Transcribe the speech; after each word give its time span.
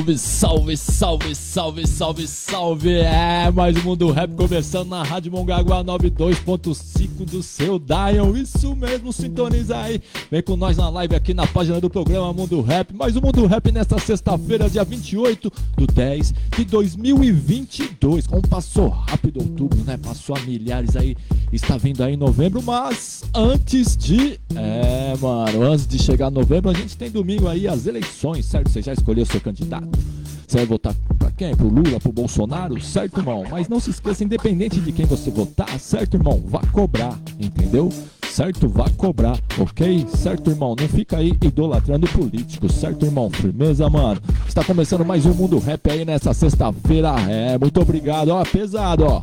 Salve, 0.00 0.16
salve, 0.16 0.76
salve, 0.76 1.34
salve, 1.36 1.86
salve, 1.86 2.26
salve! 2.26 2.90
É, 2.90 3.50
mais 3.50 3.76
um 3.76 3.82
Mundo 3.82 4.10
Rap 4.10 4.34
começando 4.34 4.88
na 4.88 5.02
Rádio 5.02 5.30
Mongaguá 5.30 5.84
92.5 5.84 6.89
do 7.08 7.42
seu 7.42 7.78
Dial. 7.78 8.36
Isso 8.36 8.74
mesmo, 8.76 9.12
sintoniza 9.12 9.76
aí. 9.76 10.00
Vem 10.30 10.42
com 10.42 10.56
nós 10.56 10.76
na 10.76 10.88
live 10.88 11.14
aqui 11.14 11.32
na 11.32 11.46
página 11.46 11.80
do 11.80 11.88
programa 11.88 12.32
Mundo 12.32 12.60
Rap. 12.60 12.94
Mais 12.94 13.16
um 13.16 13.20
Mundo 13.20 13.46
Rap 13.46 13.70
nesta 13.72 13.98
sexta-feira, 13.98 14.68
dia 14.68 14.84
28 14.84 15.50
do 15.76 15.86
10 15.86 16.34
de 16.56 16.64
2022. 16.64 18.26
Como 18.26 18.46
passou 18.46 18.88
rápido 18.88 19.40
outubro, 19.40 19.82
né? 19.84 19.96
Passou 19.96 20.36
a 20.36 20.40
milhares 20.40 20.96
aí. 20.96 21.16
Está 21.52 21.76
vindo 21.76 22.02
aí 22.02 22.16
novembro, 22.16 22.62
mas 22.62 23.24
antes 23.34 23.96
de. 23.96 24.38
É, 24.54 25.16
mano, 25.20 25.62
antes 25.62 25.86
de 25.86 25.98
chegar 25.98 26.30
novembro, 26.30 26.70
a 26.70 26.74
gente 26.74 26.96
tem 26.96 27.10
domingo 27.10 27.48
aí 27.48 27.66
as 27.66 27.86
eleições, 27.86 28.46
certo? 28.46 28.70
Você 28.70 28.82
já 28.82 28.92
escolheu 28.92 29.24
seu 29.24 29.40
candidato? 29.40 29.88
Você 30.50 30.56
vai 30.56 30.66
votar 30.66 30.92
pra 31.16 31.30
quem? 31.30 31.54
Pro 31.54 31.68
Lula, 31.68 32.00
pro 32.00 32.10
Bolsonaro? 32.10 32.80
Certo, 32.82 33.20
irmão? 33.20 33.44
Mas 33.48 33.68
não 33.68 33.78
se 33.78 33.90
esqueça, 33.90 34.24
independente 34.24 34.80
de 34.80 34.90
quem 34.90 35.06
você 35.06 35.30
votar, 35.30 35.78
certo, 35.78 36.16
irmão? 36.16 36.42
Vá 36.44 36.60
cobrar, 36.72 37.16
entendeu? 37.38 37.88
Certo? 38.28 38.68
Vá 38.68 38.90
cobrar, 38.96 39.38
ok? 39.56 40.04
Certo, 40.12 40.50
irmão? 40.50 40.74
Não 40.76 40.88
fica 40.88 41.18
aí 41.18 41.28
idolatrando 41.40 42.08
políticos, 42.08 42.72
certo, 42.72 43.06
irmão? 43.06 43.30
Firmeza, 43.30 43.88
mano? 43.88 44.20
Está 44.48 44.64
começando 44.64 45.04
mais 45.04 45.24
um 45.24 45.34
Mundo 45.34 45.56
Rap 45.60 45.88
aí 45.88 46.04
nessa 46.04 46.34
sexta-feira. 46.34 47.14
É, 47.28 47.56
muito 47.56 47.80
obrigado, 47.80 48.30
ó, 48.30 48.42
pesado, 48.42 49.04
ó. 49.04 49.22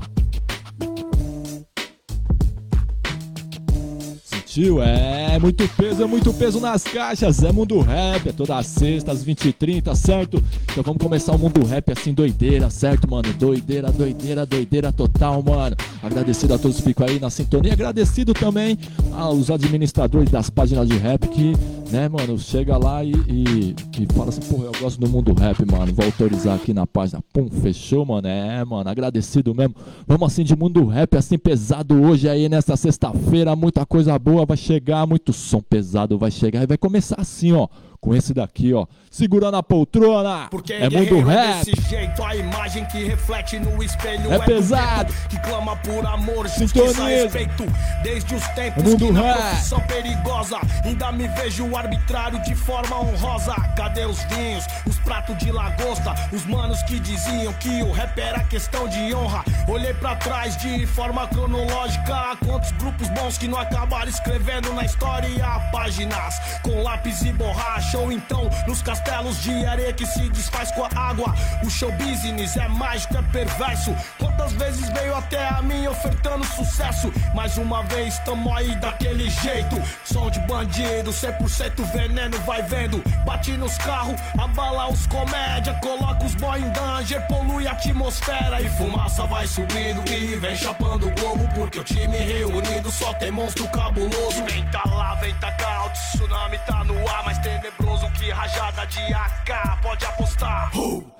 Sentiu? 4.58 4.81
É, 4.81 5.38
muito 5.38 5.67
peso, 5.77 6.02
é 6.02 6.08
muito 6.08 6.33
peso 6.33 6.59
nas 6.59 6.83
caixas. 6.83 7.44
É 7.44 7.52
mundo 7.52 7.80
rap, 7.80 8.27
é 8.27 8.31
toda 8.31 8.61
sexta, 8.64 9.11
às 9.11 9.23
20h30, 9.23 9.94
certo? 9.95 10.44
Então 10.64 10.83
vamos 10.83 10.99
começar 10.99 11.33
o 11.33 11.38
mundo 11.38 11.64
rap 11.64 11.91
assim, 11.91 12.11
doideira, 12.11 12.67
certo, 12.72 13.08
mano? 13.08 13.31
Doideira, 13.33 13.91
doideira, 13.91 14.47
doideira 14.47 14.91
total, 14.91 15.44
mano. 15.44 15.75
Agradecido 16.02 16.55
a 16.55 16.58
todos 16.58 16.77
que 16.77 16.83
ficam 16.83 17.05
aí 17.05 17.19
na 17.19 17.30
sintonia. 17.30 17.73
Agradecido 17.73 18.33
também 18.33 18.80
aos 19.14 19.52
administradores 19.52 20.31
das 20.31 20.49
páginas 20.49 20.88
de 20.88 20.97
rap 20.97 21.27
que, 21.27 21.53
né, 21.91 22.09
mano, 22.09 22.38
chega 22.38 22.77
lá 22.77 23.03
e, 23.03 23.11
e, 23.11 23.75
e 23.99 24.13
fala 24.13 24.30
assim, 24.30 24.41
porra, 24.41 24.66
eu 24.66 24.71
gosto 24.80 24.99
do 24.99 25.09
mundo 25.09 25.33
rap, 25.33 25.59
mano. 25.69 25.93
Vou 25.93 26.05
autorizar 26.05 26.55
aqui 26.55 26.73
na 26.73 26.85
página. 26.85 27.21
Pum, 27.33 27.49
fechou, 27.49 28.05
mano. 28.05 28.27
É, 28.27 28.63
mano, 28.66 28.89
agradecido 28.89 29.53
mesmo. 29.55 29.75
Vamos 30.05 30.27
assim 30.27 30.43
de 30.43 30.55
mundo 30.55 30.85
rap, 30.85 31.15
assim 31.15 31.38
pesado 31.38 32.02
hoje 32.02 32.27
aí 32.27 32.49
nessa 32.49 32.75
sexta-feira. 32.75 33.55
Muita 33.55 33.85
coisa 33.85 34.17
boa 34.19 34.45
vai 34.45 34.58
chegar, 34.58 35.08
muito 35.08 35.31
som 35.33 35.61
pesado 35.61 36.17
vai 36.17 36.31
chegar 36.31 36.63
e 36.63 36.67
vai 36.67 36.77
começar 36.77 37.19
assim, 37.19 37.53
ó 37.53 37.67
com 38.00 38.16
esse 38.16 38.34
daqui, 38.34 38.73
ó. 38.73 38.86
Segurando 39.09 39.58
a 39.58 39.64
poltrona. 39.64 40.48
Porque 40.52 40.73
é 40.73 40.90
mundo 40.90 41.22
rap. 41.26 41.66
Desse 41.66 41.90
jeito, 41.90 42.23
a 42.23 42.36
imagem 42.36 42.86
que 42.86 43.04
reflete 43.04 43.58
no 43.59 43.81
espelho 43.81 44.31
É 44.31 44.36
é, 44.36 44.39
pesado. 44.39 45.14
Que 45.30 45.39
clama 45.39 45.76
por 45.78 46.06
amor, 46.06 46.48
justiça, 46.48 47.05
respeito. 47.05 47.66
Desde 48.04 48.36
os 48.36 48.48
tempos 48.49 48.83
É 48.83 48.88
mundo 48.88 49.08
que 49.08 49.11
na 49.11 49.21
rap. 49.21 49.38
profissão 49.38 49.80
perigosa 49.82 50.60
ainda 50.83 51.11
me 51.11 51.27
vejo 51.30 51.76
arbitrário 51.76 52.42
de 52.44 52.54
forma 52.54 52.99
honrosa. 52.99 53.55
Cadê 53.76 54.05
os 54.05 54.21
vinhos, 54.26 54.66
os 54.86 54.98
pratos 55.00 55.38
de 55.38 55.52
lagosta, 55.52 56.14
os 56.32 56.45
manos 56.45 56.83
que 56.83 57.00
diziam 57.00 57.54
que 57.54 57.82
o 57.82 57.92
rap 57.92 58.17
era 58.20 58.44
questão 58.44 58.88
de 58.88 59.14
honra. 59.16 59.44
Olhei 59.67 59.94
pra 59.95 60.16
trás 60.16 60.55
de 60.58 60.86
forma 60.86 61.27
cronológica. 61.27 62.38
Quantos 62.45 62.71
grupos 62.73 63.10
bons 63.10 63.38
que 63.38 63.48
não 63.48 63.60
acabaram 63.60 64.10
escrevendo 64.10 64.71
na 64.73 64.86
história 64.86 65.27
páginas 65.71 66.36
com 66.61 66.83
lápis 66.83 67.21
e 67.21 67.32
borracha 67.32 67.86
ou 67.95 68.11
então 68.11 68.49
nos 68.67 68.81
castelos 68.81 69.42
de 69.42 69.65
areia 69.65 69.93
que 69.93 70.05
se 70.05 70.30
desfaz 70.30 70.71
com 70.71 70.83
a 70.83 70.89
água. 70.95 71.33
O 71.64 71.70
show 71.70 71.92
business 71.93 72.58
é 72.58 72.67
mágico, 72.67 73.17
é 73.17 73.21
perverso. 73.21 73.95
Quantas 74.17 74.53
vezes 74.53 74.89
veio 74.89 75.15
até 75.15 75.48
a 75.48 75.61
mim 75.61 75.87
ofertando 75.87 76.45
sucesso? 76.45 77.11
Mais 77.33 77.58
uma 77.58 77.83
vez 77.83 78.17
tamo 78.20 78.53
aí 78.53 78.76
daquele 78.76 79.30
jeito. 79.30 79.81
Som 80.03 80.30
de 80.30 80.39
bandido, 80.42 81.11
100% 81.11 81.83
veneno, 81.93 82.37
vai 82.39 82.61
vendo. 82.64 83.02
Bate 83.26 83.52
nos 83.53 83.77
carros, 83.77 84.20
abala 84.37 84.89
os 84.89 85.08
comédia, 85.08 85.73
coloca 85.81 86.26
os 86.26 86.36
boy 86.36 86.59
em 86.59 86.70
danger, 86.71 87.26
polui 87.27 87.67
a 87.67 87.71
atmosfera 87.71 88.61
e 88.61 88.70
fumaça 88.70 89.26
vai 89.26 89.47
subindo 89.47 90.03
e 90.11 90.36
vem 90.36 90.55
chapando 90.55 91.08
o 91.08 91.11
globo 91.11 91.47
porque 91.53 91.80
o 91.80 91.83
time 91.83 92.17
reunido 92.17 92.92
só 92.92 93.14
tem 93.14 93.31
monstro 93.31 93.67
cabuloso. 93.70 94.43
Vem 94.45 94.65
tá 94.70 94.83
lá, 94.86 95.15
vem 95.15 95.33
tá 95.36 95.52
cá, 95.53 95.86
o 95.86 95.89
tsunami 95.89 96.58
tá 96.59 96.83
no 96.83 97.08
ar, 97.08 97.23
mais 97.23 97.37
tenebroso 97.39 97.77
que 98.17 98.32
rajada 98.32 98.86
de 98.88 99.14
AK, 99.14 99.82
pode 99.82 100.05
apostar. 100.05 100.71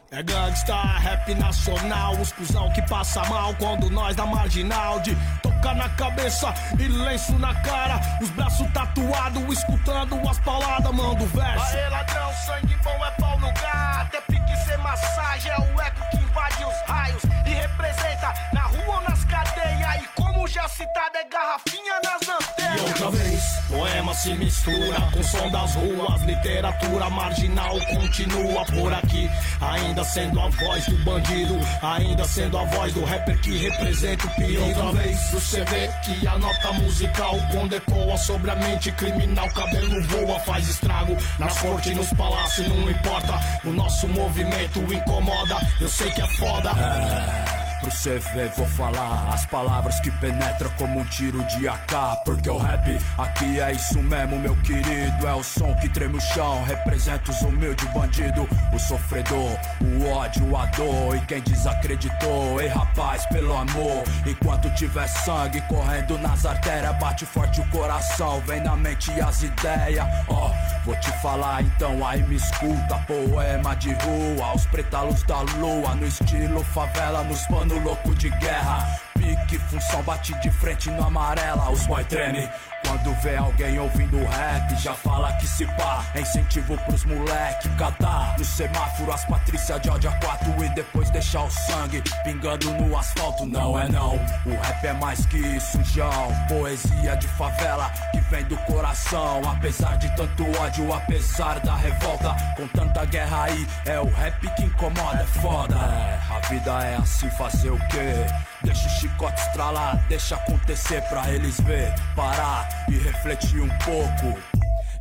É 0.09 0.23
gangsta, 0.23 0.73
rap 0.73 1.35
nacional, 1.35 2.13
os 2.16 2.31
cuzão 2.31 2.72
que 2.72 2.81
passa 2.84 3.22
mal 3.25 3.53
quando 3.56 3.90
nós 3.90 4.16
da 4.16 4.25
marginal 4.25 5.00
de 5.01 5.16
tocar 5.44 5.75
na 5.75 5.90
cabeça 5.90 6.53
e 6.79 6.88
lenço 6.88 7.34
na 7.34 7.53
cara, 7.56 8.00
os 8.22 8.29
braços 8.29 8.66
tatuados, 8.72 9.44
escutando 9.57 10.18
as 10.29 10.40
palavras, 10.40 10.95
manda 10.95 11.23
o 11.23 11.28
verso. 11.28 11.75
Aê 11.75 11.90
ladrão, 11.90 12.31
sangue 12.45 12.75
bom 12.84 13.06
é 13.06 13.12
pau 13.12 13.39
no 13.39 13.47
gato, 13.53 14.16
é 14.16 14.22
pique 14.22 14.57
ser 14.66 14.78
massagem, 14.78 15.51
é 15.51 15.59
o 15.59 15.81
eco 15.81 16.09
que 16.09 16.18
invade 16.18 16.63
os 16.63 16.89
raios 16.89 17.24
e 17.45 17.50
representa 17.50 18.34
na 18.53 18.62
rua 18.62 18.95
ou 18.95 19.01
nas 19.09 19.16
E 19.29 20.07
como 20.15 20.47
já 20.47 20.67
citado, 20.69 21.17
é 21.17 21.23
garrafinha 21.25 21.99
nas 22.03 22.21
antenas. 22.21 22.79
E 22.79 22.83
outra 22.83 23.11
vez, 23.11 23.43
poema 23.67 24.13
se 24.13 24.33
mistura 24.35 25.01
com 25.11 25.23
som 25.23 25.49
das 25.49 25.75
ruas, 25.75 26.21
literatura 26.21 27.09
marginal 27.09 27.79
continua 27.79 28.65
por 28.65 28.93
aqui, 28.93 29.29
ainda 29.59 30.03
sendo 30.03 30.39
a 30.39 30.49
voz 30.49 30.85
do 30.85 30.97
bandido, 31.03 31.59
ainda 31.81 32.23
sendo 32.25 32.57
a 32.57 32.63
voz 32.65 32.93
do 32.93 33.03
rapper 33.03 33.39
que 33.41 33.57
representa 33.57 34.27
o 34.27 34.35
pior. 34.35 34.67
Outra 34.67 35.03
vez, 35.03 35.31
você 35.31 35.63
vê 35.65 35.89
que 36.03 36.27
a 36.27 36.38
nota 36.38 36.73
musical 36.73 37.35
quando 37.51 37.75
ecoa 37.75 38.17
sobre 38.17 38.51
a 38.51 38.55
mente 38.55 38.91
criminal, 38.91 39.47
cabelo 39.49 40.01
voa, 40.03 40.39
faz 40.41 40.69
estrago 40.69 41.17
nas 41.39 41.57
cortes, 41.59 41.95
nos 41.95 42.13
palácios, 42.13 42.67
não 42.67 42.89
importa. 42.89 43.39
O 43.65 43.71
nosso 43.71 44.07
movimento 44.07 44.79
incomoda, 44.94 45.57
eu 45.81 45.89
sei 45.89 46.11
que 46.11 46.21
é 46.21 46.27
foda. 46.38 47.56
Pro 47.79 47.91
ver, 48.33 48.49
vou 48.55 48.65
falar 48.65 49.29
as 49.31 49.45
palavras 49.45 49.99
que 49.99 50.09
penetram 50.09 50.69
como 50.77 50.99
um 50.99 51.05
tiro 51.05 51.43
de 51.43 51.67
AK. 51.67 52.23
Porque 52.25 52.49
o 52.49 52.57
rap 52.57 52.97
aqui 53.17 53.59
é 53.59 53.71
isso 53.71 54.01
mesmo, 54.01 54.39
meu 54.39 54.55
querido. 54.57 55.27
É 55.27 55.33
o 55.33 55.43
som 55.43 55.75
que 55.75 55.88
treme 55.89 56.17
o 56.17 56.21
chão, 56.21 56.63
representa 56.63 57.31
os 57.31 57.41
humildes 57.41 57.88
bandidos. 57.93 58.47
O 58.73 58.79
sofredor, 58.79 59.57
o 59.81 60.09
ódio, 60.09 60.55
a 60.55 60.65
dor. 60.67 61.15
E 61.15 61.25
quem 61.27 61.41
desacreditou, 61.41 62.59
ei 62.61 62.67
rapaz, 62.67 63.25
pelo 63.27 63.55
amor. 63.55 64.03
Enquanto 64.25 64.69
tiver 64.71 65.07
sangue 65.07 65.61
correndo 65.61 66.17
nas 66.17 66.45
artérias, 66.45 66.97
bate 66.97 67.25
forte 67.25 67.61
o 67.61 67.69
coração, 67.69 68.41
vem 68.41 68.61
na 68.61 68.75
mente 68.75 69.11
as 69.21 69.44
ideias. 69.44 70.05
Ó, 70.27 70.51
vou 70.83 70.95
te 70.99 71.11
falar 71.21 71.61
então, 71.61 72.05
aí 72.05 72.23
me 72.23 72.35
escuta. 72.35 72.97
Poema 73.05 73.75
de 73.75 73.94
rua, 73.94 74.56
os 74.56 74.65
pretalos 74.65 75.21
da 75.23 75.41
lua. 75.41 75.95
No 75.95 76.07
estilo 76.07 76.63
favela, 76.63 77.23
nos 77.23 77.45
pano 77.68 77.80
louco 77.84 78.16
de 78.16 78.30
guerra. 78.30 79.00
Pique, 79.14 79.60
função, 79.60 80.02
bate 80.04 80.34
de 80.40 80.50
frente 80.50 80.90
no 80.90 81.04
amarela. 81.04 81.69
Os 81.69 81.86
boy 81.86 82.04
treme. 82.06 82.50
Quando 82.85 83.13
vê 83.21 83.35
alguém 83.38 83.79
ouvindo 83.79 84.18
rap, 84.25 84.75
já 84.81 84.94
fala 84.94 85.33
que 85.33 85.47
se 85.47 85.65
pá. 85.65 86.06
É 86.13 86.21
incentivo 86.21 86.77
pros 86.85 87.06
moleque 87.06 87.69
catar. 87.77 88.38
No 88.38 88.45
semáforo, 88.45 89.12
as 89.12 89.25
Patrícia 89.25 89.75
a 89.75 89.79
quatro 90.25 90.63
e 90.63 90.69
depois 90.69 91.09
deixar 91.09 91.44
o 91.44 91.51
sangue 91.51 92.01
pingando 92.24 92.71
no 92.74 92.97
asfalto. 92.97 93.45
Não 93.45 93.79
é 93.79 93.88
não, 93.89 94.15
o 94.45 94.56
rap 94.62 94.85
é 94.85 94.94
mais 94.94 95.25
que 95.25 95.38
isso, 95.38 95.83
João. 95.83 96.33
Poesia 96.47 97.15
de 97.18 97.27
favela 97.29 97.91
que 98.12 98.19
vem 98.21 98.44
do 98.45 98.57
coração. 98.57 99.41
Apesar 99.50 99.97
de 99.97 100.09
tanto 100.15 100.44
ódio, 100.59 100.94
apesar 100.94 101.59
da 101.59 101.75
revolta, 101.75 102.35
com 102.56 102.68
tanta 102.68 103.06
guerra 103.06 103.44
aí, 103.44 103.68
é 103.85 104.00
o 104.00 104.09
rap 104.09 104.39
que 104.56 104.63
incomoda, 104.63 105.21
é 105.21 105.41
foda. 105.41 105.75
É, 105.75 106.19
a 106.35 106.39
vida 106.50 106.71
é 106.83 106.95
assim, 106.95 107.30
fazer 107.31 107.69
o 107.69 107.80
quê? 107.88 108.25
Deixa 108.63 108.88
o 108.88 108.89
chicote 108.89 109.39
estralar, 109.42 109.98
deixa 110.07 110.36
acontecer 110.36 111.01
pra 111.04 111.30
eles 111.31 111.59
ver, 111.62 111.94
parar 112.15 112.68
e 112.89 112.98
refletir 112.98 113.62
um 113.62 113.69
pouco. 113.80 114.56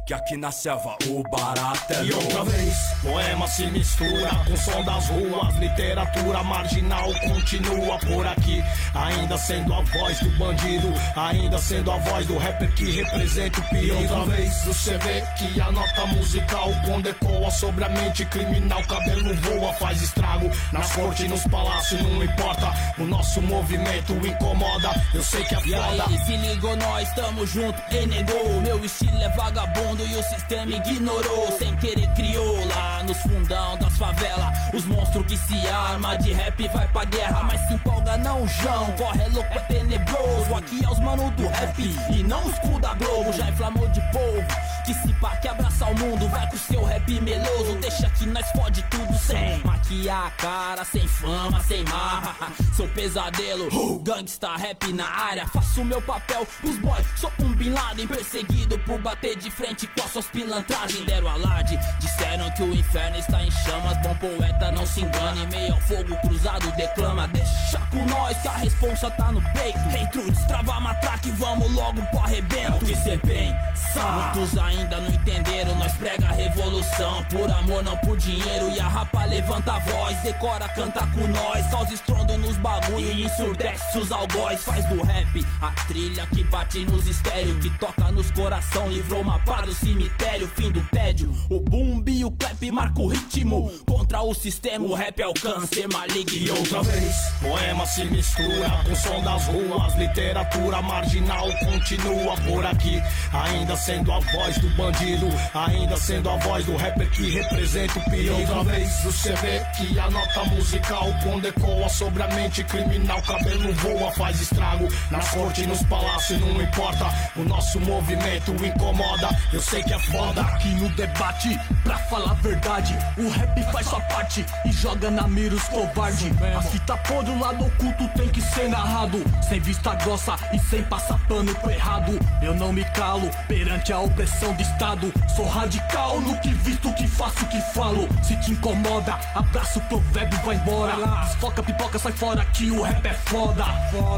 Que 0.07 0.15
aqui 0.15 0.37
na 0.37 0.53
selva 0.53 0.97
o 1.09 1.21
barato 1.29 1.93
é 1.93 2.05
E 2.05 2.13
outra 2.13 2.45
vez, 2.45 2.75
poema 3.03 3.49
se 3.49 3.67
mistura 3.67 4.31
com 4.47 4.57
som 4.57 4.85
das 4.85 5.09
ruas, 5.09 5.57
literatura 5.57 6.45
marginal 6.45 7.13
continua 7.29 7.99
por 7.99 8.25
aqui, 8.25 8.63
ainda 8.95 9.37
sendo 9.37 9.75
a 9.75 9.81
voz 9.83 10.21
do 10.21 10.31
bandido, 10.39 10.93
ainda 11.17 11.59
sendo 11.59 11.91
a 11.91 11.97
voz 11.97 12.25
do 12.25 12.39
rapper 12.39 12.73
que 12.77 13.03
representa 13.03 13.59
o 13.59 13.63
pior. 13.65 13.83
E 13.83 13.91
outra 13.91 14.25
vez, 14.27 14.65
você 14.65 14.97
vê 14.99 15.25
que 15.37 15.61
a 15.61 15.73
nota 15.73 16.07
musical 16.07 16.71
quando 16.85 17.09
ecoa 17.09 17.51
sobre 17.51 17.85
a 17.85 17.89
mente 17.89 18.25
criminal, 18.27 18.81
cabelo 18.85 19.35
voa, 19.35 19.73
faz 19.73 20.01
estrago 20.01 20.49
nas 20.71 20.93
cortes, 20.93 21.29
nos 21.29 21.43
palácios, 21.49 22.01
não 22.01 22.23
importa. 22.23 22.73
O 22.99 23.03
nosso 23.05 23.43
movimento 23.43 24.13
incomoda, 24.25 24.91
eu 25.13 25.23
sei 25.25 25.43
que 25.43 25.57
é 25.57 25.59
E 25.67 25.71
foda. 25.73 26.05
aí, 26.09 26.19
se 26.25 26.37
ligou, 26.37 26.77
nós 26.77 27.13
tamo 27.15 27.45
junto 27.45 27.83
e 27.93 28.07
negou. 28.07 28.61
Meu 28.61 28.85
estilo 28.85 29.21
é 29.21 29.29
vagabundo 29.31 29.96
e 30.03 30.17
o 30.17 30.23
sistema 30.23 30.73
ignorou. 30.73 31.57
Sem 31.59 31.77
querer 31.77 32.09
criou 32.15 32.67
lá 32.67 33.03
nos 33.05 33.19
fundão 33.19 33.79
das 33.79 33.97
favelas. 33.97 34.57
Os 34.75 34.85
monstros 34.85 35.27
que 35.27 35.37
se 35.37 35.67
arma 35.69 36.17
de 36.17 36.33
rap 36.33 36.69
vai 36.69 36.89
pra 36.89 37.05
guerra, 37.05 37.43
mas 37.45 37.61
se 37.67 37.75
empolga 37.75 38.17
não, 38.17 38.47
João. 38.47 38.93
Corre 38.93 39.23
é 39.23 39.29
louco, 39.29 39.53
é 39.53 39.61
tenebroso. 39.61 40.55
Aqui 40.55 40.85
é 40.85 40.91
os 40.91 40.99
manos 40.99 41.31
do 41.35 41.47
rap 41.49 41.81
e 42.11 42.23
não 42.23 42.45
os 42.47 42.59
cu 42.59 42.81
da 42.81 42.95
Globo. 42.95 43.33
Já 43.33 43.49
inflamou 43.49 43.89
de 43.89 44.01
povo. 44.13 44.77
Que 44.87 44.95
se 44.95 45.13
pá 45.15 45.37
que 45.39 45.49
abraça 45.49 45.85
o 45.87 45.99
mundo, 45.99 46.29
vai 46.29 46.49
com 46.49 46.57
seu 46.57 46.85
rap 46.85 47.21
meloso. 47.21 47.75
Deixa 47.81 48.09
que 48.11 48.27
nós 48.27 48.49
fode 48.53 48.85
tudo 48.85 49.19
sem 49.19 49.59
maquiar 49.65 50.27
a 50.27 50.31
cara, 50.31 50.85
sem 50.85 51.07
fama, 51.09 51.61
sem 51.61 51.83
marra. 51.85 52.53
Sou 52.77 52.87
pesadelo, 52.89 53.69
gangsta 54.05 54.57
rap 54.57 54.93
na 54.93 55.09
área. 55.09 55.45
Faço 55.49 55.85
meu 55.85 56.01
papel, 56.03 56.47
os 56.63 56.77
boys, 56.79 57.05
sou 57.17 57.33
um 57.41 57.53
Bin 57.55 57.71
Laden 57.71 58.07
perseguido 58.07 58.79
por 58.81 59.01
bater 59.01 59.37
de 59.37 59.51
frente 59.51 59.86
com 59.95 60.03
as 60.05 60.13
suas 60.13 60.27
pilantragens. 60.27 61.05
Deram 61.05 61.29
alarde, 61.29 61.79
disseram 61.99 62.51
que 62.53 62.63
o 62.63 62.75
inferno 62.75 63.19
está 63.19 63.43
em 63.43 63.51
chamas. 63.51 63.97
Bom 63.99 64.15
poeta, 64.17 64.73
não 64.73 64.87
se 64.87 65.01
engane, 65.01 65.47
meio 65.47 65.75
ao 65.75 65.81
fogo 65.81 66.17
cruzado, 66.23 66.71
declama. 66.77 67.29
Deixa 67.29 67.79
com 67.91 68.05
nós 68.07 68.37
que 68.39 68.49
a 68.49 68.57
responsa 68.57 69.11
tá 69.11 69.33
no 69.33 69.41
peito. 69.53 69.79
Dentro, 69.91 70.31
destrava 70.31 70.75
a 70.75 70.81
matraca 70.81 71.29
e 71.29 71.33
vamos 71.33 71.71
logo 71.73 72.03
pro 72.07 72.21
arrebento. 72.21 72.85
É 72.85 72.87
que 72.87 72.97
cê 72.97 73.19
pensa, 73.19 74.03
muitos 74.03 74.59
ainda 74.59 74.99
não 74.99 75.11
entenderam. 75.11 75.75
Nós 75.77 75.93
prega 75.95 76.29
a 76.29 76.33
revolução, 76.33 77.25
por 77.25 77.51
amor, 77.51 77.83
não 77.83 77.97
por 77.99 78.17
dinheiro. 78.17 78.71
E 78.71 78.81
a 78.81 78.89
rapa 78.89 79.25
levanta 79.25 79.75
a 79.75 79.79
voz, 79.81 80.17
decora, 80.23 80.69
canta 80.69 81.07
com 81.09 81.27
nós. 81.29 81.67
Causa 81.71 81.95
estrondo 81.95 82.37
nos 82.39 82.57
bagulho 82.57 83.13
e 83.13 83.25
ensurdece 83.25 83.99
os 83.99 84.13
algóis. 84.13 84.63
Faz 84.63 84.85
do 84.87 85.03
rap 85.03 85.47
a 85.61 85.71
trilha 85.87 86.27
que 86.27 86.45
bate 86.45 86.85
nos 86.85 87.07
estéreos, 87.07 87.59
que 87.61 87.71
toca 87.79 88.11
nos 88.13 88.31
coração. 88.31 88.89
Livrou 88.89 89.21
uma 89.21 89.39
pá 89.41 89.63
do 89.63 89.75
cemitério, 89.77 90.49
fim 90.49 90.71
do 90.71 90.81
tédio. 90.89 91.33
O 91.51 91.61
boom 91.61 92.03
e 92.07 92.25
o 92.25 92.31
clap 92.31 92.71
marca 92.71 93.01
o 93.01 93.09
ritmo. 93.09 93.71
Contra 93.87 94.23
o 94.23 94.35
sistema, 94.35 94.85
o 94.85 94.95
rap 94.95 95.21
é 95.21 95.27
o 95.27 95.35
câncer 95.35 95.87
maligno. 95.93 96.37
E 96.37 96.51
outra 96.51 96.83
vez, 96.83 97.15
poema 97.41 97.87
se 97.87 98.05
mistura 98.05 98.71
com 98.85 98.93
o 98.93 98.97
som 98.97 99.23
das 99.23 99.47
ruas. 99.47 99.95
Literatura 99.97 100.83
marginal 100.83 101.49
continua 101.65 102.35
por 102.47 102.65
aqui. 102.65 103.01
Ainda 103.33 103.77
sendo 103.77 104.13
a 104.13 104.21
voz 104.21 104.59
do 104.59 104.69
bandido, 104.71 105.27
ainda 105.55 105.97
sendo 105.97 106.31
a 106.31 106.37
voz 106.39 106.65
do 106.65 106.77
rapper 106.77 107.11
que 107.11 107.31
representa 107.31 107.99
o 107.99 108.11
pior. 108.11 108.41
Outra 108.41 108.65
vez, 108.65 108.91
você 109.05 109.33
vê 109.35 109.63
que 109.77 109.99
a 109.99 110.11
nota 110.11 110.45
musical 110.45 111.09
quando 111.23 111.47
ecoa 111.47 111.89
sobre 111.89 112.23
a 112.23 112.29
mente 112.29 112.65
criminal. 112.65 113.21
Cabelo 113.23 113.73
voa, 113.75 114.11
faz 114.13 114.41
estrago. 114.41 114.89
Nas 115.11 115.29
cortes, 115.31 115.67
nos 115.67 115.83
palácios, 115.85 116.41
não 116.41 116.63
importa. 116.63 117.07
O 117.37 117.43
nosso 117.43 117.81
movimento 117.81 118.53
incomoda. 118.65 119.29
Eu 119.53 119.61
sei 119.71 119.83
que 119.83 119.93
é 119.93 119.99
foda. 119.99 120.43
Aqui 120.43 120.69
no 120.69 120.89
debate, 120.91 121.59
pra 121.83 121.99
falar 121.99 122.33
a 122.33 122.35
verdade, 122.35 122.97
o 123.19 123.29
rap 123.29 123.73
faz 123.73 123.87
sua 123.87 124.01
parte 124.03 124.45
e 124.65 124.73
joga 124.73 125.11
na 125.11 125.27
mira 125.27 125.55
os 125.55 125.65
covarde. 125.65 126.33
A 126.57 126.63
fita 126.63 126.97
podre, 126.99 127.33
o 127.33 127.39
lado 127.39 127.67
oculto 127.67 128.09
tem 128.17 128.29
que 128.29 128.41
ser 128.41 128.69
narrado. 128.69 129.23
Sem 129.49 129.61
vista 129.61 129.95
grossa 129.97 130.37
e 130.53 130.59
sem 130.59 130.83
passar 130.85 131.19
pano 131.27 131.55
pro 131.57 131.71
errado. 131.71 132.19
Eu 132.41 132.55
não 132.55 132.73
me 132.73 132.85
calo 132.93 133.29
perante 133.49 133.93
a 133.93 133.99
opressão 133.99 134.55
do 134.55 134.63
Estado. 134.63 135.13
Sou 135.35 135.49
radical 135.49 136.21
no 136.21 136.39
que 136.41 136.51
visto, 136.51 136.93
que 136.95 137.09
faço, 137.09 137.45
que 137.47 137.61
falo. 137.75 138.09
Se 138.23 138.37
te 138.37 138.53
incomoda, 138.53 139.19
abraço 139.35 139.79
o 139.79 139.83
provérbio, 139.83 140.39
vai 140.45 140.57
embora. 140.57 140.95
Desfoca, 141.25 141.63
pipoca, 141.63 141.99
sai 141.99 142.13
fora 142.13 142.45
que 142.47 142.71
o 142.71 142.83
rap 142.83 143.05
é 143.07 143.15
foda. 143.15 143.65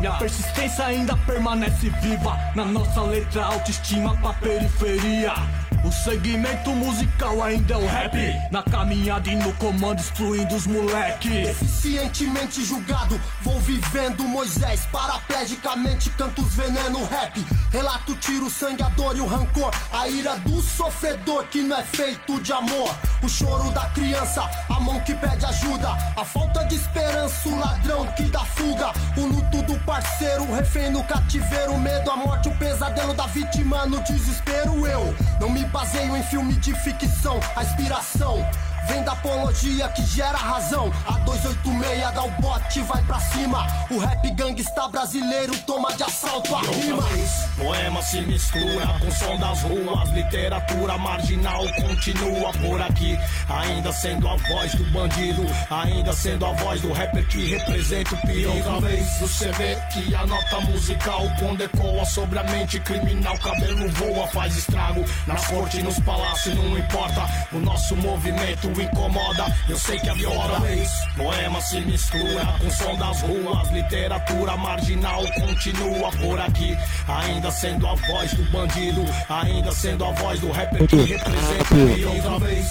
Minha 0.00 0.12
persistência 0.12 0.84
ainda 0.84 1.16
permanece 1.18 1.88
viva. 2.00 2.38
Na 2.54 2.64
nossa 2.64 3.00
letra, 3.02 3.44
autoestima 3.44 4.16
pra 4.16 4.32
periferia. 4.34 5.37
Yeah. 5.38 5.67
O 5.84 5.92
segmento 5.92 6.70
musical 6.70 7.42
ainda 7.42 7.74
é 7.74 7.76
o 7.76 7.86
rap. 7.86 8.16
Na 8.50 8.62
caminhada 8.62 9.28
e 9.28 9.36
no 9.36 9.52
comando 9.54 10.00
excluindo 10.00 10.54
os 10.54 10.66
moleque. 10.66 11.28
Eficientemente 11.28 12.64
julgado 12.64 13.20
Vou 13.42 13.60
vivendo 13.60 14.24
Moisés. 14.24 14.86
Paraplegicamente 14.90 16.10
canto 16.10 16.42
os 16.42 16.54
veneno 16.54 17.04
rap. 17.04 17.44
Relato 17.70 18.14
tiro, 18.16 18.50
sangue, 18.50 18.82
a 18.82 18.88
dor 18.90 19.16
e 19.16 19.20
o 19.20 19.26
rancor. 19.26 19.70
A 19.92 20.08
ira 20.08 20.36
do 20.38 20.60
sofredor 20.60 21.44
que 21.44 21.62
não 21.62 21.78
é 21.78 21.82
feito 21.84 22.40
de 22.40 22.52
amor. 22.52 22.94
O 23.22 23.28
choro 23.28 23.70
da 23.70 23.86
criança, 23.90 24.48
a 24.68 24.80
mão 24.80 25.00
que 25.00 25.14
pede 25.14 25.44
ajuda. 25.44 25.90
A 26.16 26.24
falta 26.24 26.64
de 26.64 26.74
esperança, 26.74 27.48
o 27.48 27.58
ladrão 27.58 28.06
que 28.16 28.24
dá 28.24 28.40
fuga. 28.40 28.92
O 29.16 29.26
luto 29.26 29.62
do 29.62 29.78
parceiro, 29.80 30.42
o 30.42 30.54
refém 30.54 30.90
no 30.90 31.04
cativeiro. 31.04 31.72
O 31.72 31.80
medo, 31.80 32.10
a 32.10 32.16
morte, 32.16 32.48
o 32.48 32.56
pesadelo 32.56 33.14
da 33.14 33.26
vítima. 33.26 33.86
No 33.86 34.00
desespero 34.02 34.86
Eu 34.86 35.14
não 35.40 35.50
me 35.50 35.67
baseio 35.68 36.16
em 36.16 36.22
filme 36.22 36.54
de 36.54 36.74
ficção, 36.74 37.38
a 37.54 37.62
inspiração 37.62 38.44
vem 38.86 39.02
da 39.02 39.12
apologia 39.12 39.88
que 39.88 40.02
gera 40.04 40.36
razão. 40.36 40.92
A 41.06 41.12
286 41.18 42.14
dá 42.14 42.24
o 42.24 42.30
bote, 42.40 42.80
vai 42.82 43.02
pra 43.02 43.20
cima. 43.20 43.66
O 43.90 43.98
rap 43.98 44.30
gangsta 44.30 44.88
brasileiro 44.88 45.56
toma 45.66 45.92
de 45.94 46.02
assalto 46.02 46.54
a 46.54 46.60
rima. 46.60 47.04
Poema 47.56 48.02
se 48.02 48.20
mistura 48.22 48.86
com 49.00 49.10
som 49.10 49.36
das 49.38 49.62
ruas. 49.62 50.08
Literatura 50.10 50.96
marginal 50.98 51.64
continua 51.80 52.52
por 52.52 52.80
aqui. 52.80 53.18
Ainda 53.48 53.92
sendo 53.92 54.28
a 54.28 54.36
voz 54.36 54.74
do 54.74 54.84
bandido, 54.92 55.42
ainda 55.70 56.12
sendo 56.12 56.46
a 56.46 56.52
voz 56.52 56.80
do 56.80 56.92
rapper 56.92 57.26
que 57.28 57.46
representa 57.46 58.14
o 58.14 58.26
pior. 58.26 58.56
Outra 58.56 58.88
vez 58.88 59.18
você 59.18 59.50
vê 59.52 59.76
que 59.92 60.14
a 60.14 60.26
nota 60.26 60.60
musical 60.60 61.22
quando 61.38 61.62
ecoa 61.62 62.04
sobre 62.04 62.38
a 62.38 62.44
mente 62.44 62.80
criminal. 62.80 63.36
Cabelo 63.38 63.88
voa, 63.92 64.26
faz 64.28 64.56
estrago. 64.56 65.04
Nas 65.26 65.46
cortes, 65.46 65.82
nos 65.82 65.98
palácios, 66.00 66.54
não 66.54 66.78
importa. 66.78 67.26
O 67.52 67.58
nosso 67.58 67.96
movimento 67.96 68.68
incomoda, 68.80 69.46
eu 69.68 69.76
sei 69.76 69.98
que 69.98 70.08
é 70.08 70.14
viola. 70.14 70.60
Poema 71.16 71.60
se 71.60 71.80
mistura 71.80 72.46
com 72.60 72.70
som 72.70 72.96
das 72.96 73.22
ruas, 73.22 73.70
literatura 73.70 74.56
marginal 74.56 75.22
continua 75.40 76.10
por 76.12 76.38
aqui. 76.40 76.76
Ainda 77.06 77.50
sendo 77.50 77.86
a 77.86 77.94
voz 77.94 78.32
do 78.34 78.42
bandido, 78.50 79.04
ainda 79.28 79.72
sendo 79.72 80.04
a 80.04 80.12
voz 80.12 80.40
do 80.40 80.50
rapper 80.50 80.86
que 80.86 80.96
representa 80.96 81.74
e 81.74 82.04
outra 82.04 82.38
vez 82.38 82.68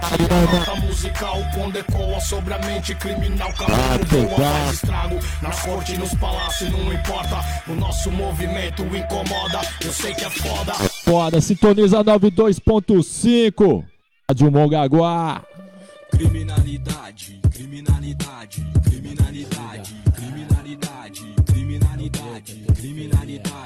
a 0.00 0.56
nota 0.56 0.74
musical 0.86 1.38
quando 1.54 1.76
ecoa 1.76 2.20
sobre 2.20 2.54
a 2.54 2.58
mente 2.60 2.94
criminal, 2.94 3.52
cabelo 3.54 4.28
voa, 4.28 4.50
faz 4.50 4.72
estrago. 4.74 5.18
Nas 5.42 5.60
cortes, 5.60 5.98
nos 5.98 6.14
palácios, 6.14 6.70
não 6.70 6.92
importa. 6.92 7.40
O 7.68 7.74
nosso 7.74 8.10
movimento 8.10 8.82
incomoda, 8.82 9.60
eu 9.84 9.92
sei 9.92 10.14
que 10.14 10.24
é 10.24 10.30
foda. 10.30 10.74
Foda, 11.04 11.40
sintoniza 11.40 12.02
92.5. 12.04 13.93
Rádio 14.26 14.50
Mongaguá. 14.50 15.42
Criminalidade, 16.10 17.42
criminalidade, 17.52 18.66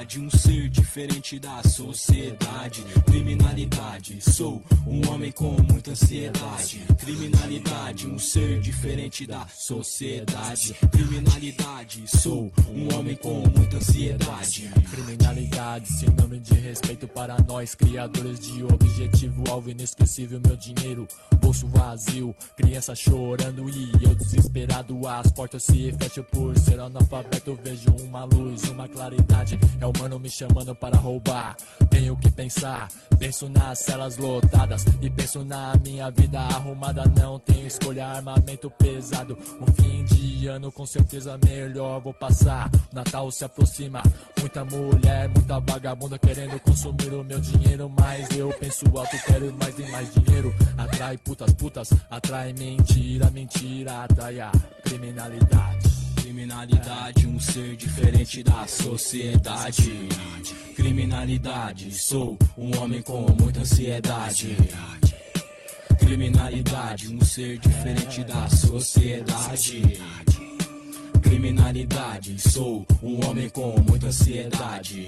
criminalidade, 0.08 0.20
um 0.20 0.30
ser 0.30 0.68
diferente 0.70 1.38
da 1.38 1.62
sociedade. 1.62 2.82
Criminalidade, 3.04 4.18
sou 4.22 4.62
um 4.86 5.06
homem 5.10 5.30
com 5.30 5.50
muita 5.70 5.90
ansiedade. 5.90 6.82
Criminalidade, 6.98 8.06
um 8.06 8.18
ser 8.18 8.58
diferente 8.60 9.26
da 9.26 9.46
sociedade. 9.48 10.74
Criminalidade, 10.90 12.04
sou 12.06 12.50
um 12.70 12.94
homem 12.96 13.16
com 13.16 13.42
muita 13.54 13.76
ansiedade. 13.76 14.70
Criminalidade, 14.90 15.88
sinônimo 15.88 16.40
de 16.40 16.54
respeito 16.54 17.06
para 17.06 17.36
nós, 17.46 17.74
criadores 17.74 18.40
de 18.40 18.64
objetivo, 18.64 19.44
alvo 19.50 19.70
inesquecível, 19.70 20.40
meu 20.44 20.56
dinheiro, 20.56 21.06
bolso 21.38 21.66
vazio, 21.68 22.34
criança 22.56 22.94
chorando 22.94 23.68
e 23.68 23.92
eu 24.02 24.14
desesperado. 24.14 25.06
As 25.06 25.30
portas 25.32 25.64
se 25.64 25.92
fecham 25.92 26.24
por 26.24 26.56
ser 26.58 26.80
analfabeto. 26.80 27.58
Vejo 27.62 27.90
uma 28.02 28.24
luz, 28.24 28.62
uma 28.70 28.88
claridade. 28.88 29.58
É 29.80 29.86
mano 29.98 30.18
me 30.18 30.30
chamando 30.30 30.74
para 30.74 30.96
roubar. 30.96 31.56
Tenho 31.90 32.16
que 32.16 32.30
pensar, 32.30 32.88
penso 33.18 33.48
nas 33.48 33.80
celas 33.80 34.16
lotadas 34.16 34.84
e 35.00 35.10
penso 35.10 35.44
na 35.44 35.74
minha 35.84 36.10
vida 36.10 36.40
arrumada. 36.40 37.04
Não 37.16 37.38
tenho 37.38 37.66
escolha, 37.66 38.06
armamento 38.06 38.70
pesado. 38.70 39.36
Um 39.60 39.66
fim 39.72 40.04
de 40.04 40.46
ano 40.46 40.70
com 40.70 40.86
certeza 40.86 41.38
melhor 41.44 42.00
vou 42.00 42.14
passar. 42.14 42.70
Natal 42.92 43.30
se 43.30 43.44
aproxima, 43.44 44.02
muita 44.38 44.64
mulher, 44.64 45.28
muita 45.28 45.60
vagabunda 45.60 46.18
querendo 46.18 46.58
consumir 46.60 47.12
o 47.12 47.24
meu 47.24 47.40
dinheiro. 47.40 47.92
Mas 47.98 48.30
eu 48.36 48.48
penso 48.60 48.84
alto, 48.96 49.16
quero 49.26 49.52
mais 49.54 49.78
e 49.78 49.90
mais 49.90 50.14
dinheiro. 50.14 50.54
Atrai 50.76 51.18
putas, 51.18 51.52
putas, 51.54 51.90
atrai 52.10 52.52
mentira, 52.52 53.30
mentira, 53.30 54.04
atrai 54.04 54.40
a 54.40 54.52
criminalidade. 54.84 55.97
Criminalidade, 56.38 57.26
um 57.26 57.40
ser 57.40 57.74
diferente 57.74 58.44
da 58.44 58.64
sociedade. 58.64 60.08
Criminalidade, 60.76 61.90
sou 61.90 62.38
um 62.56 62.78
homem 62.78 63.02
com 63.02 63.26
muita 63.32 63.62
ansiedade. 63.62 64.56
Criminalidade, 65.98 67.12
um 67.12 67.20
ser 67.24 67.58
diferente 67.58 68.22
da 68.22 68.48
sociedade. 68.50 69.82
Criminalidade, 71.20 72.38
sou 72.38 72.86
um 73.02 73.28
homem 73.28 73.48
com 73.48 73.74
muita 73.80 74.06
ansiedade. 74.06 75.06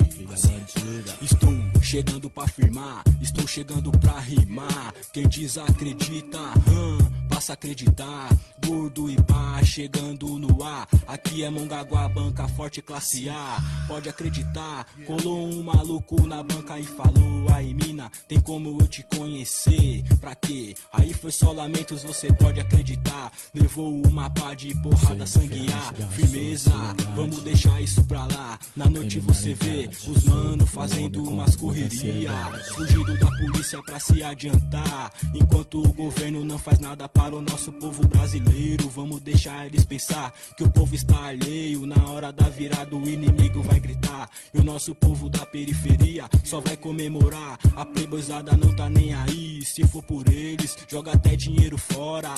Estou 1.23 1.81
chegando 1.81 2.29
pra 2.29 2.49
firmar, 2.49 3.05
estou 3.23 3.47
chegando 3.47 3.93
pra 3.93 4.19
rimar. 4.19 4.93
Quem 5.13 5.29
desacredita, 5.29 6.41
hum, 6.69 7.20
passa 7.41 7.53
a 7.53 7.55
acreditar. 7.55 8.29
Gordo 8.67 9.11
e 9.11 9.17
pá, 9.23 9.65
chegando 9.65 10.39
no 10.39 10.63
ar. 10.63 10.87
Aqui 11.09 11.43
é 11.43 11.49
Mongaguá, 11.49 12.07
banca 12.07 12.47
forte, 12.47 12.83
classe 12.83 13.31
A. 13.31 13.59
Pode 13.89 14.09
acreditar, 14.09 14.87
colou 15.07 15.49
um 15.49 15.63
maluco 15.63 16.27
na 16.27 16.43
banca 16.43 16.79
e 16.79 16.85
falou: 16.85 17.47
Aí, 17.55 17.73
mina, 17.73 18.13
tem 18.29 18.39
como 18.39 18.77
eu 18.79 18.87
te 18.87 19.03
conhecer? 19.17 20.05
Pra 20.21 20.35
quê? 20.35 20.75
Aí 20.93 21.15
foi 21.15 21.33
só 21.33 21.53
lamentos, 21.53 22.03
você 22.03 22.31
pode 22.35 22.61
acreditar. 22.61 23.33
Levou 23.55 24.03
uma 24.07 24.29
pá 24.29 24.53
de 24.53 24.75
porrada 24.83 25.27
sanguear. 25.27 25.95
Firmeza, 26.11 26.73
vamos 27.17 27.43
deixar 27.43 27.81
isso 27.81 28.05
pra 28.05 28.27
lá. 28.27 28.59
Na 28.77 28.87
noite 28.87 29.19
você 29.19 29.55
vê 29.55 29.89
os 30.07 30.25
mano 30.25 30.67
fazendo 30.67 31.25
umas 31.25 31.57
correria. 31.57 32.31
Fugindo 32.75 33.19
da 33.19 33.27
polícia 33.27 33.83
pra 33.83 33.99
se 33.99 34.23
adiantar. 34.23 35.11
Enquanto 35.35 35.83
o 35.83 35.93
governo 35.95 36.45
não 36.45 36.59
faz 36.59 36.79
nada 36.79 37.09
para 37.09 37.30
o 37.35 37.43
nosso 37.43 37.73
povo 37.73 38.07
brasileiro. 38.07 38.89
Vamos 38.89 39.21
deixar 39.21 39.67
eles 39.67 39.85
pensar 39.85 40.33
que 40.57 40.65
o 40.65 40.71
povo 40.71 40.95
está 40.95 41.27
alheio. 41.27 41.87
Na 41.87 42.09
hora 42.09 42.33
da 42.33 42.49
virada, 42.49 42.95
o 42.95 43.09
inimigo 43.09 43.63
vai 43.63 43.81
gritar. 43.81 44.29
E 44.53 44.59
o 44.59 44.65
nosso 44.65 44.95
povo 44.95 45.29
da 45.29 45.45
periferia 45.47 46.29
só 46.45 46.61
vai 46.61 46.77
comemorar. 46.77 47.59
A 47.77 47.85
playboyzada 47.85 48.57
não 48.57 48.75
tá 48.75 48.89
nem 48.89 49.15
aí. 49.15 49.65
Se 49.65 49.87
for 49.87 50.03
por 50.03 50.29
eles, 50.29 50.77
joga 50.89 51.13
até 51.13 51.37
dinheiro 51.37 51.79
fora. 51.79 52.35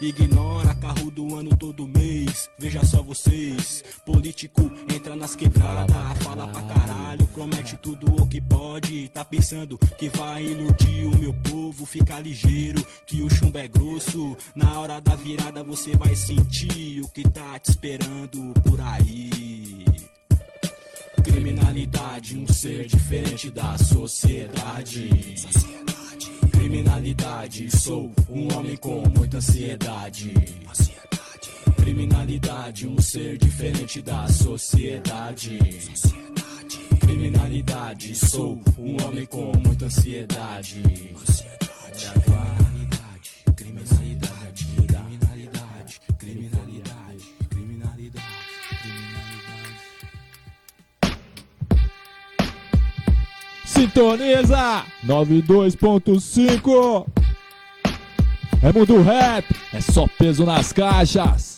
Ignora 0.00 0.74
carro 0.74 1.10
do 1.10 1.36
ano 1.36 1.56
todo 1.56 1.86
mês. 1.86 2.50
Veja 2.58 2.84
só 2.84 3.02
vocês. 3.02 3.84
Político 4.04 4.70
entra 4.92 5.14
nas 5.14 5.36
quebradas, 5.36 6.18
fala 6.22 6.48
pra 6.48 6.62
caralho, 6.62 7.26
promete 7.28 7.76
tudo 7.76 8.22
o 8.22 8.26
que 8.26 8.40
pode. 8.40 9.08
Tá 9.08 9.24
pensando 9.24 9.78
que 9.78 10.08
vai 10.10 10.44
iludir 10.44 11.06
o 11.06 11.18
meu 11.18 11.32
povo. 11.32 11.86
Fica 11.86 12.18
ligeiro 12.20 12.84
que 13.06 13.22
o 13.22 13.30
chumbo 13.30 13.58
é 13.58 13.68
grosso. 13.68 14.36
Na 14.54 14.78
hora 14.80 15.00
da 15.00 15.14
virada 15.14 15.62
você 15.62 15.96
vai 15.96 16.14
sentir 16.14 17.00
o 17.00 17.08
que 17.08 17.22
tá 17.22 17.58
te 17.58 17.70
esperando 17.70 18.52
por 18.62 18.80
aí. 18.80 19.84
Criminalidade, 21.22 22.36
um 22.36 22.46
ser 22.46 22.86
diferente 22.86 23.50
da 23.50 23.78
sociedade. 23.78 25.08
Criminalidade, 26.64 27.70
sou 27.76 28.10
um 28.26 28.56
homem 28.56 28.74
com 28.78 29.02
muita 29.14 29.36
ansiedade. 29.36 30.32
Criminalidade, 31.76 32.88
um 32.88 32.98
ser 33.02 33.36
diferente 33.36 34.00
da 34.00 34.26
sociedade. 34.28 35.58
Criminalidade, 37.00 38.14
sou 38.14 38.58
um 38.78 38.96
homem 39.04 39.26
com 39.26 39.52
muita 39.62 39.84
ansiedade. 39.84 40.80
Criminalidade, 40.80 42.63
Sintoniza 53.84 54.82
92.5 55.06 57.06
É 58.62 58.72
mundo 58.72 59.02
rap, 59.02 59.44
é 59.74 59.80
só 59.82 60.06
peso 60.18 60.46
nas 60.46 60.72
caixas. 60.72 61.53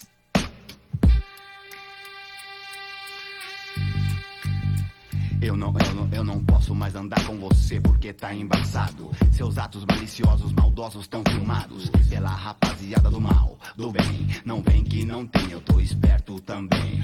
Eu 5.47 5.57
não, 5.57 5.73
eu 5.79 5.95
não, 5.95 6.09
eu 6.13 6.25
não 6.25 6.45
posso 6.45 6.75
mais 6.75 6.97
andar 6.97 7.25
com 7.25 7.39
você 7.39 7.81
porque 7.81 8.13
tá 8.13 8.35
embaçado. 8.35 9.13
Seus 9.31 9.57
atos 9.57 9.85
maliciosos, 9.85 10.53
maldosos 10.53 11.07
tão 11.07 11.23
filmados 11.23 11.89
pela 12.09 12.31
rapaziada 12.31 13.09
do 13.09 13.21
mal, 13.21 13.57
do 13.77 13.93
bem. 13.93 14.27
Não 14.45 14.61
vem 14.61 14.83
que 14.83 15.05
não 15.05 15.25
tem, 15.25 15.53
eu 15.53 15.61
tô 15.61 15.79
esperto 15.79 16.41
também. 16.41 17.01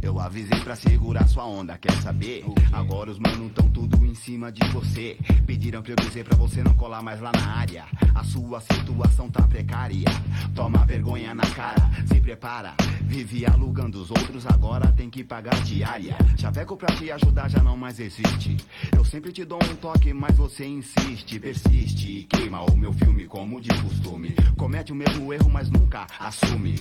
Eu 0.00 0.20
avisei 0.20 0.60
pra 0.60 0.76
segurar 0.76 1.26
sua 1.26 1.44
onda, 1.44 1.76
quer 1.78 1.92
saber? 2.00 2.44
Agora 2.72 3.10
os 3.10 3.18
manos 3.18 3.52
tão 3.54 3.68
tudo 3.68 4.06
em 4.06 4.14
cima 4.14 4.52
de 4.52 4.66
você. 4.68 5.18
Pediram 5.44 5.82
pra 5.82 5.92
eu 5.92 5.96
dizer 5.96 6.24
pra 6.24 6.36
você 6.36 6.62
não 6.62 6.74
colar 6.74 7.02
mais 7.02 7.20
lá 7.20 7.32
na 7.32 7.56
área. 7.56 7.84
A 8.14 8.22
sua 8.22 8.60
situação 8.60 9.28
tá 9.28 9.42
precária. 9.48 10.08
Toma 10.54 10.86
vergonha 10.86 11.34
na 11.34 11.46
cara, 11.50 11.90
se 12.06 12.20
prepara. 12.20 12.74
Vive 13.02 13.44
alugando 13.44 14.00
os 14.00 14.10
outros, 14.10 14.46
agora 14.46 14.92
tem 14.92 15.10
que 15.10 15.24
pagar 15.24 15.60
diária. 15.64 16.16
Chaveco 16.38 16.76
pra 16.76 16.94
te 16.94 17.10
ajudar 17.10 17.50
já 17.50 17.62
não 17.62 17.76
mais 17.80 17.98
existe. 17.98 18.58
Eu 18.94 19.02
sempre 19.06 19.32
te 19.32 19.42
dou 19.42 19.58
um 19.58 19.74
toque, 19.76 20.12
mas 20.12 20.36
você 20.36 20.66
insiste, 20.66 21.40
persiste 21.40 22.18
e 22.18 22.24
queima 22.24 22.62
o 22.62 22.76
meu 22.76 22.92
filme 22.92 23.24
como 23.24 23.58
de 23.58 23.70
costume. 23.82 24.36
Comete 24.54 24.92
o 24.92 24.94
mesmo 24.94 25.32
erro, 25.32 25.48
mas 25.50 25.70
nunca 25.70 26.06
assume. 26.18 26.78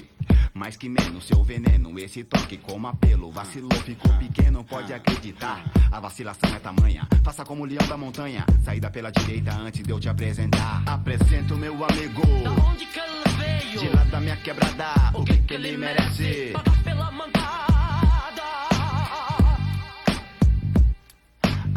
Mais 0.54 0.76
que 0.76 0.90
menos 0.90 1.26
seu 1.26 1.42
veneno, 1.42 1.98
esse 1.98 2.26
toque 2.26 2.58
como 2.58 2.88
apelo. 2.88 3.32
Vacilou, 3.32 3.80
ficou 3.86 4.14
pequeno, 4.18 4.62
pode 4.66 4.94
acreditar. 4.94 5.64
A 5.90 6.02
vacilação 6.02 6.54
é 6.54 6.60
tamanha, 6.60 7.08
faça 7.24 7.46
como 7.46 7.64
o 7.64 7.66
leão 7.66 7.88
da 7.88 7.96
montanha. 7.98 8.46
Saída 8.66 8.92
pela 8.92 9.10
direita 9.10 9.54
antes 9.54 9.82
de 9.82 9.90
eu 9.90 10.02
te 10.02 10.10
apresentar. 10.10 10.84
Apresento 10.86 11.56
meu 11.56 11.74
amigo. 11.76 12.22
Da 12.44 12.52
onde 12.52 12.86
que 12.86 13.00
ele 13.00 13.38
veio? 13.38 13.80
De 13.80 13.96
lá 13.96 14.04
da 14.04 14.20
minha 14.20 14.36
quebrada, 14.36 15.12
o 15.14 15.24
que, 15.24 15.38
que 15.38 15.54
ele 15.54 15.78
merece? 15.78 16.52
Pagar 16.52 16.99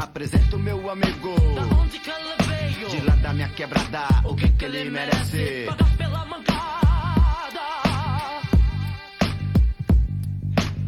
Apresento 0.03 0.59
meu 0.59 0.91
amigo. 0.91 1.33
Da 1.55 1.77
onde 1.77 2.01
que 2.01 2.11
ele 2.11 2.35
veio? 2.49 2.89
De 2.89 3.07
lá 3.07 3.15
da 3.15 3.33
minha 3.33 3.49
quebrada, 3.51 4.09
o 4.25 4.35
que, 4.35 4.49
que 4.49 4.65
ele 4.65 4.91
merece? 4.91 5.69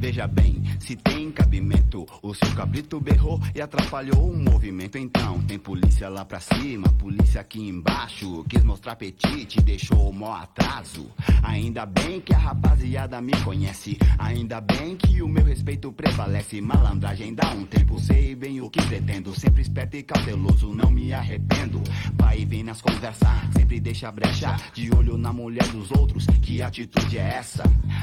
Veja 0.04 0.26
bem, 0.26 0.62
se 0.80 0.96
tem 0.96 1.32
cabimento, 1.32 2.04
o 2.20 2.34
seu 2.34 2.54
cabrito 2.54 3.00
berrou 3.00 3.40
e 3.54 3.62
atrapalhou 3.62 4.28
o 4.28 4.37
movimento. 4.37 4.99
Então, 4.99 5.40
tem 5.44 5.58
polícia 5.58 6.11
lá 6.11 6.26
pra 6.26 6.40
cima, 6.40 6.87
polícia 6.99 7.40
aqui 7.40 7.66
embaixo. 7.66 8.44
Quis 8.46 8.62
mostrar 8.62 8.92
apetite, 8.92 9.62
deixou 9.62 10.11
o 10.11 10.12
mó 10.12 10.34
atraso. 10.34 11.11
Ainda 11.42 11.87
bem 11.87 12.20
que 12.20 12.34
a 12.34 12.38
rapaziada 12.38 13.18
me 13.23 13.32
conhece. 13.44 13.96
Ainda 14.18 14.61
bem 14.61 14.94
que 14.94 15.23
o 15.23 15.26
meu 15.26 15.46
respeito 15.46 15.90
prevalece. 15.90 16.61
Malandragem 16.61 17.34
dá 17.34 17.49
um 17.54 17.64
tempo, 17.64 17.99
sei 17.99 18.34
bem 18.34 18.61
o 18.61 18.68
que 18.68 18.82
pretendo. 18.82 19.34
Sempre 19.34 19.62
esperto 19.62 19.96
e 19.96 20.02
cauteloso, 20.02 20.75
não 20.75 20.90
me 20.90 21.14
arrependo. 21.14 21.82
Vai 22.18 22.40
e 22.40 22.44
vem 22.44 22.62
nas 22.62 22.82
conversas, 22.82 23.26
sempre 23.56 23.80
deixa 23.80 24.12
brecha. 24.12 24.54
De 24.75 24.94
olho 24.94 25.16
na 25.16 25.32
mulher 25.32 25.66
dos 25.68 25.90
outros, 25.92 26.26
que 26.42 26.61
atitude 26.61 27.16
é 27.16 27.37
essa? 27.38 27.62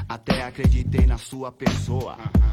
Até 0.10 0.46
acreditei 0.46 1.06
na 1.06 1.20
sua 1.20 1.52
pessoa. 1.52 1.91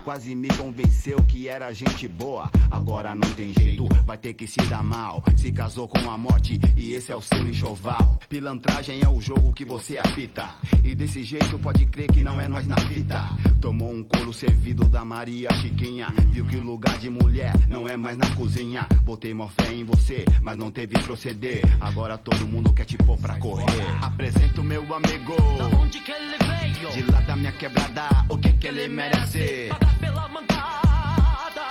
Quase 0.05 0.35
me 0.35 0.49
convenceu 0.49 1.23
que 1.25 1.49
era 1.49 1.73
gente 1.73 2.09
boa. 2.09 2.51
Agora 2.71 3.15
não 3.15 3.31
tem 3.35 3.53
jeito, 3.53 3.87
vai 4.07 4.17
ter 4.17 4.33
que 4.33 4.47
se 4.47 4.61
dar 4.63 4.83
mal. 4.83 5.23
Se 5.37 5.53
casou 5.53 5.87
com 5.87 6.11
a 6.11 6.17
morte 6.17 6.59
e 6.77 6.95
esse 6.95 7.13
é 7.13 7.17
o 7.17 7.21
seu 7.21 7.47
enxoval. 7.47 8.19
Pilantragem 8.29 9.01
é 9.03 9.09
o 9.09 9.21
jogo 9.21 9.53
que 9.53 9.65
você 9.65 9.99
apita. 9.99 10.49
E 10.83 10.95
desse 10.95 11.23
jeito 11.23 11.59
pode 11.59 11.85
crer 11.87 12.09
que 12.09 12.25
não 12.25 12.41
é 12.41 12.49
nós 12.49 12.67
na 12.67 12.77
fita. 12.79 13.23
Tomou 13.61 13.93
um 13.93 14.03
couro 14.03 14.33
servido 14.33 14.89
da 14.89 15.05
Maria 15.05 15.53
Chiquinha. 15.57 16.09
Viu 16.31 16.47
que 16.47 16.57
lugar 16.57 16.99
de 16.99 17.11
mulher 17.11 17.53
não 17.69 17.87
é 17.87 17.97
mais 17.97 18.17
na 18.17 18.35
cozinha. 18.35 18.87
Botei 19.03 19.35
mó 19.35 19.49
fé 19.49 19.73
em 19.73 19.85
você, 19.85 20.25
mas 20.43 20.57
não 20.57 20.71
teve 20.71 20.99
proceder. 21.01 21.63
Agora 21.81 22.17
todo 22.17 22.47
mundo 22.47 22.73
quer 22.73 22.87
te 22.87 22.97
pôr 22.97 23.19
pra 23.19 23.39
correr. 23.39 23.65
Apresento 24.01 24.65
meu 24.65 24.83
amigo. 24.95 25.37
Da 25.59 25.67
onde 25.77 26.01
que 26.01 26.11
ele 26.11 26.39
veio? 26.39 26.93
De 26.93 27.03
lá 27.11 27.21
da 27.21 27.37
minha 27.37 27.53
quebrada, 27.53 28.09
o 28.29 28.39
que 28.39 28.48
que 28.59 28.67
ele 28.69 28.89
merece? 28.89 29.69
Pela 30.01 30.29
mancada. 30.29 31.63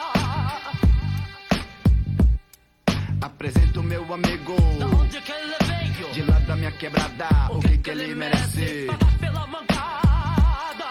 Apresento 3.22 3.84
meu 3.84 4.13
amigo. 4.13 4.56
Da 4.79 4.86
onde 4.88 5.22
que 5.22 5.32
ele 5.32 5.56
veio? 5.65 6.13
De 6.13 6.22
lá 6.24 6.39
da 6.39 6.56
minha 6.56 6.72
quebrada, 6.72 7.27
o 7.51 7.60
que 7.60 7.77
que 7.77 7.89
ele 7.89 8.15
merece? 8.15 8.86
Pagar 8.88 9.17
pela 9.20 9.48
mancada. 9.48 10.86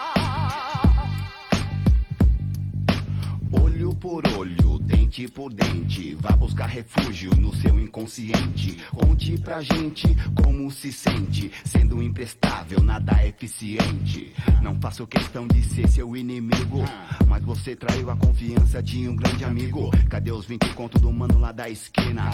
Olho 3.51 3.95
por 3.95 4.27
olho, 4.37 4.79
dente 5.07 5.27
por 5.29 5.53
dente, 5.53 6.15
vá 6.19 6.31
buscar 6.35 6.65
refúgio 6.65 7.31
no 7.37 7.55
seu 7.55 7.79
inconsciente. 7.79 8.77
Conte 8.93 9.37
pra 9.37 9.61
gente 9.61 10.05
como 10.43 10.69
se 10.69 10.91
sente, 10.91 11.49
sendo 11.63 12.03
imprestável, 12.03 12.81
nada 12.83 13.25
eficiente. 13.25 14.33
Não 14.61 14.75
faço 14.81 15.07
questão 15.07 15.47
de 15.47 15.63
ser 15.63 15.87
seu 15.87 16.15
inimigo, 16.15 16.83
mas 17.25 17.41
você 17.43 17.73
traiu 17.73 18.09
a 18.09 18.17
confiança 18.17 18.83
de 18.83 19.07
um 19.07 19.15
grande 19.15 19.45
amigo. 19.45 19.91
Cadê 20.09 20.31
os 20.31 20.45
20 20.45 20.73
conto 20.73 20.99
do 20.99 21.11
mano 21.11 21.39
lá 21.39 21.53
da 21.53 21.69
esquina? 21.69 22.29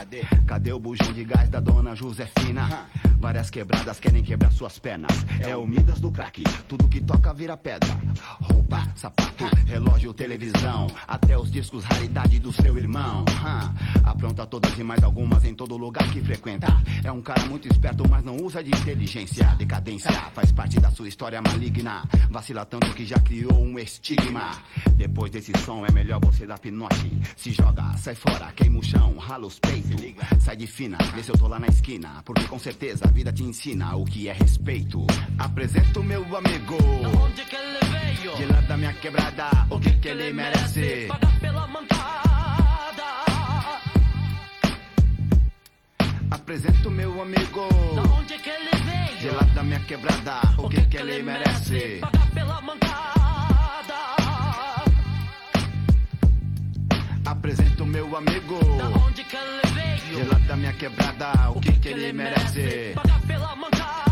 Cadê 0.47 0.73
o 0.73 0.79
bujão 0.79 1.13
de 1.13 1.23
gás 1.23 1.49
da 1.49 1.59
dona 1.59 1.95
Josefina? 1.95 2.87
Várias 3.19 3.49
quebradas 3.49 3.99
querem 3.99 4.23
quebrar 4.23 4.51
suas 4.51 4.79
pernas. 4.79 5.25
É 5.39 5.55
o 5.55 5.65
Midas 5.65 5.99
do 6.01 6.11
crack, 6.11 6.43
tudo 6.67 6.89
que 6.89 6.99
toca 6.99 7.33
vira 7.33 7.55
pedra. 7.55 7.89
Roupa, 8.41 8.91
sapato, 8.95 9.45
relógio, 9.65 10.13
televisão, 10.13 10.87
até 11.07 11.37
os 11.37 11.51
discos 11.51 11.83
raridade 11.85 12.39
do 12.39 12.51
seu 12.63 12.77
irmão. 12.77 13.25
hã? 13.45 13.73
Apronta 14.05 14.45
todas 14.45 14.77
e 14.79 14.83
mais 14.83 15.03
algumas 15.03 15.43
em 15.43 15.53
todo 15.53 15.75
lugar 15.75 16.09
que 16.11 16.21
frequenta. 16.21 16.67
É 17.03 17.11
um 17.11 17.21
cara 17.21 17.45
muito 17.45 17.67
esperto, 17.67 18.07
mas 18.09 18.23
não 18.23 18.37
usa 18.37 18.63
de 18.63 18.69
inteligência. 18.71 19.45
Decadência 19.57 20.11
faz 20.33 20.51
parte 20.51 20.79
da 20.79 20.89
sua 20.89 21.07
história 21.07 21.41
maligna. 21.41 22.03
Vacila 22.29 22.65
tanto 22.65 22.93
que 22.93 23.05
já 23.05 23.19
criou 23.19 23.61
um 23.61 23.77
estigma. 23.77 24.51
Depois 24.95 25.29
desse 25.31 25.51
som 25.59 25.85
é 25.85 25.91
melhor 25.91 26.19
você 26.23 26.47
dar 26.47 26.57
pinote. 26.57 27.11
Se 27.35 27.51
joga, 27.51 27.97
sai 27.97 28.15
fora, 28.15 28.51
queima 28.55 28.79
o 28.79 28.83
chão, 28.83 29.17
rala 29.17 29.45
os 29.45 29.59
peitos. 29.59 30.01
Sai 30.39 30.55
de 30.55 30.67
fina, 30.67 30.97
vê 31.13 31.21
se 31.21 31.31
eu 31.31 31.37
tô 31.37 31.47
lá 31.47 31.59
na 31.59 31.67
esquina. 31.67 32.21
Porque 32.23 32.45
com 32.45 32.57
certeza 32.59 33.05
a 33.05 33.11
vida 33.11 33.31
te 33.33 33.43
ensina 33.43 33.95
o 33.95 34.05
que 34.05 34.29
é 34.29 34.33
respeito. 34.33 35.05
Apresento 35.37 36.01
meu 36.01 36.23
amigo. 36.37 36.77
Onde 37.23 37.43
que 37.43 37.55
ele 37.55 37.79
veio? 37.91 38.35
De 38.37 38.45
lá 38.45 38.61
da 38.61 38.77
minha 38.77 38.93
quebrada, 38.93 39.49
o 39.69 39.79
que 39.79 39.91
que 39.99 40.07
ele 40.07 40.31
merece? 40.31 41.07
Pagar 41.07 41.39
pela 41.39 41.62
Apresento 46.33 46.89
meu 46.89 47.21
amigo. 47.21 47.67
Da 47.93 48.01
onde 48.01 48.39
que 48.39 48.49
ele 48.49 48.71
veio? 48.71 49.17
De 49.19 49.29
lá 49.29 49.43
da 49.53 49.61
minha 49.61 49.79
quebrada, 49.81 50.41
o 50.57 50.67
que 50.67 50.81
que 50.87 50.97
ele 50.97 51.21
merece? 51.21 51.99
Pagar 52.01 52.31
pela 52.31 52.59
mancada. 52.59 53.99
Apresento 57.23 57.85
meu 57.85 58.17
amigo. 58.17 58.59
Da 58.79 58.89
onde 58.89 59.23
que 59.23 59.35
ele 59.35 59.61
veio? 59.75 60.23
De 60.23 60.23
lá 60.23 60.39
da 60.39 60.55
minha 60.55 60.73
quebrada, 60.73 61.51
o 61.51 61.61
que 61.61 61.71
que 61.73 61.89
ele 61.89 62.11
merece? 62.11 62.93
Pagar 62.95 63.21
pela 63.21 63.55
mancada. 63.55 64.02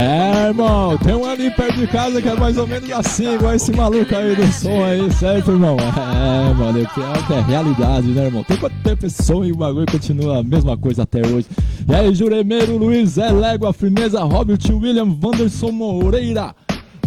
É, 0.00 0.48
irmão, 0.48 0.96
tem 0.98 1.14
um 1.14 1.24
ali 1.24 1.50
perto 1.50 1.76
de 1.76 1.86
casa 1.86 2.22
que 2.22 2.28
é 2.28 2.34
mais 2.34 2.56
ou 2.56 2.66
menos 2.66 2.90
assim, 2.92 3.34
igual 3.34 3.54
esse 3.54 3.72
maluco 3.72 4.14
aí 4.14 4.34
do 4.34 4.46
som 4.52 4.84
aí, 4.84 5.12
certo, 5.12 5.50
irmão? 5.50 5.76
É, 5.78 6.54
mano, 6.54 6.80
é 6.80 6.86
pior 6.86 7.26
que 7.26 7.32
é 7.34 7.40
realidade, 7.40 8.08
né, 8.08 8.26
irmão? 8.26 8.44
Tem 8.44 8.56
quanto 8.56 8.76
tempo 8.82 9.06
esse 9.06 9.22
som 9.22 9.44
e 9.44 9.52
o 9.52 9.56
bagulho 9.56 9.86
continua 9.90 10.38
a 10.38 10.42
mesma 10.42 10.76
coisa 10.76 11.02
até 11.02 11.20
hoje. 11.26 11.46
E 11.88 11.94
aí, 11.94 12.14
Juremeiro, 12.14 12.76
Luiz, 12.76 13.10
Zé 13.10 13.30
Légua, 13.30 13.72
Firmeza, 13.72 14.22
Robert, 14.22 14.60
William, 14.70 15.16
Wanderson 15.22 15.72
Moreira. 15.72 16.54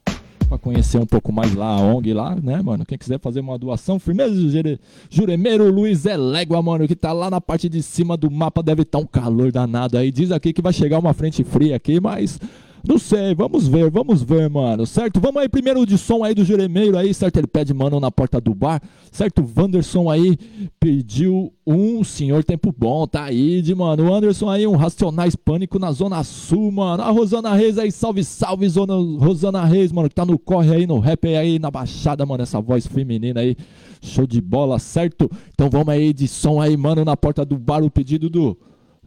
Pra 0.53 0.59
conhecer 0.59 0.99
um 0.99 1.07
pouco 1.07 1.33
mais 1.33 1.55
lá 1.55 1.65
a 1.77 1.81
ONG 1.81 2.13
lá, 2.13 2.35
né, 2.37 2.61
mano? 2.61 2.85
Quem 2.85 2.99
quiser 2.99 3.19
fazer 3.19 3.41
uma 3.41 3.59
doação, 3.59 3.99
firmeza, 3.99 4.35
Jure- 4.51 4.79
Juremeiro 5.09 5.73
Luiz 5.73 6.05
é 6.05 6.15
Légua, 6.15 6.61
mano, 6.63 6.87
que 6.87 6.95
tá 6.95 7.11
lá 7.11 7.31
na 7.31 7.41
parte 7.41 7.71
de 7.71 7.83
cima 7.83 8.19
do 8.19 8.31
mapa, 8.31 8.63
deve 8.63 8.83
estar 8.83 8.99
um 8.99 9.07
calor 9.07 9.51
danado 9.51 9.97
aí. 9.97 10.11
Diz 10.13 10.31
aqui 10.31 10.53
que 10.53 10.61
vai 10.61 10.75
chegar 10.75 10.99
uma 10.99 11.15
frente 11.15 11.43
fria 11.43 11.75
aqui, 11.75 11.99
mas 11.99 12.39
não 12.87 12.99
sei, 12.99 13.33
vamos 13.33 13.69
ver, 13.69 13.89
vamos 13.91 14.23
ver, 14.23 14.51
mano, 14.51 14.85
certo? 14.87 15.21
Vamos 15.21 15.41
aí 15.41 15.49
primeiro 15.49 15.87
de 15.87 15.97
som 15.97 16.25
aí 16.25 16.35
do 16.35 16.45
Juremeiro 16.45 16.99
aí, 16.99 17.15
certo? 17.15 17.37
Ele 17.37 17.47
pede 17.47 17.73
mano 17.73 18.01
na 18.01 18.11
porta 18.11 18.41
do 18.41 18.53
bar, 18.55 18.83
certo? 19.11 19.49
Wanderson 19.57 20.11
aí 20.11 20.37
pediu 20.81 21.53
um 21.65 22.03
Senhor 22.03 22.43
Tempo 22.43 22.75
Bom, 22.77 23.07
tá 23.07 23.25
aí 23.25 23.63
de, 23.63 23.73
mano. 23.73 24.09
O 24.09 24.15
Anderson 24.15 24.51
aí, 24.51 24.67
um 24.67 24.75
Racionais 24.75 25.37
Pânico 25.37 25.79
na 25.79 25.93
Zona 25.93 26.25
Sul, 26.25 26.73
mano. 26.73 27.05
A 27.05 27.11
Rosana 27.11 27.55
Reis 27.55 27.79
aí, 27.79 27.93
salve, 27.93 28.25
salve, 28.25 28.69
Zona 28.69 28.95
Rosana 28.95 29.65
Reis, 29.65 29.93
mano, 29.93 30.09
que 30.09 30.15
tá 30.15 30.27
no 30.27 30.37
corre 30.37 30.75
aí, 30.75 30.87
no 30.87 30.99
rap 30.99 31.25
aí, 31.29 31.61
na 31.61 31.71
baixada, 31.71 32.27
mano, 32.27 32.43
essa 32.43 32.61
voz 32.61 32.87
feminina 32.87 33.41
aí. 33.41 33.57
Show 34.01 34.27
de 34.27 34.41
bola, 34.41 34.81
certo? 34.81 35.31
Então 35.55 35.71
vamos 35.71 35.89
aí 35.91 36.13
de 36.13 36.27
som 36.27 36.61
aí, 36.61 36.77
mano, 36.77 37.05
na 37.05 37.17
porta 37.17 37.45
do 37.45 37.57
bar, 37.57 37.85
o 37.85 37.91
pedido 37.91 38.29
do 38.29 38.59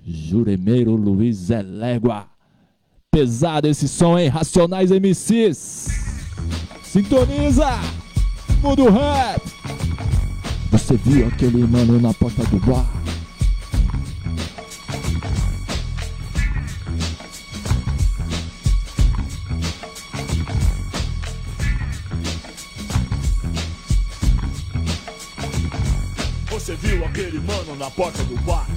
Juremeiro 0.01 0.95
Luiz 0.95 1.35
Zé 1.35 1.61
Légua. 1.61 2.35
Pesado 3.15 3.65
esse 3.69 3.88
som, 3.88 4.19
hein? 4.19 4.28
Racionais 4.28 4.91
MCs. 4.91 5.88
Sintoniza! 6.84 7.80
Mundo 8.62 8.89
Rap! 8.89 9.41
Você 10.69 10.97
viu 10.97 11.25
aquele 11.25 11.65
mano 11.65 11.97
na 12.01 12.13
porta 12.13 12.43
do 12.43 12.60
bar? 12.60 12.86
Você 26.49 26.75
viu 26.75 27.06
aquele 27.06 27.39
mano 27.39 27.78
na 27.78 27.89
porta 27.91 28.21
do 28.25 28.36
bar? 28.41 28.67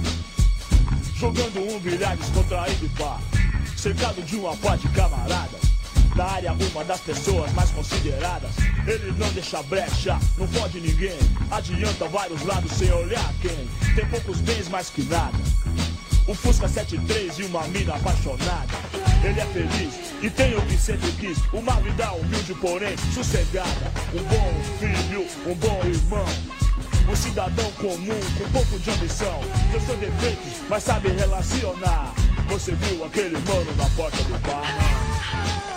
Jogando 1.13 1.59
um 1.59 1.77
bilhar 1.81 2.15
descontraído 2.15 2.85
e 2.85 2.89
pá. 2.97 3.19
Cercado 3.77 4.21
de 4.23 4.35
uma 4.35 4.55
pá 4.57 4.75
de 4.75 4.87
camaradas. 4.89 5.61
Na 6.15 6.25
área, 6.25 6.53
uma 6.53 6.83
das 6.83 6.99
pessoas 7.01 7.51
mais 7.53 7.69
consideradas. 7.71 8.51
Ele 8.87 9.13
não 9.17 9.31
deixa 9.31 9.61
brecha, 9.63 10.19
não 10.37 10.47
fode 10.47 10.81
ninguém. 10.81 11.17
Adianta 11.51 12.07
vários 12.07 12.43
lados 12.43 12.71
sem 12.71 12.91
olhar 12.91 13.33
quem. 13.41 13.69
Tem 13.95 14.05
poucos 14.07 14.39
bens 14.41 14.67
mais 14.67 14.89
que 14.89 15.03
nada. 15.03 15.37
Um 16.27 16.35
Fusca 16.35 16.67
73 16.67 17.39
e 17.39 17.43
uma 17.43 17.67
mina 17.69 17.95
apaixonada. 17.95 18.67
Ele 19.23 19.39
é 19.39 19.45
feliz 19.47 19.93
e 20.21 20.29
tem 20.29 20.55
o 20.55 20.61
que 20.61 20.77
sempre 20.77 21.11
quis. 21.13 21.37
Uma 21.51 21.73
vida 21.81 22.11
humilde, 22.11 22.53
porém 22.55 22.95
sossegada. 23.13 23.91
Um 24.13 24.23
bom 24.23 24.53
filho, 24.79 25.25
um 25.47 25.55
bom 25.55 25.81
irmão. 25.85 26.68
Um 27.09 27.15
cidadão 27.15 27.71
comum 27.71 28.19
com 28.37 28.51
pouco 28.51 28.79
de 28.79 28.91
ambição. 28.91 29.41
Eu 29.73 29.81
sou 29.81 29.97
defeitos, 29.97 30.61
mas 30.69 30.83
sabe 30.83 31.09
relacionar. 31.09 32.13
Você 32.49 32.71
viu 32.73 33.03
aquele 33.03 33.35
mano 33.39 33.75
na 33.75 33.89
porta 33.95 34.23
do 34.25 34.37
bar? 34.47 35.68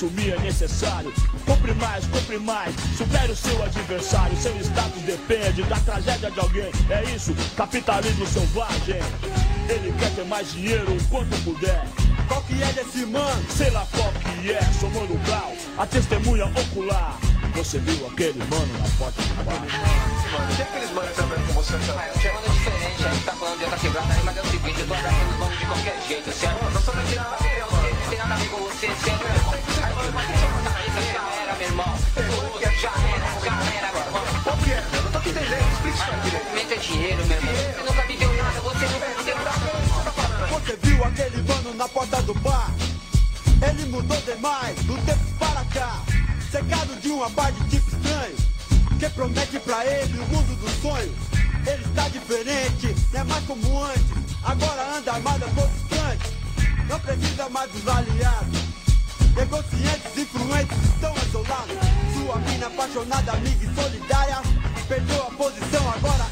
Consumir 0.00 0.32
é 0.32 0.38
necessário. 0.38 1.12
Compre 1.44 1.74
mais, 1.74 2.06
compre 2.06 2.38
mais, 2.38 2.74
supere 2.96 3.32
o 3.32 3.36
seu 3.36 3.62
adversário. 3.62 4.36
Seu 4.38 4.58
status 4.60 5.02
depende 5.02 5.62
da 5.64 5.76
tragédia 5.80 6.30
de 6.30 6.40
alguém. 6.40 6.70
É 6.88 7.04
isso, 7.14 7.34
capitalismo 7.56 8.26
selvagem. 8.26 9.00
Ele 9.68 9.92
quer 9.98 10.10
ter 10.14 10.24
mais 10.24 10.52
dinheiro 10.52 10.94
enquanto 10.94 11.44
puder. 11.44 11.84
Qual 12.28 12.42
que 12.42 12.62
é 12.62 12.72
desse 12.72 13.04
mano? 13.06 13.44
Sei 13.50 13.70
lá 13.70 13.86
qual 13.92 14.12
que 14.12 14.52
é, 14.52 14.62
sou 14.80 14.90
mano 14.90 15.18
grau, 15.26 15.52
a 15.76 15.86
testemunha 15.86 16.46
ocular. 16.46 17.18
Você 17.54 17.78
viu 17.78 18.06
aquele 18.06 18.38
mano 18.44 18.72
na 18.78 18.88
porta 18.96 19.20
do 19.20 19.44
bar? 19.44 19.60
Tem 20.56 20.64
aqueles 20.64 20.90
manos 20.92 21.12
trabalhando 21.12 21.46
com 21.48 21.52
você 21.54 21.72
também? 21.72 22.06
Eu 22.06 22.20
tinha 22.20 22.32
mano 22.32 22.48
diferente, 22.48 23.04
a 23.04 23.12
gente 23.12 23.24
tá 23.24 23.32
falando 23.32 23.58
de 23.58 23.64
outra 23.64 23.78
quebrada 23.78 24.14
aí, 24.14 24.22
mas 24.24 24.36
é 24.36 24.40
o 24.40 24.46
seguinte, 24.46 24.80
eu 24.80 24.86
tô 24.86 24.94
abraçando 24.94 25.30
os 25.30 25.38
manos 25.38 25.58
de 25.58 25.66
qualquer 25.66 26.02
jeito, 26.06 26.32
certo? 26.32 26.64
Eu 26.72 26.80
sou 26.80 26.94
mentira 26.94 27.26
não 28.00 28.08
tem 28.08 28.18
nada 28.18 28.34
a 28.34 28.38
ver 28.38 28.48
com 28.48 28.56
você, 28.58 28.86
certo, 28.86 29.19
Movimento 36.10 36.72
é 36.72 36.76
dinheiro, 36.76 37.26
meu 37.26 37.36
irmão. 37.36 37.52
Você 37.52 37.82
nunca 37.82 38.02
viveu 38.06 38.32
nada, 38.36 38.60
você 38.60 38.86
nunca 38.86 39.06
viveu 39.18 39.36
nada. 39.36 39.60
Você 40.48 40.76
viu 40.82 41.04
aquele 41.04 41.42
mano 41.42 41.74
na 41.74 41.88
porta 41.88 42.22
do 42.22 42.34
bar? 42.34 42.70
Ele 43.68 43.84
mudou 43.86 44.16
demais, 44.22 44.76
do 44.84 44.96
tempo 45.04 45.24
para 45.38 45.64
cá. 45.66 46.00
Cercado 46.50 47.00
de 47.00 47.08
uma 47.10 47.30
par 47.30 47.52
de 47.52 47.64
tipo 47.68 47.88
estranho 47.94 48.36
Que 48.98 49.08
promete 49.10 49.60
pra 49.60 49.86
ele 49.86 50.18
o 50.18 50.26
mundo 50.26 50.60
dos 50.60 50.82
sonhos 50.82 51.14
Ele 51.64 51.84
está 51.84 52.08
diferente, 52.08 52.96
não 53.12 53.20
é 53.20 53.24
mais 53.24 53.44
como 53.44 53.84
antes 53.84 54.02
Agora 54.42 54.96
anda 54.96 55.12
armado 55.12 55.44
a 55.44 55.48
todo 55.48 55.70
instante 55.70 56.36
Não 56.88 56.98
precisa 56.98 57.48
mais 57.50 57.70
dos 57.70 57.86
aliados 57.86 58.69
Negociantes 59.40 60.18
influentes 60.18 60.76
estão 60.84 61.14
isolados. 61.16 61.74
Sua 62.12 62.36
mina 62.40 62.66
apaixonada, 62.66 63.32
amiga 63.32 63.64
e 63.64 63.74
solidária. 63.74 64.42
Perdeu 64.86 65.22
a 65.22 65.30
posição, 65.30 65.90
agora 65.90 66.29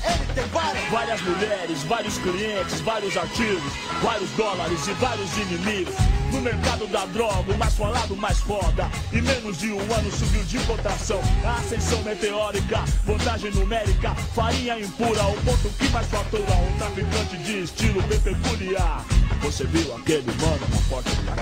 várias 0.90 1.20
mulheres, 1.22 1.82
vários 1.84 2.18
clientes, 2.18 2.80
vários 2.80 3.16
ativos, 3.16 3.72
vários 4.02 4.30
dólares 4.30 4.86
e 4.86 4.92
vários 4.94 5.36
inimigos. 5.36 5.94
No 6.32 6.40
mercado 6.40 6.86
da 6.88 7.06
droga, 7.06 7.52
o 7.52 7.58
mais 7.58 7.74
falado, 7.74 8.12
o 8.12 8.16
mais 8.16 8.38
foda. 8.40 8.88
Em 9.12 9.22
menos 9.22 9.58
de 9.58 9.72
um 9.72 9.80
ano 9.80 10.10
subiu 10.10 10.44
de 10.44 10.58
cotação. 10.60 11.20
A 11.44 11.56
ascensão 11.56 12.02
meteórica, 12.02 12.84
vantagem 13.04 13.50
numérica, 13.52 14.14
farinha 14.34 14.78
impura, 14.78 15.22
o 15.26 15.42
ponto 15.42 15.68
que 15.78 15.88
mais 15.88 16.06
fatura. 16.08 16.42
Um 16.42 16.78
traficante 16.78 17.36
de 17.38 17.62
estilo 17.62 18.02
bem 18.02 18.20
peculiar. 18.20 19.04
Você 19.40 19.64
viu 19.64 19.94
aquele 19.96 20.30
mano 20.40 20.66
na 20.70 20.80
porta 20.88 21.10
do 21.10 21.22
bar? 21.22 21.36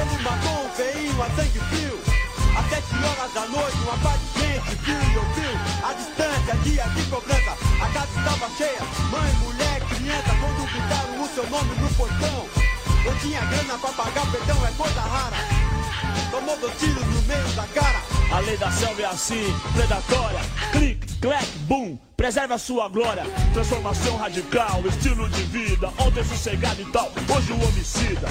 Ele 0.00 0.22
matou 0.22 0.64
um 0.64 0.68
feinho 0.70 1.22
a 1.22 1.26
sangue 1.30 1.58
frio 1.58 2.11
Às 2.56 2.68
sete 2.68 2.94
horas 3.04 3.32
da 3.32 3.46
noite, 3.46 3.76
uma 3.78 3.96
parte 3.98 4.24
de 4.34 4.42
gente 4.42 4.74
viu 4.84 4.94
e 4.94 5.18
ouviu 5.18 5.52
A 5.82 5.92
distância, 5.94 6.54
dia 6.62 6.84
de 6.84 7.02
cobrança 7.10 7.56
A 7.80 7.86
casa 7.88 8.08
estava 8.18 8.50
cheia, 8.56 8.80
mãe, 9.10 9.32
mulher, 9.42 9.80
criança 9.80 10.36
Quando 10.40 10.70
gritaram 10.70 11.22
o 11.22 11.28
seu 11.28 11.50
nome 11.50 11.74
no 11.76 11.88
portão 11.94 12.48
Não 13.04 13.18
tinha 13.18 13.40
grana 13.40 13.78
pra 13.78 13.92
pagar, 13.92 14.30
perdão 14.30 14.66
é 14.66 14.70
coisa 14.72 15.00
rara 15.00 15.36
Tomou 16.30 16.56
dois 16.58 16.78
tiros 16.78 17.06
no 17.06 17.22
meio 17.22 17.48
da 17.54 17.66
cara 17.68 18.02
A 18.32 18.38
lei 18.40 18.56
da 18.56 18.70
selva 18.70 19.02
é 19.02 19.06
assim, 19.06 19.54
predatória. 19.74 20.40
Clique, 20.72 21.18
clack, 21.20 21.46
boom. 21.68 21.98
Preserve 22.16 22.54
a 22.54 22.58
sua 22.58 22.88
glória. 22.88 23.24
Transformação 23.52 24.16
radical, 24.16 24.82
estilo 24.86 25.28
de 25.28 25.42
vida. 25.42 25.92
Ontem 25.98 26.24
sossegado 26.24 26.80
e 26.80 26.84
tal, 26.86 27.12
hoje 27.28 27.52
o 27.52 27.56
homicida. 27.56 28.28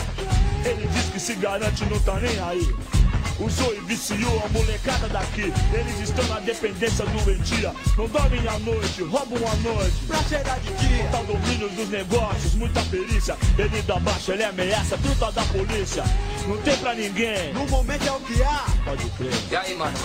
Ele 0.66 0.88
diz 0.88 1.10
que 1.10 1.20
se 1.20 1.36
garante, 1.36 1.86
não 1.86 2.00
tá 2.00 2.16
nem 2.20 2.40
aí. 2.40 3.01
Usou 3.42 3.74
e 3.74 3.80
viciou 3.82 4.44
a 4.46 4.50
molecada 4.50 5.08
daqui. 5.10 5.52
Eles 5.74 6.00
estão 6.00 6.24
na 6.28 6.40
dependência 6.40 7.06
doentia. 7.06 7.74
Não 7.98 8.08
dormem 8.08 8.48
à 8.48 8.60
noite, 8.60 9.02
roubam 9.02 9.40
à 9.48 9.56
noite. 9.56 10.06
Pra 10.08 10.18
cheirar 10.24 10.60
de 10.60 10.72
dia 10.76 11.02
Total 11.12 11.26
domínio 11.26 11.70
dos 11.70 11.90
negócios, 11.90 12.54
muita 12.56 12.82
perícia. 12.84 13.36
Ele 13.58 13.82
da 13.82 14.00
baixa, 14.00 14.34
ele 14.34 14.44
ameaça, 14.44 14.98
truta 14.98 15.32
da 15.32 15.44
polícia. 15.46 16.04
Não 16.48 16.58
tem 16.62 16.78
pra 16.78 16.94
ninguém. 16.94 17.54
No 17.54 17.68
momento 17.68 18.08
é 18.08 18.12
o 18.12 18.20
que 18.20 18.42
há 18.44 18.66
Pode 18.86 19.10
crer. 19.12 19.34
E 19.50 19.56
aí, 19.56 19.76
mano? 19.76 19.98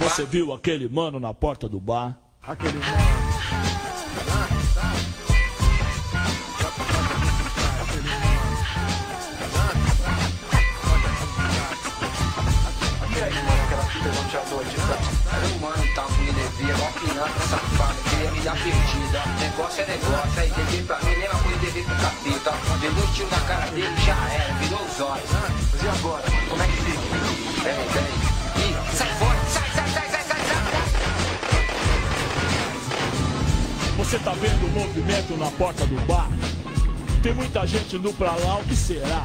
Você 0.00 0.24
viu 0.24 0.52
aquele 0.52 0.88
mano 0.88 1.20
na 1.20 1.32
porta 1.32 1.68
do 1.68 1.78
bar? 1.78 2.18
Aquele 2.42 2.78
mano 2.78 3.27
criança 16.98 17.40
safada, 17.48 17.94
queria 18.10 18.30
me 18.30 18.40
dar 18.40 18.56
perdida. 18.56 19.22
Negócio 19.40 19.82
é 19.82 19.86
negócio, 19.86 20.40
aí 20.40 20.50
dever 20.50 20.84
pra 20.84 20.98
mim, 21.00 21.16
mesma 21.16 21.38
coisa 21.40 21.58
dever 21.58 21.84
pro 21.84 21.96
capeta. 21.96 22.52
Deu 22.80 22.92
dois 22.92 23.10
tiros 23.14 23.30
na 23.30 23.40
cara 23.40 23.66
dele, 23.70 23.96
já 24.04 24.16
era, 24.32 24.54
virou 24.54 24.82
os 24.82 25.00
olhos. 25.00 25.30
Mas 25.72 25.82
e 25.82 25.88
agora? 25.88 26.24
Como 26.48 26.62
é 26.62 26.66
que 26.66 26.72
fica? 26.72 26.98
Peraí, 27.62 27.88
peraí. 27.92 28.12
Ih, 28.68 28.96
sai 28.96 29.08
fora, 29.14 29.38
sai, 29.48 29.70
sai, 29.74 29.88
sai, 29.90 30.08
sai, 30.10 30.22
sai, 30.22 30.40
sai. 30.40 30.58
Você 33.96 34.18
tá 34.18 34.32
vendo 34.32 34.66
o 34.66 34.70
movimento 34.70 35.36
na 35.36 35.50
porta 35.52 35.86
do 35.86 35.96
bar? 36.06 36.28
Tem 37.22 37.34
muita 37.34 37.66
gente 37.66 37.96
indo 37.96 38.12
pra 38.14 38.32
lá, 38.32 38.58
o 38.58 38.64
que 38.64 38.76
será? 38.76 39.24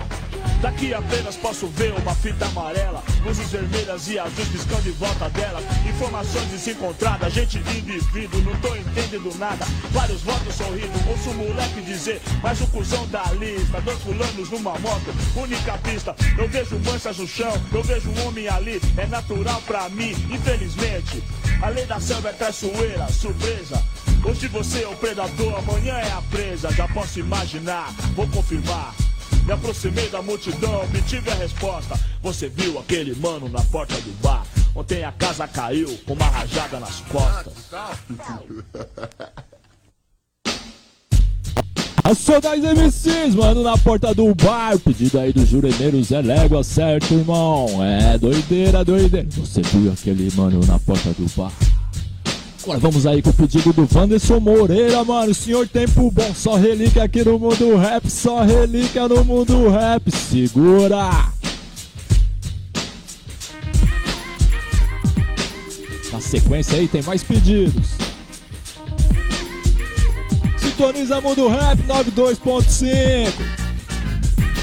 Daqui 0.61 0.93
apenas 0.93 1.35
posso 1.35 1.67
ver 1.67 1.93
uma 1.93 2.15
fita 2.15 2.45
amarela, 2.45 3.03
luzes 3.25 3.49
vermelhas 3.49 4.07
e 4.07 4.17
azuis 4.17 4.47
piscando 4.47 4.87
em 4.87 4.93
volta 4.93 5.29
dela. 5.29 5.61
Informações 5.87 6.45
desencontradas, 6.45 7.33
gente 7.33 7.59
de 7.59 7.79
indivíduo, 7.79 8.41
não 8.41 8.55
tô 8.61 8.75
entendendo 8.75 9.37
nada. 9.37 9.65
Vários 9.91 10.21
votos 10.21 10.55
sorrindo, 10.55 11.09
ouço 11.09 11.29
o 11.31 11.33
moleque 11.33 11.81
dizer, 11.81 12.21
mas 12.41 12.61
o 12.61 12.67
cuzão 12.67 13.05
da 13.07 13.23
lista. 13.33 13.81
Dois 13.81 13.99
fulanos 14.01 14.49
numa 14.49 14.77
moto, 14.79 15.13
única 15.35 15.77
pista. 15.79 16.15
Eu 16.37 16.47
vejo 16.47 16.79
manchas 16.79 17.17
no 17.17 17.27
chão, 17.27 17.53
eu 17.71 17.83
vejo 17.83 18.09
um 18.09 18.27
homem 18.27 18.47
ali, 18.47 18.81
é 18.97 19.05
natural 19.05 19.61
pra 19.67 19.89
mim, 19.89 20.11
infelizmente. 20.31 21.23
A 21.61 21.69
lei 21.69 21.85
da 21.85 21.99
selva 21.99 22.29
é 22.29 22.33
traiçoeira, 22.33 23.07
surpresa. 23.09 23.83
Hoje 24.23 24.47
você 24.47 24.83
é 24.83 24.87
o 24.87 24.95
predador, 24.95 25.57
amanhã 25.57 25.95
é 25.95 26.11
a 26.11 26.21
presa. 26.31 26.71
Já 26.71 26.87
posso 26.87 27.19
imaginar, 27.19 27.93
vou 28.15 28.27
confirmar. 28.27 28.93
Me 29.45 29.51
aproximei 29.51 30.07
da 30.09 30.21
multidão, 30.21 30.83
obtive 30.83 31.29
a 31.29 31.35
resposta. 31.35 31.99
Você 32.21 32.47
viu 32.47 32.79
aquele 32.79 33.13
mano 33.15 33.49
na 33.49 33.61
porta 33.61 33.95
do 33.95 34.11
bar? 34.21 34.45
Ontem 34.73 35.03
a 35.03 35.11
casa 35.11 35.47
caiu 35.47 35.97
com 36.05 36.13
uma 36.13 36.25
rajada 36.25 36.79
nas 36.79 37.01
costas. 37.01 37.53
Ação 42.03 42.39
das 42.39 42.59
MCs, 42.59 43.35
mano, 43.35 43.63
na 43.63 43.77
porta 43.77 44.13
do 44.13 44.33
bar. 44.33 44.79
Pedido 44.79 45.19
aí 45.19 45.33
do 45.33 45.45
Jureneiro 45.45 46.01
Zé 46.03 46.21
Légua, 46.21 46.63
certo, 46.63 47.13
irmão? 47.13 47.83
É 47.83 48.17
doideira, 48.17 48.83
doideira. 48.83 49.27
Você 49.29 49.61
viu 49.61 49.91
aquele 49.91 50.33
mano 50.35 50.65
na 50.65 50.79
porta 50.79 51.11
do 51.11 51.29
bar? 51.35 51.51
Agora 52.63 52.79
vamos 52.79 53.05
aí 53.05 53.21
com 53.21 53.29
o 53.29 53.33
pedido 53.33 53.73
do 53.73 53.85
Wanderson 53.93 54.39
Moreira, 54.39 55.03
mano. 55.03 55.33
Senhor 55.33 55.67
Tempo 55.67 56.09
Bom, 56.09 56.33
só 56.33 56.55
relíquia 56.55 57.03
aqui 57.03 57.21
no 57.21 57.37
mundo 57.37 57.75
rap, 57.75 58.09
só 58.09 58.41
relíquia 58.41 59.05
no 59.05 59.21
mundo 59.25 59.67
rap. 59.67 60.09
Segura! 60.09 61.09
Na 66.09 66.21
sequência 66.21 66.77
aí 66.77 66.87
tem 66.87 67.01
mais 67.01 67.21
pedidos. 67.21 67.97
Sintoniza 70.57 71.19
Mundo 71.19 71.49
Rap 71.49 71.79
92.5. 71.83 73.31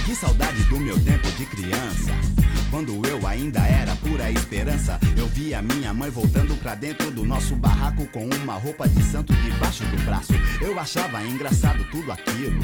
Que 0.07 0.15
saudade 0.15 0.63
do 0.65 0.81
meu 0.81 0.99
tempo 1.01 1.31
de 1.33 1.45
criança. 1.45 2.40
Quando 2.71 3.05
eu 3.05 3.27
ainda 3.27 3.61
era 3.67 3.97
pura 3.97 4.31
esperança, 4.31 4.99
eu 5.17 5.27
via 5.27 5.61
minha 5.61 5.93
mãe 5.93 6.09
voltando 6.09 6.57
pra 6.63 6.77
dentro 6.77 7.11
do 7.11 7.25
nosso 7.25 7.57
barraco 7.57 8.07
com 8.07 8.25
uma 8.25 8.55
roupa 8.55 8.89
de 8.89 9.03
santo 9.03 9.33
debaixo 9.35 9.83
do 9.85 10.05
braço. 10.05 10.33
Eu 10.61 10.79
achava 10.79 11.21
engraçado 11.25 11.85
tudo 11.91 12.13
aquilo. 12.13 12.61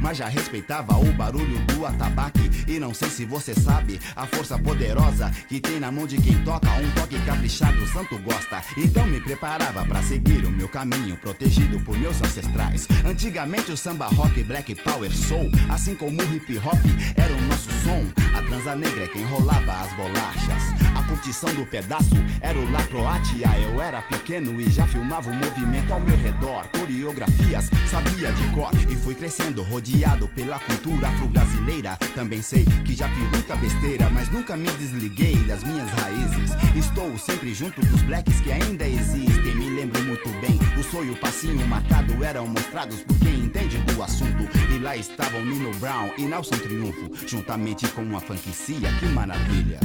Mas 0.00 0.18
já 0.18 0.28
respeitava 0.28 0.96
o 0.96 1.12
barulho 1.12 1.58
do 1.66 1.84
atabaque. 1.84 2.50
E 2.66 2.78
não 2.78 2.94
sei 2.94 3.08
se 3.08 3.24
você 3.24 3.54
sabe 3.54 4.00
a 4.14 4.26
força 4.26 4.58
poderosa 4.58 5.30
que 5.48 5.60
tem 5.60 5.80
na 5.80 5.90
mão 5.90 6.06
de 6.06 6.16
quem 6.18 6.42
toca. 6.44 6.70
Um 6.70 6.90
toque 6.92 7.18
caprichado, 7.20 7.82
o 7.82 7.88
santo 7.88 8.18
gosta. 8.18 8.62
Então 8.76 9.06
me 9.06 9.20
preparava 9.20 9.84
pra 9.84 10.02
seguir 10.02 10.44
o 10.44 10.50
meu 10.50 10.68
caminho, 10.68 11.16
protegido 11.16 11.80
por 11.80 11.98
meus 11.98 12.20
ancestrais. 12.22 12.86
Antigamente 13.04 13.72
o 13.72 13.76
samba 13.76 14.06
rock, 14.06 14.42
black 14.44 14.74
power 14.76 15.10
soul, 15.12 15.50
assim 15.68 15.94
como 15.94 16.20
o 16.20 16.34
hip 16.34 16.58
hop, 16.58 16.78
era 17.16 17.32
o 17.32 17.42
nosso 17.42 17.70
som. 17.82 18.04
A 18.36 18.42
transa 18.42 18.76
negra 18.76 19.04
é 19.04 19.08
quem 19.08 19.24
rolava 19.24 19.72
as 19.72 19.92
bolachas. 19.94 20.62
A 20.94 21.02
curtição 21.04 21.52
do 21.54 21.66
pedaço 21.66 22.14
era 22.40 22.58
o 22.58 22.70
La 22.70 22.84
Croatia. 22.84 23.48
Eu 23.60 23.80
era 23.80 24.02
pequeno 24.02 24.60
e 24.60 24.70
já 24.70 24.86
filmava 24.86 25.30
o 25.30 25.34
movimento 25.34 25.92
ao 25.92 26.00
meu 26.00 26.16
redor. 26.16 26.68
Coreografias 26.68 27.70
sabia 27.90 28.30
de 28.32 28.46
cor 28.54 28.70
e 28.88 28.94
fui 28.94 29.14
crescendo, 29.14 29.62
rodeado 29.62 29.87
pela 30.34 30.58
cultura 30.58 31.08
afro-brasileira. 31.08 31.96
Também 32.14 32.42
sei 32.42 32.64
que 32.84 32.94
já 32.94 33.08
fiz 33.08 33.30
muita 33.30 33.56
besteira, 33.56 34.10
mas 34.10 34.30
nunca 34.30 34.56
me 34.56 34.70
desliguei 34.72 35.36
das 35.44 35.64
minhas 35.64 35.88
raízes. 35.90 36.50
Estou 36.76 37.16
sempre 37.16 37.54
junto 37.54 37.80
dos 37.86 38.02
blacks 38.02 38.40
que 38.40 38.52
ainda 38.52 38.86
existem. 38.86 39.54
Me 39.54 39.70
lembro 39.70 40.02
muito 40.04 40.28
bem, 40.40 40.58
o 40.78 40.82
sonho, 40.82 41.12
o 41.12 41.16
passinho 41.16 41.66
marcado 41.66 42.22
eram 42.22 42.46
mostrados 42.46 43.00
por 43.00 43.18
quem 43.18 43.44
entende 43.44 43.78
do 43.78 44.02
assunto. 44.02 44.48
E 44.74 44.78
lá 44.78 44.96
estavam 44.96 45.44
Nino 45.44 45.70
Brown 45.78 46.10
e 46.18 46.22
Nelson 46.22 46.58
Triunfo, 46.58 47.10
juntamente 47.26 47.88
com 47.88 48.02
uma 48.02 48.20
franquicia. 48.20 48.92
Que 48.98 49.06
maravilha! 49.06 49.78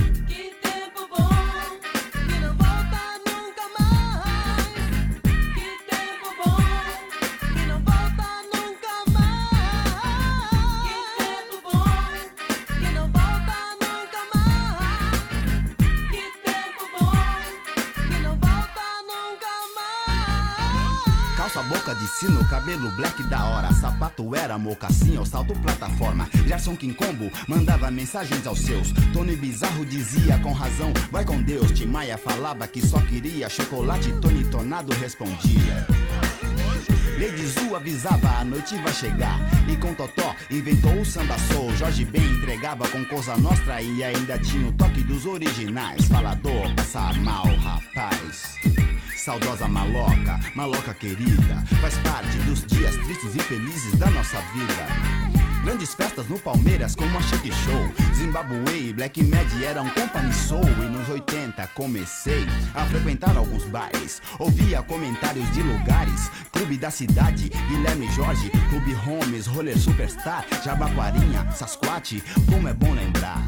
Sino, 22.24 22.44
cabelo 22.46 22.90
black 22.92 23.22
da 23.24 23.44
hora. 23.46 23.74
Sapato 23.74 24.34
era 24.36 24.58
mocassim 24.58 25.18
ou 25.18 25.26
salto 25.26 25.54
plataforma. 25.60 26.30
Gerson 26.48 26.76
Quincombo 26.76 27.30
mandava 27.48 27.92
mensagens 27.92 28.48
aos 28.48 28.60
seus. 28.60 28.92
Tony 29.12 29.36
Bizarro 29.36 29.86
dizia 29.86 30.40
com 30.40 30.54
razão: 30.54 30.94
Vai 31.12 31.26
com 31.26 31.42
Deus. 31.42 31.72
Tim 31.72 31.88
Maia 31.88 32.18
falava 32.18 32.68
que 32.68 32.86
só 32.86 33.00
queria 33.02 33.50
chocolate. 33.50 34.12
Tony 34.22 34.44
Tornado 34.46 34.94
respondia. 34.94 35.86
Lady 37.20 37.46
Zu 37.46 37.76
avisava, 37.76 38.40
a 38.40 38.44
noite 38.44 38.76
vai 38.78 38.94
chegar. 38.94 39.40
E 39.68 39.76
com 39.78 39.94
Totó 39.94 40.36
inventou 40.50 40.94
o 41.00 41.06
samba 41.06 41.38
soul. 41.40 41.76
Jorge 41.76 42.06
Ben 42.06 42.24
entregava 42.24 42.88
com 42.88 43.04
Cosa 43.06 43.36
Nostra 43.38 43.82
e 43.82 44.04
ainda 44.04 44.38
tinha 44.40 44.68
o 44.68 44.74
toque 44.74 45.04
dos 45.04 45.26
originais. 45.26 46.06
Falador, 46.06 46.74
passa 46.76 47.14
mal, 47.14 47.46
rapaz. 47.58 48.73
Saudosa 49.24 49.70
maloca, 49.70 50.38
maloca 50.54 50.94
querida, 50.94 51.64
faz 51.80 51.98
parte 52.00 52.38
dos 52.40 52.62
dias 52.66 52.94
tristes 52.98 53.34
e 53.34 53.40
felizes 53.40 53.98
da 53.98 54.10
nossa 54.10 54.38
vida. 54.52 55.24
Grandes 55.64 55.94
festas 55.94 56.28
no 56.28 56.38
Palmeiras 56.38 56.94
como 56.94 57.18
a 57.18 57.22
Chic 57.22 57.46
Show 57.46 58.14
Zimbabwe 58.14 58.90
e 58.90 58.94
Black 58.94 59.24
Mad 59.24 59.48
eram 59.64 59.88
company 59.92 60.34
soul 60.34 60.62
E 60.62 60.90
nos 60.90 61.08
80 61.08 61.66
comecei 61.68 62.46
a 62.76 62.84
frequentar 62.88 63.38
alguns 63.38 63.64
bares 63.68 64.22
Ouvia 64.40 64.84
comentários 64.84 65.50
de 65.54 65.62
lugares 65.62 66.30
Clube 66.52 66.76
da 66.76 66.92
Cidade, 66.92 67.50
Guilherme 67.70 68.12
Jorge 68.12 68.50
Clube 68.70 68.94
Holmes, 68.94 69.48
Roller 69.48 69.80
Superstar 69.80 70.46
Jabaquarinha, 70.66 71.50
Sasquatch, 71.52 72.22
como 72.52 72.68
é 72.68 72.74
bom 72.74 72.94
lembrar 72.94 73.42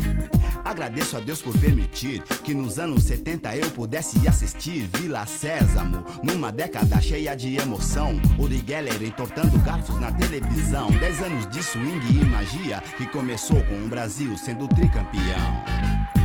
Agradeço 0.66 1.16
a 1.16 1.20
Deus 1.20 1.44
por 1.44 1.56
permitir 1.60 2.24
que 2.44 2.56
nos 2.56 2.80
anos 2.80 3.04
70 3.04 3.56
eu 3.56 3.70
pudesse 3.70 4.28
assistir 4.28 4.90
Vila 4.98 5.24
Sésamo, 5.28 6.04
numa 6.24 6.52
década 6.52 7.00
cheia 7.00 7.36
de 7.36 7.56
emoção. 7.56 8.20
Uri 8.40 8.64
Geller 8.66 9.04
entortando 9.04 9.60
garfos 9.60 10.00
na 10.00 10.12
televisão. 10.12 10.90
Dez 11.00 11.22
anos 11.22 11.48
de 11.52 11.62
swing 11.62 12.20
e 12.20 12.26
magia 12.26 12.82
que 12.98 13.06
começou 13.06 13.64
com 13.66 13.76
o 13.86 13.88
Brasil 13.88 14.36
sendo 14.36 14.68
tricampeão. 14.68 16.25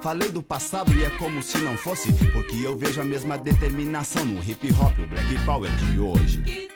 Falei 0.00 0.30
do 0.30 0.42
passado 0.42 0.92
e 0.94 1.04
é 1.04 1.10
como 1.10 1.42
se 1.42 1.58
não 1.58 1.76
fosse, 1.76 2.12
porque 2.32 2.56
eu 2.64 2.76
vejo 2.76 3.00
a 3.00 3.04
mesma 3.04 3.36
determinação 3.36 4.24
no 4.24 4.42
hip 4.42 4.72
hop, 4.72 4.98
o 4.98 5.06
black 5.06 5.44
power 5.44 5.70
de 5.76 5.98
hoje. 5.98 6.70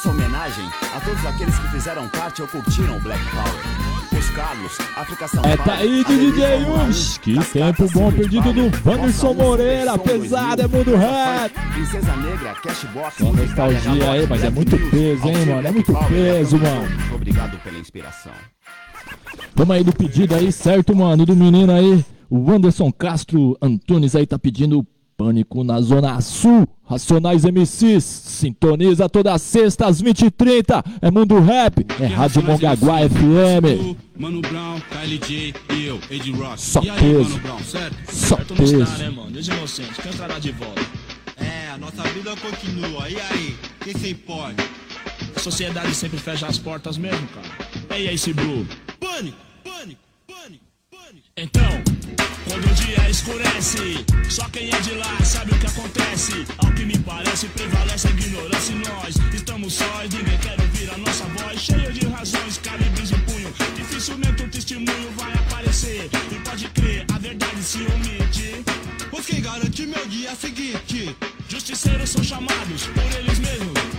Nossa 0.00 0.10
homenagem 0.10 0.64
a 0.94 1.00
todos 1.00 1.26
aqueles 1.26 1.58
que 1.58 1.68
fizeram 1.68 2.08
parte 2.08 2.40
ou 2.40 2.48
curtiram 2.48 2.96
o 2.96 3.00
Black 3.00 3.22
Power. 3.30 4.18
Os 4.18 4.30
Carlos, 4.30 4.78
África 4.96 5.28
São 5.28 5.42
É, 5.44 5.56
Paulo. 5.56 5.70
tá 5.72 5.76
aí 5.78 6.04
de 6.04 6.16
DJ 6.32 6.60
Yus. 6.62 7.18
1, 7.18 7.20
Que 7.20 7.44
tempo 7.52 7.86
bom 7.92 8.10
perdido 8.10 8.52
do 8.52 8.88
Wanderson 8.88 9.26
Nova, 9.34 9.42
Moreira. 9.44 9.98
Pesado, 9.98 10.62
é 10.62 10.68
2000, 10.68 10.68
mundo 10.68 10.96
rap. 10.96 11.52
Princesa 11.74 12.16
Negra, 12.16 12.54
Cashbox. 12.62 13.18
Nostalgia 13.20 14.10
aí, 14.10 14.26
mas 14.26 14.42
é 14.44 14.50
muito 14.50 14.78
peso, 14.90 15.28
hein, 15.28 15.46
mano? 15.46 15.68
É 15.68 15.70
muito 15.70 15.92
peso, 16.08 16.58
mano. 16.58 16.88
Obrigado 17.14 17.58
pela 17.62 17.78
inspiração. 17.78 18.32
Tamo 19.54 19.72
aí 19.72 19.84
do 19.84 19.92
pedido 19.92 20.34
aí, 20.34 20.50
certo, 20.50 20.96
mano? 20.96 21.26
Do 21.26 21.36
menino 21.36 21.72
aí. 21.72 22.04
O 22.30 22.50
Anderson 22.50 22.90
Castro 22.92 23.56
Antunes 23.60 24.14
aí 24.16 24.24
tá 24.26 24.38
pedindo 24.38 24.86
Pânico 25.20 25.62
na 25.62 25.78
Zona 25.82 26.18
Sul. 26.22 26.66
Racionais 26.88 27.44
MCs. 27.44 28.02
Sintoniza 28.02 29.06
toda 29.06 29.36
sexta 29.36 29.86
às 29.86 30.02
20h30. 30.02 30.82
É 31.02 31.10
Mundo 31.10 31.38
Rap. 31.38 31.84
É 32.00 32.06
Rádio 32.06 32.42
Mongaguá 32.42 33.00
FM. 33.06 33.98
Mano 34.18 34.40
Brown, 34.40 34.80
KLJ 34.80 35.54
e 35.74 35.84
eu, 35.84 36.00
Ed 36.10 36.32
Rock. 36.32 36.58
Só 36.62 36.82
e 36.82 36.88
aí, 36.88 36.98
peso. 36.98 37.28
Mano 37.32 37.38
Brown, 37.42 37.58
certo? 37.58 37.96
Só 38.10 38.36
Certo 38.36 38.54
não 38.54 38.64
está, 38.64 38.78
peso. 38.78 38.98
né, 38.98 39.10
mano? 39.10 39.30
Deus 39.30 39.46
inocente, 39.46 40.00
quem 40.00 40.10
entrará 40.10 40.38
de 40.38 40.52
volta? 40.52 40.80
É, 41.36 41.70
a 41.70 41.76
nossa 41.76 42.02
vida 42.02 42.34
continua. 42.36 43.10
E 43.10 43.20
aí? 43.20 43.56
Quem 43.84 43.94
se 43.94 44.10
importa? 44.12 44.64
A 45.36 45.38
sociedade 45.38 45.94
sempre 45.94 46.18
fecha 46.18 46.46
as 46.46 46.56
portas 46.56 46.96
mesmo, 46.96 47.28
cara. 47.28 47.98
E 48.00 48.08
aí, 48.08 48.14
esse 48.14 48.32
Blue? 48.32 48.66
Pânico, 48.98 49.36
pânico, 49.62 50.00
pânico. 50.26 50.64
Então, 51.36 51.82
quando 52.48 52.70
o 52.70 52.74
dia 52.74 53.10
escurece, 53.10 54.04
só 54.28 54.48
quem 54.50 54.70
é 54.70 54.80
de 54.80 54.92
lá 54.92 55.18
sabe 55.24 55.52
o 55.52 55.58
que 55.58 55.66
acontece. 55.66 56.46
Ao 56.58 56.72
que 56.72 56.84
me 56.84 56.98
parece, 56.98 57.46
prevalece 57.48 58.08
a 58.08 58.10
ignorância 58.10 58.72
em 58.72 58.78
nós. 58.78 59.16
Estamos 59.34 59.72
sós, 59.74 60.10
ninguém 60.12 60.38
quer 60.38 60.60
ouvir 60.60 60.90
a 60.92 60.98
nossa 60.98 61.24
voz. 61.24 61.60
Cheio 61.60 61.92
de 61.92 62.06
razões, 62.06 62.58
calibres 62.58 63.10
em 63.10 63.18
punho. 63.20 63.52
Dificilmente 63.74 64.42
um 64.42 64.48
testemunho 64.48 65.10
vai 65.16 65.32
aparecer. 65.32 66.08
E 66.30 66.34
pode 66.48 66.68
crer, 66.68 67.04
a 67.12 67.18
verdade 67.18 67.62
se 67.62 67.78
omite. 67.78 68.64
Os 69.10 69.26
que 69.26 69.40
garante 69.40 69.86
meu 69.86 70.06
dia 70.06 70.34
seguinte. 70.36 71.16
Justiceiros 71.48 72.10
são 72.10 72.22
chamados 72.22 72.86
por 72.86 73.18
eles 73.18 73.38
mesmos. 73.40 73.89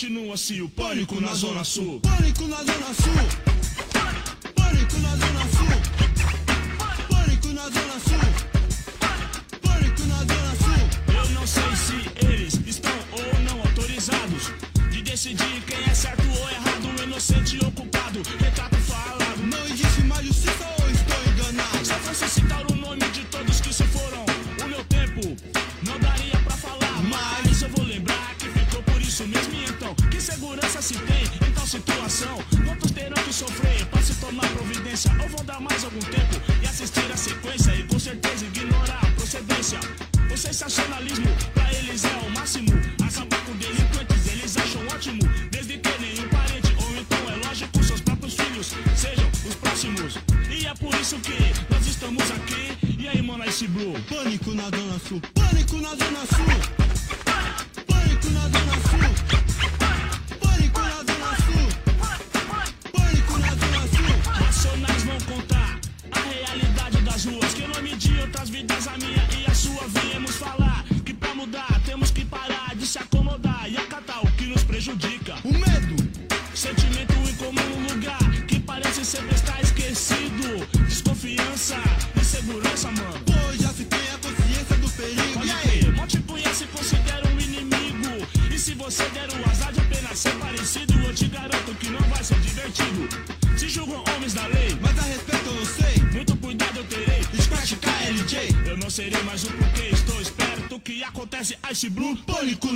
Continua-se 0.00 0.62
o 0.62 0.68
pânico 0.70 1.20
na 1.20 1.34
Zona 1.34 1.62
Sul. 1.62 2.00
Pânico 2.00 2.46
na 2.48 2.56
Zona 2.56 2.94
Sul. 2.94 3.12
Pânico 4.54 4.98
na 4.98 5.10
Zona 5.10 5.40
Sul. 5.50 5.99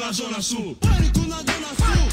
Na 0.04 0.12
Zona 0.12 0.42
Sul. 0.42 0.76
Pânico 0.80 1.20
na 1.20 1.36
Zona 1.36 1.68
Sul. 1.80 2.08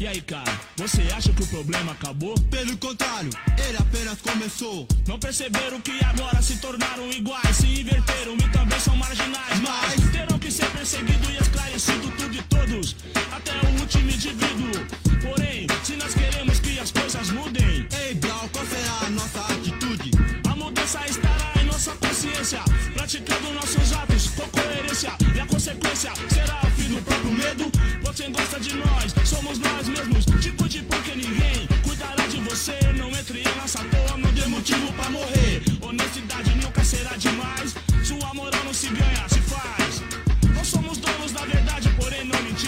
E 0.00 0.06
aí, 0.06 0.22
cara, 0.22 0.58
você 0.76 1.02
acha 1.14 1.30
que 1.34 1.42
o 1.42 1.46
problema 1.48 1.92
acabou? 1.92 2.34
Pelo 2.50 2.74
contrário, 2.78 3.30
ele 3.58 3.76
apenas 3.76 4.22
começou. 4.22 4.86
Não 5.06 5.18
perceberam 5.18 5.80
que 5.82 6.02
agora 6.02 6.40
se 6.40 6.56
tornaram 6.56 7.10
iguais, 7.10 7.56
se 7.56 7.66
inverteram 7.66 8.36
e 8.36 8.48
também 8.50 8.80
são 8.80 8.96
marginais. 8.96 9.60
Mas 9.60 10.10
terão 10.12 10.38
que 10.38 10.50
ser 10.50 10.70
perseguido 10.70 11.30
e 11.30 11.36
esclarecido 11.36 12.10
tudo 12.12 12.34
e 12.34 12.42
todos, 12.42 12.96
até 13.32 13.52
o 13.66 13.80
último 13.80 14.10
indivíduo. 14.10 15.07
Porém, 15.22 15.66
se 15.84 15.96
nós 15.96 16.14
queremos 16.14 16.60
que 16.60 16.78
as 16.78 16.90
coisas 16.92 17.30
mudem, 17.30 17.86
Ei, 18.00 18.14
Blau, 18.14 18.48
qual 18.52 18.64
será 18.66 19.06
a 19.06 19.10
nossa 19.10 19.40
atitude? 19.52 20.10
a 20.50 20.54
mudança 20.56 21.00
estará 21.08 21.52
em 21.60 21.64
nossa 21.66 21.92
consciência, 21.92 22.60
praticando 22.94 23.52
nossos 23.52 23.92
atos 23.92 24.28
com 24.36 24.48
coerência. 24.48 25.12
E 25.34 25.40
a 25.40 25.46
consequência 25.46 26.12
será 26.28 26.60
o 26.64 26.70
fim 26.70 26.94
do 26.94 27.02
próprio 27.02 27.32
medo. 27.32 27.64
Você 28.02 28.28
gosta 28.28 28.60
de 28.60 28.74
nós, 28.74 29.14
somos 29.24 29.58
nós 29.58 29.88
mesmos. 29.88 30.24
Te 30.40 30.50
cuide 30.52 30.82
porque 30.82 31.12
ninguém 31.14 31.66
cuidará 31.84 32.26
de 32.26 32.38
você. 32.40 32.78
Não 32.96 33.08
entre 33.10 33.40
em 33.40 33.56
nossa 33.56 33.78
toa, 33.84 34.16
não 34.16 34.32
dê 34.32 34.46
motivo 34.46 34.92
pra 34.94 35.10
morrer. 35.10 35.62
Honestidade 35.80 36.50
nunca 36.62 36.84
será 36.84 37.16
demais. 37.16 37.74
Sua 38.04 38.32
moral 38.34 38.64
não 38.64 38.74
se 38.74 38.88
ganha, 38.88 39.28
se 39.28 39.40
faz. 39.42 39.87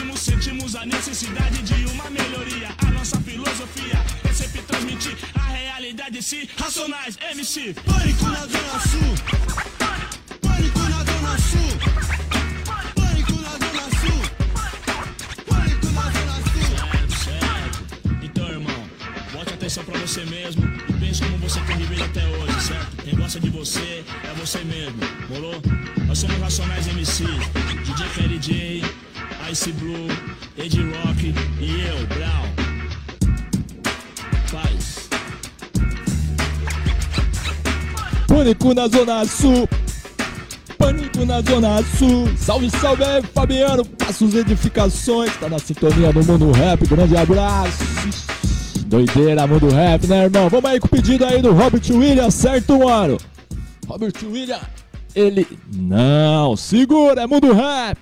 Mentimos. 0.00 0.20
Sentimos 0.20 0.74
a 0.74 0.86
necessidade 0.86 1.62
de 1.62 1.86
uma 1.86 2.08
melhoria. 2.10 2.68
A 2.86 2.90
nossa 2.90 3.20
filosofia 3.20 3.98
é 4.28 4.32
sempre 4.32 4.62
transmitir 4.62 5.16
a 5.34 5.48
realidade 5.48 6.22
se 6.22 6.48
racionais, 6.56 7.16
MC. 7.32 7.74
Pânico 7.74 8.24
na 8.26 8.46
Zona 8.46 8.80
Sul. 8.80 9.14
Pânico 10.40 10.78
na 10.78 11.38
Sul. 11.38 12.39
Atenção 19.70 19.84
pra 19.84 20.00
você 20.00 20.24
mesmo 20.24 20.64
e 20.88 20.92
pense 20.94 21.22
como 21.22 21.38
você 21.38 21.60
tem 21.60 21.76
vivido 21.76 22.02
até 22.02 22.26
hoje, 22.26 22.60
certo? 22.60 23.04
Quem 23.04 23.14
gosta 23.14 23.38
de 23.38 23.50
você 23.50 24.04
é 24.24 24.34
você 24.40 24.58
mesmo, 24.64 24.98
morou? 25.28 25.62
Nós 26.08 26.18
somos 26.18 26.36
Racionais 26.38 26.88
MC, 26.88 27.24
DJ 27.84 28.08
KLJ, 28.16 28.82
Ice 29.52 29.72
Blue, 29.72 30.08
Ed 30.58 30.76
Rock 30.82 31.34
e 31.60 31.80
eu, 31.82 32.06
Brown. 32.08 32.50
Paz. 34.50 35.08
Pânico 38.26 38.74
na 38.74 38.88
Zona 38.88 39.24
Sul. 39.24 39.68
Pânico 40.76 41.24
na 41.24 41.40
Zona 41.42 41.80
Sul. 41.96 42.28
Salve, 42.36 42.70
salve 42.70 43.04
aí, 43.04 43.22
Fabiano. 43.22 43.84
Passos 43.84 44.34
edificações. 44.34 45.36
Tá 45.36 45.48
na 45.48 45.60
sintonia 45.60 46.12
do 46.12 46.24
Mundo 46.24 46.50
Rap. 46.50 46.84
Grande 46.88 47.16
abraço. 47.16 48.39
Doideira, 48.90 49.46
Mundo 49.46 49.68
Rap, 49.68 50.04
né, 50.08 50.24
irmão? 50.24 50.48
Vamos 50.48 50.68
aí 50.68 50.80
com 50.80 50.88
o 50.88 50.90
pedido 50.90 51.24
aí 51.24 51.40
do 51.40 51.52
Robert 51.52 51.88
Williams, 51.88 52.34
certo, 52.34 52.76
mano? 52.76 53.18
Robert 53.86 54.14
Williams, 54.24 54.66
ele. 55.14 55.46
Não, 55.72 56.56
segura, 56.56 57.22
é 57.22 57.26
Mundo 57.28 57.52
Rap. 57.52 57.98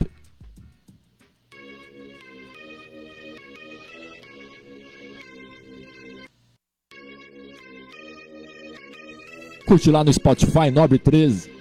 Curte 9.66 9.90
lá 9.90 10.03
no 10.03 10.11
Spotify 10.11 10.70
Nobre 10.72 10.98
13. 10.98 11.53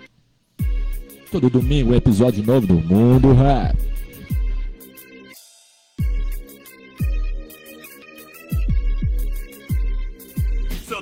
Todo 1.29 1.49
domingo, 1.49 1.93
episódio 1.93 2.41
novo 2.45 2.65
do 2.65 2.75
Mundo 2.75 3.33
Rap. 3.33 3.86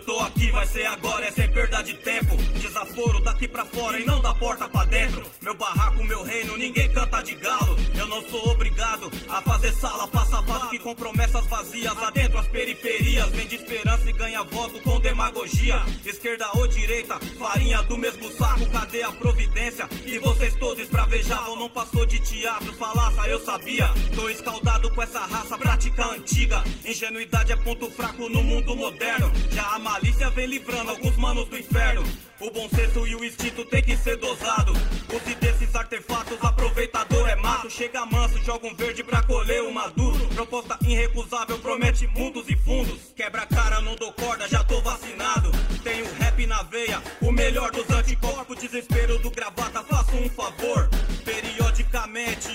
Tô 0.05 0.19
aqui 0.19 0.51
vai 0.51 0.65
ser 0.67 0.85
agora, 0.85 1.25
é 1.25 1.31
sem 1.31 1.51
perda 1.51 1.81
de 1.81 1.93
tempo. 1.95 2.37
Desaforo 2.59 3.19
daqui 3.21 3.47
pra 3.47 3.65
fora 3.65 3.99
e 3.99 4.05
não 4.05 4.21
da 4.21 4.33
porta 4.35 4.69
pra 4.69 4.85
dentro. 4.85 5.25
Meu 5.41 5.55
barraco, 5.55 6.03
meu 6.03 6.23
reino, 6.23 6.55
ninguém 6.57 6.91
canta 6.91 7.21
de 7.21 7.35
galo. 7.35 7.75
Eu 7.97 8.07
não 8.07 8.21
sou 8.29 8.51
obrigado 8.51 9.11
a 9.27 9.41
fazer 9.41 9.73
sala, 9.73 10.07
passa 10.07 10.41
vaso 10.41 10.69
que 10.69 10.79
com 10.79 10.95
promessas 10.95 11.45
vazias. 11.47 11.93
Lá 11.95 12.09
dentro 12.11 12.37
as 12.37 12.47
periferias, 12.47 13.29
vende 13.31 13.55
esperança 13.55 14.07
e 14.09 14.13
ganha 14.13 14.43
voto 14.43 14.79
com 14.81 14.99
demagogia. 14.99 15.81
Esquerda 16.05 16.47
ou 16.53 16.67
direita, 16.67 17.19
farinha 17.39 17.81
do 17.83 17.97
mesmo 17.97 18.31
saco, 18.31 18.69
cadê 18.69 19.01
a 19.01 19.11
providência? 19.11 19.89
E 20.05 20.19
vocês 20.19 20.55
todos 20.55 20.83
esbravejavam, 20.83 21.55
não 21.55 21.69
passou 21.69 22.05
de 22.05 22.19
teatro, 22.19 22.71
falaça, 22.73 23.27
eu 23.27 23.39
sabia. 23.43 23.89
Tô 24.15 24.29
escaldado 24.29 24.93
com 24.93 25.01
essa 25.01 25.19
raça, 25.19 25.57
prática 25.57 26.05
antiga. 26.05 26.63
Ingenuidade 26.85 27.51
é 27.51 27.55
ponto 27.55 27.89
fraco 27.89 28.29
no 28.29 28.43
mundo 28.43 28.75
moderno. 28.75 29.31
Já 29.51 29.75
a 29.75 29.79
malícia 29.95 30.29
vem 30.31 30.45
livrando 30.47 30.91
alguns 30.91 31.15
manos 31.15 31.47
do 31.47 31.57
inferno. 31.57 32.03
O 32.41 32.51
bom 32.51 32.67
senso 32.67 33.07
e 33.07 33.15
o 33.15 33.23
instinto 33.23 33.63
tem 33.63 33.81
que 33.81 33.95
ser 33.95 34.17
dosado. 34.17 34.73
Use 34.73 35.35
desses 35.35 35.73
artefatos, 35.73 36.37
aproveitador 36.41 37.29
é 37.29 37.35
mato. 37.37 37.69
Chega 37.69 38.05
manso, 38.05 38.37
joga 38.43 38.67
um 38.67 38.75
verde 38.75 39.05
pra 39.05 39.23
colher 39.23 39.63
o 39.63 39.73
maduro. 39.73 40.27
Proposta 40.27 40.77
irrecusável, 40.81 41.57
promete 41.59 42.07
mundos 42.07 42.43
e 42.49 42.57
fundos. 42.57 43.13
Quebra 43.15 43.45
cara, 43.45 43.79
não 43.79 43.95
dou 43.95 44.11
corda, 44.11 44.49
já 44.49 44.61
tô 44.65 44.81
vacinado. 44.81 45.49
Tenho 45.81 46.05
rap 46.15 46.45
na 46.45 46.61
veia, 46.63 47.01
o 47.21 47.31
melhor 47.31 47.71
dos 47.71 47.89
anticorpos. 47.89 48.59
Desespero 48.59 49.17
do 49.19 49.31
gravata, 49.31 49.81
faço 49.83 50.13
um 50.17 50.29
favor. 50.29 50.89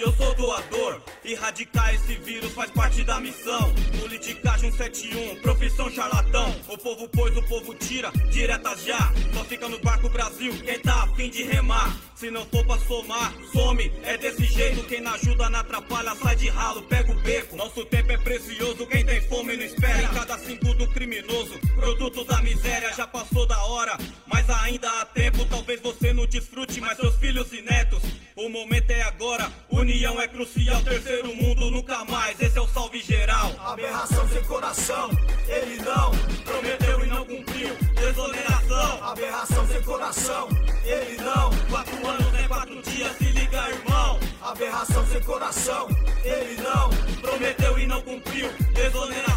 Eu 0.00 0.10
sou 0.14 0.34
doador. 0.36 1.02
Erradicar 1.22 1.94
esse 1.94 2.14
vírus 2.14 2.50
faz 2.54 2.70
parte 2.70 3.04
da 3.04 3.20
missão. 3.20 3.70
Politicagem 4.00 4.72
171, 4.72 5.42
profissão 5.42 5.90
charlatão. 5.90 6.50
O 6.66 6.78
povo 6.78 7.06
pôs, 7.10 7.36
o 7.36 7.42
povo 7.42 7.74
tira, 7.74 8.10
diretas 8.30 8.82
já. 8.84 9.12
Só 9.34 9.44
fica 9.44 9.68
no 9.68 9.78
barco 9.80 10.08
Brasil 10.08 10.50
quem 10.64 10.78
tá 10.78 11.02
afim 11.02 11.28
de 11.28 11.42
remar. 11.42 11.94
Se 12.14 12.30
não 12.30 12.46
for 12.46 12.64
pra 12.64 12.78
somar, 12.78 13.34
some. 13.52 13.92
É 14.02 14.16
desse 14.16 14.44
jeito, 14.46 14.82
quem 14.84 15.02
não 15.02 15.12
ajuda 15.12 15.50
não 15.50 15.60
atrapalha, 15.60 16.14
sai 16.16 16.36
de 16.36 16.48
ralo, 16.48 16.82
pega 16.84 17.12
o 17.12 17.20
beco. 17.20 17.54
Nosso 17.54 17.84
tempo 17.84 18.12
é 18.12 18.16
precioso, 18.16 18.86
quem 18.86 19.04
tem 19.04 19.20
fome 19.28 19.58
não 19.58 19.64
espera. 19.64 20.02
Em 20.02 20.08
cada 20.08 20.38
cinco 20.38 20.72
do 20.72 20.88
criminoso, 20.88 21.58
produto 21.76 22.24
da 22.24 22.40
miséria, 22.40 22.94
já 22.94 23.06
passou 23.06 23.46
da 23.46 23.62
hora. 23.64 23.98
Mas 24.26 24.48
ainda 24.48 24.88
há 24.88 25.04
tempo, 25.04 25.44
talvez 25.44 25.82
você 25.82 26.14
não 26.14 26.26
desfrute, 26.26 26.80
mas 26.80 26.96
seus 26.96 27.14
filhos 27.16 27.52
e 27.52 27.60
netos. 27.60 28.00
O 28.36 28.48
momento 28.48 28.90
é 28.90 29.02
agora, 29.02 29.50
união 29.70 30.20
é 30.20 30.28
crucial, 30.28 30.82
terceiro 30.82 31.34
mundo 31.34 31.70
nunca 31.70 32.04
mais, 32.04 32.40
esse 32.40 32.56
é 32.56 32.60
o 32.60 32.68
salve 32.68 33.00
geral. 33.00 33.52
Aberração 33.58 34.28
sem 34.28 34.42
coração, 34.44 35.10
ele 35.48 35.76
não 35.82 36.10
Prometeu 36.44 37.04
e 37.04 37.08
não 37.08 37.24
cumpriu, 37.24 37.76
desoneração. 37.94 39.04
Aberração 39.04 39.66
sem 39.66 39.82
coração, 39.82 40.48
ele 40.84 41.16
não. 41.22 41.50
Quatro 41.68 42.08
anos 42.08 42.34
é 42.34 42.48
quatro 42.48 42.82
dias, 42.82 43.16
se 43.16 43.24
liga, 43.24 43.68
irmão. 43.68 44.18
Aberração 44.42 45.06
sem 45.06 45.22
coração, 45.22 45.88
ele 46.24 46.60
não 46.62 46.90
Prometeu 47.20 47.78
e 47.78 47.86
não 47.86 48.00
cumpriu, 48.02 48.48
desoneração. 48.74 49.29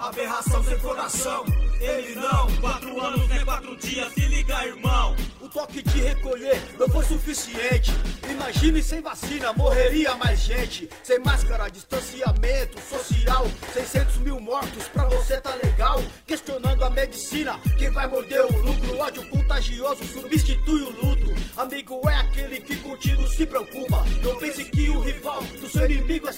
Aberração 0.00 0.62
sem 0.64 0.78
coração, 0.78 1.44
ele 1.80 2.14
não 2.14 2.48
Quatro 2.60 3.00
anos 3.00 3.30
é 3.30 3.44
quatro 3.44 3.76
dias, 3.76 4.12
se 4.12 4.20
liga, 4.20 4.66
irmão. 4.66 5.14
O 5.40 5.48
só 5.50 5.64
que 5.66 5.82
te 5.82 5.98
recolher 6.00 6.60
não 6.78 6.88
foi 6.88 7.04
suficiente. 7.04 7.92
Imagine 8.28 8.82
sem 8.82 9.00
vacina, 9.00 9.52
morreria 9.52 10.14
mais 10.16 10.40
gente. 10.40 10.88
Sem 11.02 11.18
máscara, 11.20 11.68
distanciamento 11.68 12.80
social. 12.80 13.46
600 13.72 14.16
mil 14.18 14.40
mortos, 14.40 14.88
pra 14.88 15.04
você 15.04 15.40
tá 15.40 15.54
legal. 15.62 16.02
Questionando 16.26 16.84
a 16.84 16.90
medicina, 16.90 17.58
quem 17.78 17.90
vai 17.90 18.06
morder 18.08 18.44
o 18.44 18.58
lucro? 18.58 18.98
Ódio 18.98 19.28
contagioso 19.28 20.04
substitui 20.04 20.82
o 20.82 20.90
luto. 20.90 21.34
Amigo 21.56 22.00
é 22.08 22.14
aquele 22.14 22.60
que 22.60 22.76
contigo 22.76 23.26
se 23.26 23.46
preocupa. 23.46 24.04
Não 24.22 24.36
pense 24.36 24.64
que 24.64 24.90
o 24.90 25.00
rival 25.00 25.42
do 25.42 25.68
seu 25.68 25.90
inimigo 25.90 26.28
é 26.28 26.32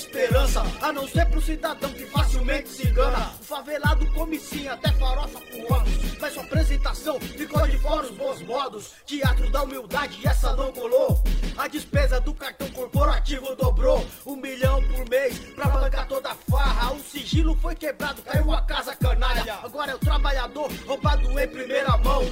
esperança, 0.00 0.62
a 0.80 0.92
não 0.92 1.06
ser 1.06 1.26
pro 1.26 1.40
cidadão 1.40 1.92
que 1.92 2.06
facilmente 2.06 2.68
se 2.68 2.88
engana. 2.88 3.32
O 3.40 3.44
favelado 3.44 4.06
come 4.12 4.38
sim 4.38 4.66
até 4.66 4.90
farofa 4.92 5.40
com 5.40 5.74
ovos. 5.74 6.18
Mas 6.20 6.34
sua 6.34 6.42
apresentação 6.42 7.20
ficou 7.20 7.66
de 7.66 7.78
fora 7.78 8.06
os 8.06 8.12
bons 8.12 8.42
modos. 8.42 8.92
Teatro 9.04 9.50
da 9.50 9.62
humildade, 9.62 10.26
essa 10.26 10.54
não 10.56 10.72
colou. 10.72 11.22
A 11.56 11.68
despesa 11.68 12.20
do 12.20 12.32
cartão 12.32 12.68
corporativo 12.70 13.54
dobrou. 13.56 14.06
Um 14.26 14.36
milhão 14.36 14.82
por 14.88 15.08
mês 15.08 15.38
pra 15.54 15.66
bancar 15.66 16.08
toda 16.08 16.30
a 16.30 16.34
farra. 16.34 16.94
O 16.94 17.00
sigilo 17.00 17.54
foi 17.56 17.74
quebrado, 17.74 18.22
caiu 18.22 18.52
a 18.52 18.62
casa 18.62 18.96
canalha. 18.96 19.58
Agora 19.62 19.92
é 19.92 19.94
o 19.94 19.98
trabalhador 19.98 20.70
roubado 20.86 21.38
em 21.38 21.48
primeira 21.48 21.96
mão. 21.98 22.22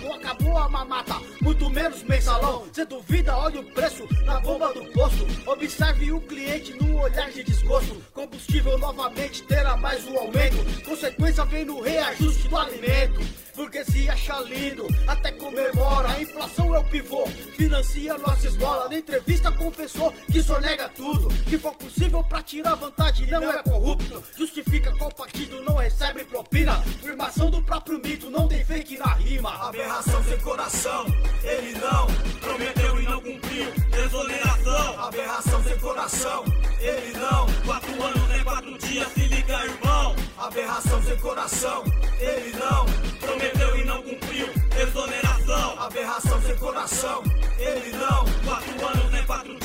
Muito 1.48 1.70
menos 1.70 2.02
mensalão. 2.02 2.66
Cê 2.74 2.84
duvida, 2.84 3.34
olha 3.34 3.60
o 3.60 3.64
preço 3.72 4.06
na 4.26 4.38
bomba 4.38 4.70
do 4.74 4.84
posto. 4.92 5.26
Observe 5.46 6.12
o 6.12 6.20
cliente 6.20 6.74
no 6.74 7.00
olhar 7.00 7.30
de 7.30 7.42
desgosto. 7.42 7.96
Combustível 8.12 8.76
novamente 8.76 9.42
terá 9.44 9.74
mais 9.74 10.06
um 10.06 10.18
aumento. 10.18 10.84
Consequência 10.84 11.46
vem 11.46 11.64
no 11.64 11.80
reajuste 11.80 12.48
do 12.48 12.56
alimento. 12.56 13.47
Porque 13.58 13.84
se 13.84 14.08
acha 14.08 14.38
lindo, 14.42 14.86
até 15.08 15.32
comemora. 15.32 16.10
A 16.10 16.22
inflação 16.22 16.76
é 16.76 16.78
o 16.78 16.84
pivô, 16.84 17.26
financia 17.26 18.16
nossa 18.16 18.46
esmola. 18.46 18.88
Na 18.88 18.96
entrevista 18.96 19.50
confessou 19.50 20.14
que 20.30 20.40
só 20.40 20.60
nega 20.60 20.88
tudo. 20.90 21.28
Que 21.42 21.58
for 21.58 21.74
possível 21.74 22.22
pra 22.22 22.40
tirar 22.40 22.76
vantagem, 22.76 23.26
não 23.26 23.42
é 23.50 23.60
corrupto. 23.64 24.22
Justifica 24.36 24.94
qual 24.96 25.10
partido 25.10 25.60
não 25.64 25.74
recebe 25.74 26.24
propina. 26.24 26.74
Afirmação 26.74 27.50
do 27.50 27.60
próprio 27.60 28.00
mito, 28.00 28.30
não 28.30 28.46
tem 28.46 28.64
fake 28.64 28.96
na 28.96 29.14
rima. 29.14 29.50
Aberração 29.50 30.22
sem 30.22 30.38
coração, 30.38 31.06
ele 31.42 31.76
não 31.80 32.06
prometeu 32.38 33.00
e 33.00 33.04
não 33.06 33.20
cumpriu. 33.20 33.72
Desoneração, 33.90 35.00
Aberração 35.02 35.64
sem 35.64 35.78
coração, 35.80 36.44
ele 36.78 37.12
não. 37.18 37.46
Quatro 37.66 38.02
anos 38.04 38.40
em 38.40 38.44
quatro 38.44 38.78
dias, 38.78 39.12
se 39.14 39.20
liga, 39.20 39.64
irmão. 39.64 40.14
aberração 40.38 41.02
sem 41.02 41.16
coração, 41.16 41.82
Ele 42.20 42.56
não 42.56 43.07
prometeu 43.28 43.78
e 43.78 43.84
não 43.84 44.02
cumpriu. 44.02 44.48
Desoneração, 44.70 45.80
aberração 45.80 46.40
sem 46.42 46.56
coração, 46.56 47.22
ele 47.58 47.92
não. 47.92 48.24
Quatro 48.44 48.86
anos 48.86 49.14
em 49.14 49.26
quatro 49.26 49.57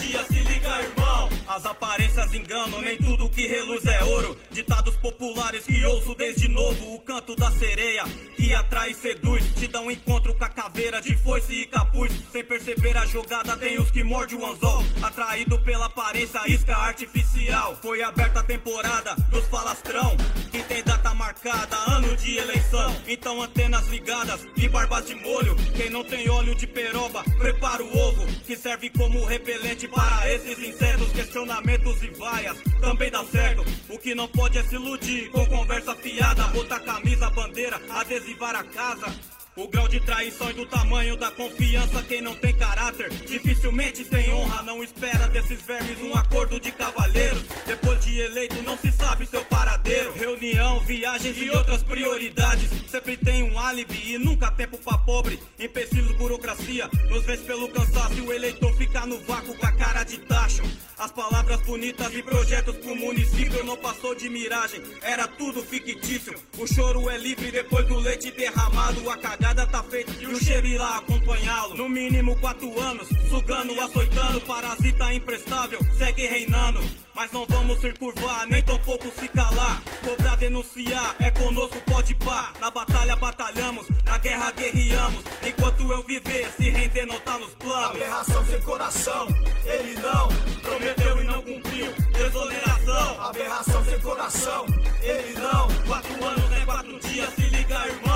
As 1.54 1.68
aparências 1.68 2.34
enganam, 2.34 2.82
nem 2.82 2.98
tudo 2.98 3.30
que 3.30 3.46
reluz 3.46 3.86
é 3.86 4.04
ouro. 4.06 4.36
Ditados 4.50 4.96
populares 4.96 5.64
que 5.64 5.86
ouço 5.86 6.16
desde 6.16 6.48
novo. 6.48 6.96
O 6.96 7.00
canto 7.00 7.36
da 7.36 7.52
sereia 7.52 8.06
que 8.36 8.52
atrai 8.56 8.90
e 8.90 8.96
seduz. 8.96 9.46
Te 9.54 9.68
dá 9.68 9.80
um 9.80 9.92
encontro 9.92 10.34
com 10.34 10.44
a 10.44 10.50
caveira 10.50 11.00
de 11.00 11.16
foice 11.16 11.54
e 11.54 11.66
capuz. 11.68 12.12
Sem 12.32 12.44
perceber 12.44 12.98
a 12.98 13.06
jogada, 13.06 13.56
tem 13.56 13.80
os 13.80 13.92
que 13.92 14.04
morde 14.04 14.36
o 14.36 14.44
anzol. 14.44 14.84
Atraído 15.04 15.60
pela 15.60 15.86
aparência, 15.86 16.42
isca 16.48 16.76
artificial. 16.76 17.78
Foi 17.80 18.02
aberta 18.02 18.40
a 18.40 18.44
temporada 18.44 19.14
dos 19.30 19.46
falastrão. 19.46 20.18
Que 20.52 20.64
tem 20.64 20.84
data 20.84 21.14
marcada, 21.14 21.78
ano 21.88 22.18
de 22.18 22.36
eleição. 22.36 22.96
Então 23.08 23.44
antenas 23.44 23.88
ligadas 23.90 24.42
e 24.58 24.68
barbas 24.68 25.06
de 25.06 25.14
molho. 25.14 25.56
Quem 25.76 25.92
não 25.92 26.04
tem 26.04 26.28
óleo 26.28 26.56
de 26.56 26.66
peroba, 26.66 27.24
prepara 27.38 27.84
o 27.84 27.96
ovo. 27.96 28.26
Que 28.44 28.58
serve 28.58 28.90
como 28.90 29.24
repelente 29.24 29.88
para 29.88 30.34
esses 30.34 30.58
insetos. 30.58 31.14
Questionamentos 31.44 32.02
e 32.02 32.08
vaias 32.12 32.58
também 32.80 33.12
dá 33.12 33.22
certo. 33.26 33.66
O 33.90 34.00
que 34.00 34.16
não 34.16 34.30
pode 34.30 34.58
é 34.58 34.64
se 34.64 34.76
iludir 34.76 35.30
com 35.30 35.46
conversa 35.46 35.94
fiada. 35.94 36.48
Botar 36.48 36.80
camisa, 36.80 37.30
bandeira, 37.32 37.82
adesivar 37.90 38.56
a 38.56 38.64
casa. 38.64 39.08
O 39.56 39.68
grau 39.68 39.88
de 39.88 40.00
traição 40.00 40.50
e 40.50 40.54
do 40.54 40.66
tamanho 40.66 41.16
da 41.16 41.30
confiança, 41.30 42.02
quem 42.02 42.24
não 42.24 42.34
tem 42.34 42.56
caráter, 42.56 43.12
dificilmente 43.12 44.04
tem 44.04 44.34
honra. 44.34 44.64
Não 44.64 44.84
espera 44.84 45.28
desses 45.28 45.62
vermes 45.62 46.02
um 46.02 46.16
acordo 46.16 46.60
de 46.60 46.72
cavalheiros. 46.72 47.44
Depois 47.68 48.04
de 48.04 48.20
eleito, 48.20 48.64
não 48.64 48.76
se 48.76 48.92
sabe 48.92 49.28
seu 49.28 49.46
paradeiro. 49.46 50.12
Reunião, 50.14 50.80
viagens 50.80 51.38
e 51.38 51.52
outras 51.52 51.84
prioridades. 51.84 52.68
Sempre 52.90 53.16
tem 53.16 53.44
um 53.44 53.60
álibi 53.60 54.14
e 54.14 54.18
nunca 54.18 54.50
tempo 54.50 54.76
pra 54.80 54.98
pobre. 54.98 55.40
Empecilhos, 55.60 56.18
burocracia, 56.18 56.90
nos 57.08 57.24
vence 57.24 57.44
pelo 57.44 57.70
cansaço. 57.70 58.16
E 58.16 58.22
o 58.22 58.34
eleitor 58.34 58.76
fica 58.76 59.06
no 59.06 59.20
vácuo 59.20 59.56
com 59.56 59.66
a 59.68 59.72
cara 59.72 60.04
de 60.04 60.18
tacho. 60.18 60.64
As 60.98 61.12
palavras 61.12 61.62
bonitas 61.62 62.12
e 62.16 62.24
projetos 62.24 62.76
pro 62.78 62.96
município 62.96 63.64
não 63.66 63.76
passou 63.76 64.16
de 64.16 64.30
miragem, 64.30 64.82
era 65.02 65.28
tudo 65.28 65.62
fictício. 65.62 66.34
O 66.58 66.66
choro 66.66 67.10
é 67.10 67.18
livre 67.18 67.52
depois 67.52 67.86
do 67.88 68.00
leite 68.00 68.32
derramado. 68.32 69.10
A 69.10 69.18
cagada 69.18 69.43
tá 69.74 69.84
feita 69.84 70.12
e 70.20 70.26
o 70.26 70.44
cheiro 70.44 70.68
irá 70.68 70.98
acompanhá-lo. 70.98 71.76
No 71.76 71.90
mínimo 71.90 72.36
quatro 72.40 72.80
anos, 72.80 73.08
sugando, 73.30 73.80
açoitando. 73.82 74.42
Parasita 74.42 75.14
imprestável, 75.14 75.80
segue 75.98 76.26
reinando. 76.26 76.80
Mas 77.16 77.32
não 77.32 77.46
vamos 77.48 77.80
se 77.80 77.92
curvar, 77.94 78.48
nem 78.48 78.62
tampouco 78.64 79.12
se 79.20 79.28
calar. 79.28 79.82
Cobrar, 80.04 80.36
denunciar, 80.38 81.16
é 81.20 81.30
conosco, 81.32 81.80
pode 81.82 82.16
pá. 82.16 82.54
Na 82.60 82.72
batalha 82.72 83.16
batalhamos, 83.16 83.88
na 84.04 84.18
guerra 84.18 84.52
guerreamos. 84.52 85.24
Enquanto 85.46 85.92
eu 85.92 86.04
viver, 86.04 86.52
se 86.58 86.70
render 86.70 87.06
não 87.06 87.20
tá 87.20 87.38
nos 87.38 87.54
planos. 87.56 87.96
aberração 87.96 88.46
sem 88.46 88.62
coração, 88.62 89.28
Ele 89.66 89.96
não 89.96 90.54
prometeu 90.62 91.22
e 91.22 91.24
não 91.26 91.42
cumpriu. 91.42 91.94
Desoneração, 92.14 93.22
aberração 93.22 93.86
sem 93.86 94.00
coração, 94.00 94.66
ele 95.02 95.34
não. 95.34 95.68
Quatro 95.86 96.26
anos 96.26 96.62
em 96.62 96.66
quatro 96.66 97.00
dias, 97.00 97.30
se 97.36 97.42
liga, 97.42 97.88
irmão. 97.88 98.13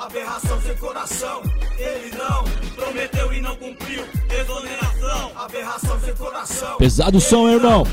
Aberração 0.00 0.60
sem 0.62 0.74
coração, 0.76 1.42
Ele 1.78 2.10
não 2.16 2.44
prometeu 2.74 3.32
e 3.32 3.40
não 3.40 3.54
cumpriu. 3.56 4.02
Desoneração, 4.28 5.32
aberração 5.36 6.00
sem 6.00 6.14
coração. 6.14 6.78
Pesado 6.78 7.18
o 7.18 7.20
som, 7.20 7.48
hein, 7.48 7.56
irmão. 7.56 7.84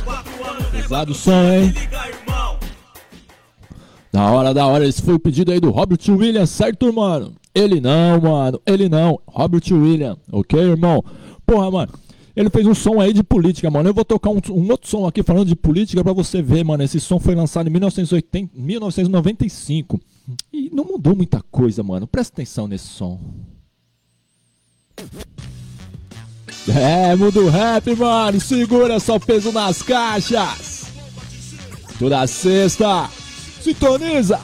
Pesado 0.72 1.12
o 1.12 1.16
som, 1.16 1.44
hein? 1.44 1.74
Da 4.12 4.32
hora, 4.32 4.54
da 4.54 4.66
hora. 4.66 4.88
Esse 4.88 5.02
foi 5.02 5.16
o 5.16 5.20
pedido 5.20 5.52
aí 5.52 5.60
do 5.60 5.70
Robert 5.70 6.00
Williams, 6.08 6.50
certo, 6.50 6.92
mano? 6.94 7.34
Ele 7.54 7.82
não, 7.82 8.22
mano. 8.22 8.62
Ele 8.66 8.88
não. 8.88 9.20
Robert 9.28 9.64
Williams. 9.70 10.18
Ok, 10.32 10.60
irmão? 10.60 11.04
Porra, 11.46 11.70
mano. 11.70 11.94
Ele 12.36 12.50
fez 12.50 12.66
um 12.68 12.76
som 12.76 13.02
aí 13.02 13.12
de 13.12 13.24
política, 13.24 13.70
mano. 13.70 13.90
Eu 13.90 13.94
vou 13.94 14.06
tocar 14.06 14.30
um, 14.30 14.40
um 14.52 14.70
outro 14.70 14.90
som 14.90 15.08
aqui 15.08 15.24
falando 15.24 15.48
de 15.48 15.56
política 15.56 16.04
pra 16.04 16.14
você 16.14 16.42
ver, 16.42 16.64
mano. 16.64 16.84
Esse 16.84 17.00
som 17.00 17.20
foi 17.20 17.36
lançado 17.36 17.68
em 17.68 17.72
1980, 17.72 18.52
1995. 18.56 20.00
E 20.52 20.70
não 20.74 20.84
mudou 20.84 21.16
muita 21.16 21.42
coisa, 21.52 21.82
mano. 21.84 22.06
Presta 22.06 22.34
atenção 22.34 22.68
nesse 22.68 22.88
som. 22.88 23.20
É, 26.68 27.16
mundo 27.16 27.48
rap, 27.48 27.96
mano. 27.96 28.42
Segura 28.42 29.00
só 29.00 29.18
peso 29.18 29.52
nas 29.52 29.82
caixas. 29.82 30.88
Toda 31.98 32.28
sexta. 32.28 33.10
Sintoniza. 33.62 34.40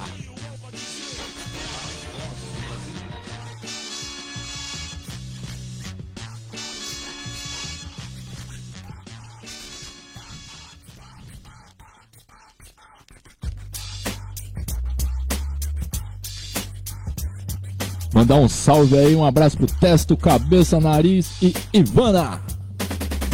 Mandar 18.14 18.36
um 18.36 18.48
salve 18.48 18.96
aí, 18.96 19.16
um 19.16 19.26
abraço 19.26 19.58
pro 19.58 19.66
Testo, 19.66 20.16
Cabeça, 20.16 20.80
Nariz 20.80 21.32
e 21.42 21.54
Ivana. 21.74 22.40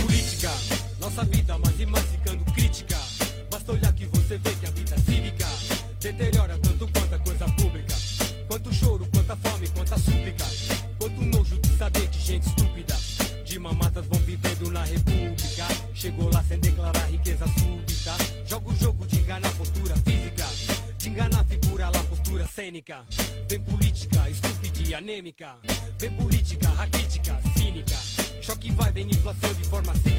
política. 0.02 0.50
Nossa 1.02 1.24
vida 1.26 1.58
ficando 2.00 2.46
crítica. 2.54 2.96
Anêmica. 25.10 25.56
Política, 26.18 26.70
raquítica, 26.70 27.40
cínica. 27.58 27.96
Choque 28.42 28.72
vai, 28.72 28.92
vem 28.92 29.08
inflação 29.08 29.54
de 29.56 29.64
forma 29.64 29.94
cíclica. 29.96 30.19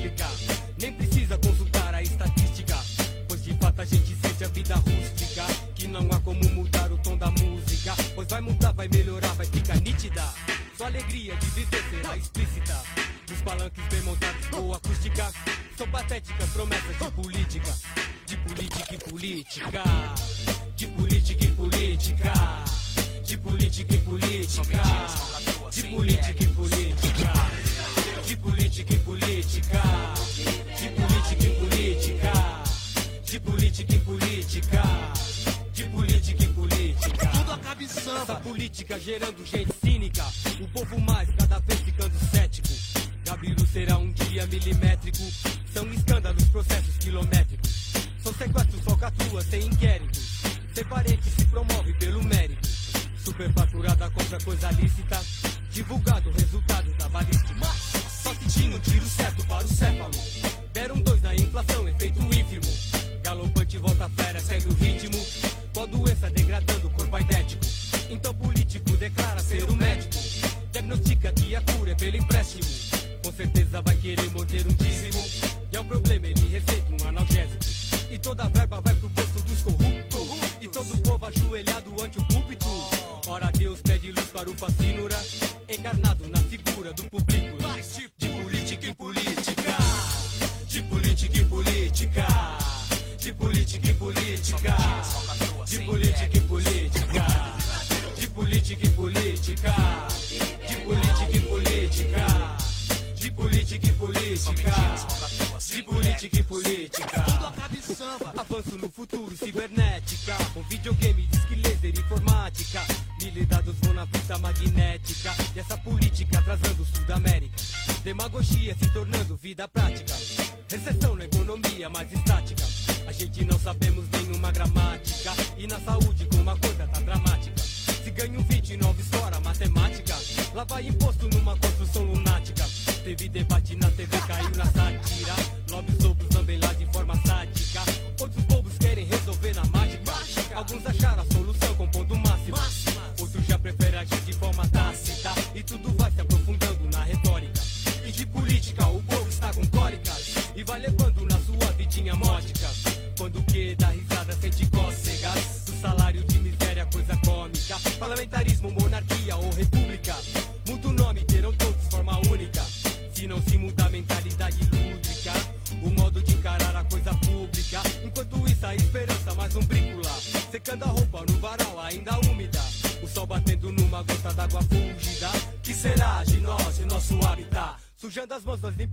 sintética. 106.91 107.23
Tudo 107.23 107.47
acaba 107.47 107.77
em 107.77 107.81
samba, 107.81 108.33
avanço 108.37 108.77
no 108.77 108.91
futuro, 108.91 109.37
cibernética. 109.37 110.37
Com 110.53 110.63
videogame, 110.65 111.27
disque 111.27 111.55
laser, 111.55 111.99
informática. 111.99 112.81
Mil 113.23 113.47
dados 113.47 113.77
vão 113.83 113.95
na 113.95 114.07
fita 114.07 114.39
magnética. 114.39 115.35
E 115.55 115.61
essa 115.61 115.77
política 115.79 116.39
atrasando 116.39 116.83
o 116.83 116.87
Sudamérica. 116.87 117.57
Demagogia 118.03 118.75
se 118.75 118.93
tornando 118.93 119.20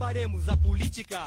faremos 0.07 0.47
a 0.47 0.55
política. 0.55 1.25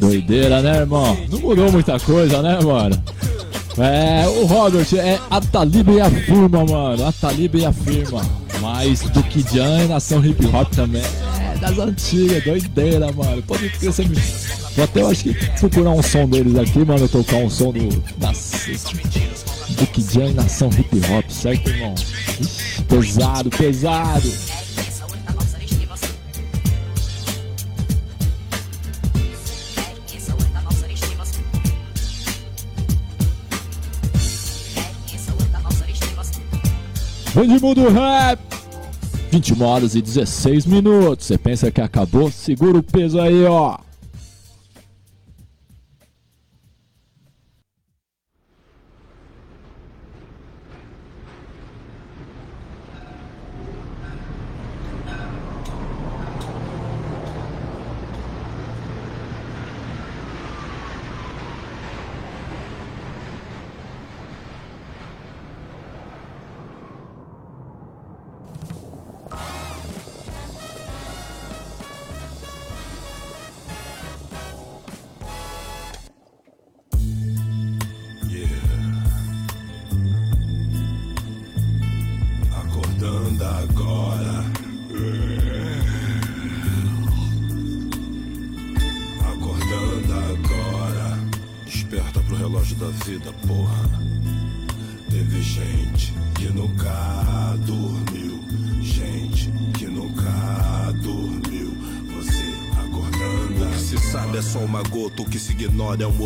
Doideira, 0.00 0.62
né, 0.62 0.78
irmão? 0.78 1.16
Não 1.30 1.38
mudou 1.38 1.70
muita 1.70 2.00
coisa, 2.00 2.40
né, 2.40 2.58
mano? 2.60 3.00
É, 3.78 4.26
o 4.26 4.46
Robert 4.46 4.86
é 4.94 5.18
a 5.30 5.40
Talib 5.40 5.88
e 5.90 6.00
a 6.00 6.10
firma, 6.10 6.64
mano. 6.64 7.06
A 7.06 7.12
Talib 7.12 7.54
e 7.54 7.66
a 7.66 7.72
firma. 7.72 8.22
Mas 8.60 9.00
do 9.00 9.22
Kidian 9.22 9.84
e 9.84 9.88
nação 9.88 10.24
hip 10.24 10.44
hop 10.46 10.70
também. 10.74 11.02
É, 11.02 11.58
das 11.58 11.78
antigas, 11.78 12.42
doideira, 12.42 13.12
mano. 13.12 13.42
Pode 13.42 13.68
que 13.68 13.86
você 13.86 14.04
me. 14.04 14.16
Vou 14.74 14.84
até 14.84 15.02
eu 15.02 15.08
acho 15.08 15.24
que 15.24 15.34
procurar 15.58 15.90
um 15.90 16.02
som 16.02 16.26
deles 16.26 16.56
aqui, 16.56 16.84
mano. 16.84 17.06
Tocar 17.06 17.36
um 17.36 17.50
som 17.50 17.70
do. 17.70 17.88
Das... 18.16 18.66
Do 19.70 20.20
e 20.20 20.32
nação 20.32 20.68
hip 20.70 21.00
hop, 21.10 21.30
certo, 21.30 21.70
irmão? 21.70 21.94
Ixi, 22.40 22.82
pesado, 22.82 23.50
pesado. 23.50 24.32
Edmundo 37.36 37.88
Rap. 37.88 38.40
21 39.30 39.62
horas 39.62 39.94
e 39.94 40.02
16 40.02 40.66
minutos. 40.66 41.26
Você 41.26 41.38
pensa 41.38 41.70
que 41.70 41.80
acabou? 41.80 42.30
Segura 42.30 42.78
o 42.78 42.82
peso 42.82 43.20
aí, 43.20 43.44
ó. 43.44 43.78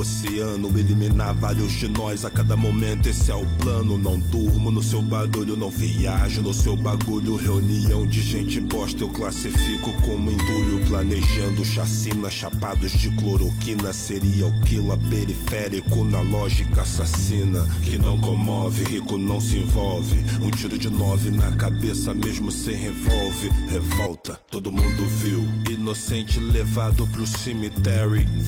Oceano. 0.05 0.69
Eliminar 0.79 1.35
vários 1.35 1.73
de 1.73 1.89
nós 1.89 2.25
a 2.25 2.31
cada 2.31 2.57
momento, 2.57 3.09
esse 3.09 3.31
é 3.31 3.35
o 3.35 3.47
plano. 3.59 3.97
Não 3.99 4.19
durmo 4.19 4.71
no 4.71 4.83
seu 4.83 5.01
barulho, 5.01 5.57
não 5.57 5.71
viajo 5.71 6.43
no 6.43 6.53
seu 6.53 6.77
bagulho. 6.77 7.37
Reunião 7.37 8.07
de 8.07 8.21
gente 8.21 8.61
bosta, 8.61 9.03
eu 9.03 9.09
classifico 9.09 9.91
como 10.03 10.31
entulho. 10.31 10.85
Planejando 10.87 11.65
chacina, 11.65 12.31
chapados 12.31 12.93
de 12.93 13.11
cloroquina. 13.17 13.93
Seria 13.93 14.47
o 14.47 14.61
quila 14.63 14.99
periférico 15.09 16.05
na 16.05 16.21
lógica 16.21 16.83
assassina. 16.83 17.67
Que 17.83 17.97
não 17.97 18.19
comove, 18.19 18.85
rico 18.85 19.17
não 19.17 19.41
se 19.41 19.59
envolve. 19.59 20.19
Um 20.43 20.51
tiro 20.51 20.79
de 20.79 20.91
nove 20.91 21.31
na 21.31 21.51
cabeça, 21.53 22.13
mesmo 22.13 22.53
sem 22.53 22.77
revólver. 22.77 23.51
Revolta, 23.69 24.39
todo 24.51 24.71
mundo 24.71 25.07
viu. 25.23 25.43
Inocente 25.71 26.39
levado 26.39 27.07
pro 27.09 27.27
cemitério. 27.27 27.95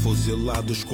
Fuzilados 0.02 0.84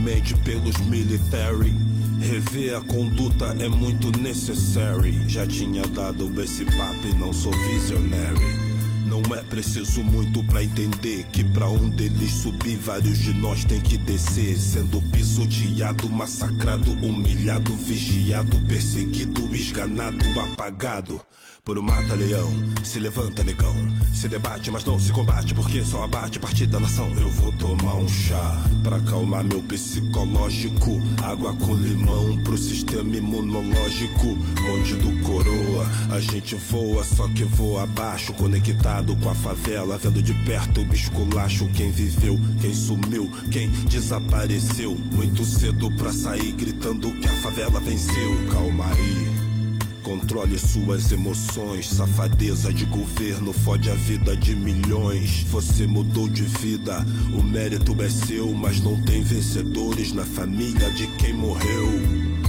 covardemente 0.00 0.34
pelos 0.38 0.76
military. 0.86 1.74
Rever 2.20 2.76
a 2.76 2.80
conduta 2.80 3.56
é 3.58 3.68
muito 3.68 4.10
necessário. 4.18 5.28
Já 5.28 5.46
tinha 5.46 5.82
dado 5.82 6.30
esse 6.42 6.64
papo 6.64 7.06
e 7.06 7.14
não 7.14 7.32
sou 7.32 7.52
visionary. 7.52 8.70
Não 9.06 9.22
é 9.34 9.42
preciso 9.42 10.02
muito 10.04 10.42
pra 10.44 10.62
entender 10.62 11.24
que 11.32 11.42
pra 11.42 11.68
um 11.68 11.88
deles 11.90 12.30
subir, 12.30 12.76
vários 12.76 13.18
de 13.18 13.34
nós 13.34 13.64
tem 13.64 13.80
que 13.80 13.98
descer. 13.98 14.56
Sendo 14.56 15.02
pisoteado, 15.10 16.08
massacrado, 16.08 16.92
humilhado, 16.92 17.74
vigiado, 17.74 18.56
perseguido, 18.66 19.54
esganado, 19.54 20.24
apagado. 20.40 21.20
Por 21.64 21.78
um 21.78 21.82
mata-leão, 21.82 22.50
se 22.82 22.98
levanta, 22.98 23.44
negão. 23.44 23.74
Se 24.14 24.28
debate, 24.28 24.70
mas 24.70 24.84
não 24.84 24.98
se 24.98 25.12
combate, 25.12 25.54
porque 25.54 25.84
só 25.84 26.04
abate 26.04 26.38
parte 26.38 26.66
da 26.66 26.80
nação. 26.80 27.08
Eu 27.18 27.28
vou 27.30 27.52
tomar 27.52 27.96
um 27.96 28.08
chá 28.08 28.60
pra 28.82 28.96
acalmar 28.96 29.44
meu 29.44 29.62
psicológico. 29.62 31.00
Água 31.22 31.54
com 31.54 31.74
limão 31.74 32.36
pro 32.42 32.56
sistema 32.56 33.16
imunológico. 33.16 34.38
Onde 34.72 34.96
do 34.96 35.22
coroa, 35.22 35.86
a 36.10 36.20
gente 36.20 36.54
voa, 36.54 37.04
só 37.04 37.28
que 37.28 37.44
voa 37.44 37.82
abaixo. 37.82 38.32
Conectado 38.32 39.14
com 39.16 39.28
a 39.28 39.34
favela, 39.34 39.98
vendo 39.98 40.22
de 40.22 40.34
perto 40.44 40.80
o 40.80 40.94
esculacho. 40.94 41.68
Quem 41.74 41.90
viveu, 41.90 42.38
quem 42.60 42.74
sumiu, 42.74 43.30
quem 43.50 43.68
desapareceu. 43.86 44.96
Muito 45.12 45.44
cedo 45.44 45.90
pra 45.92 46.12
sair 46.12 46.52
gritando 46.52 47.12
que 47.12 47.28
a 47.28 47.42
favela 47.42 47.80
venceu. 47.80 48.48
Calma 48.50 48.86
aí. 48.86 49.39
Controle 50.02 50.58
suas 50.58 51.12
emoções, 51.12 51.88
safadeza 51.88 52.72
de 52.72 52.84
governo 52.86 53.52
fode 53.52 53.90
a 53.90 53.94
vida 53.94 54.36
de 54.36 54.54
milhões. 54.54 55.44
Você 55.50 55.86
mudou 55.86 56.28
de 56.28 56.42
vida, 56.42 57.04
o 57.38 57.42
mérito 57.42 57.94
é 58.02 58.08
seu, 58.08 58.52
mas 58.52 58.80
não 58.80 59.00
tem 59.02 59.22
vencedores 59.22 60.12
na 60.12 60.24
família 60.24 60.90
de 60.92 61.06
quem 61.18 61.34
morreu. 61.34 62.39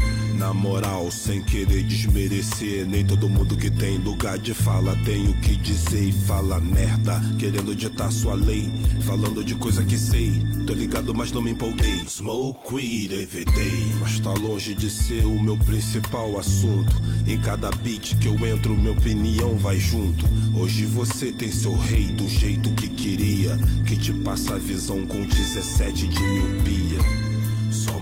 Na 0.42 0.56
moral, 0.56 1.12
sem 1.12 1.40
querer 1.40 1.84
desmerecer, 1.84 2.84
nem 2.88 3.06
todo 3.06 3.30
mundo 3.30 3.56
que 3.56 3.70
tem 3.70 4.00
lugar 4.00 4.40
de 4.40 4.56
fala 4.56 4.98
tem 5.06 5.30
o 5.30 5.34
que 5.40 5.56
dizer 5.56 6.10
e 6.10 6.12
fala 6.12 6.60
merda, 6.60 7.22
querendo 7.38 7.76
ditar 7.76 8.12
sua 8.12 8.34
lei, 8.34 8.68
falando 9.06 9.44
de 9.44 9.54
coisa 9.54 9.86
que 9.86 9.96
sei. 9.96 10.42
Tô 10.66 10.74
ligado, 10.74 11.14
mas 11.14 11.32
não 11.32 11.44
me 11.44 11.52
empolguei. 11.52 12.04
Smoke 12.08 12.74
weed 12.74 13.14
every 13.14 13.46
day, 13.46 13.94
mas 14.00 14.20
tá 14.20 14.34
longe 14.34 14.74
de 14.74 14.90
ser 14.90 15.28
o 15.28 15.40
meu 15.40 15.58
principal 15.58 16.40
assunto. 16.40 16.96
Em 17.28 17.40
cada 17.40 17.70
beat 17.70 18.18
que 18.18 18.28
eu 18.28 18.48
entro, 18.48 18.76
minha 18.76 18.94
opinião 18.94 19.56
vai 19.60 19.78
junto. 19.78 20.26
Hoje 20.56 20.88
você 20.88 21.32
tem 21.32 21.52
seu 21.52 21.78
rei 21.78 22.08
do 22.08 22.28
jeito 22.28 22.72
que 22.72 22.90
queria, 22.90 23.56
que 23.86 23.96
te 23.96 24.12
passa 24.12 24.56
a 24.56 24.58
visão 24.58 25.06
com 25.06 25.24
17 25.24 26.08
de 26.08 26.20
miopia. 26.20 27.31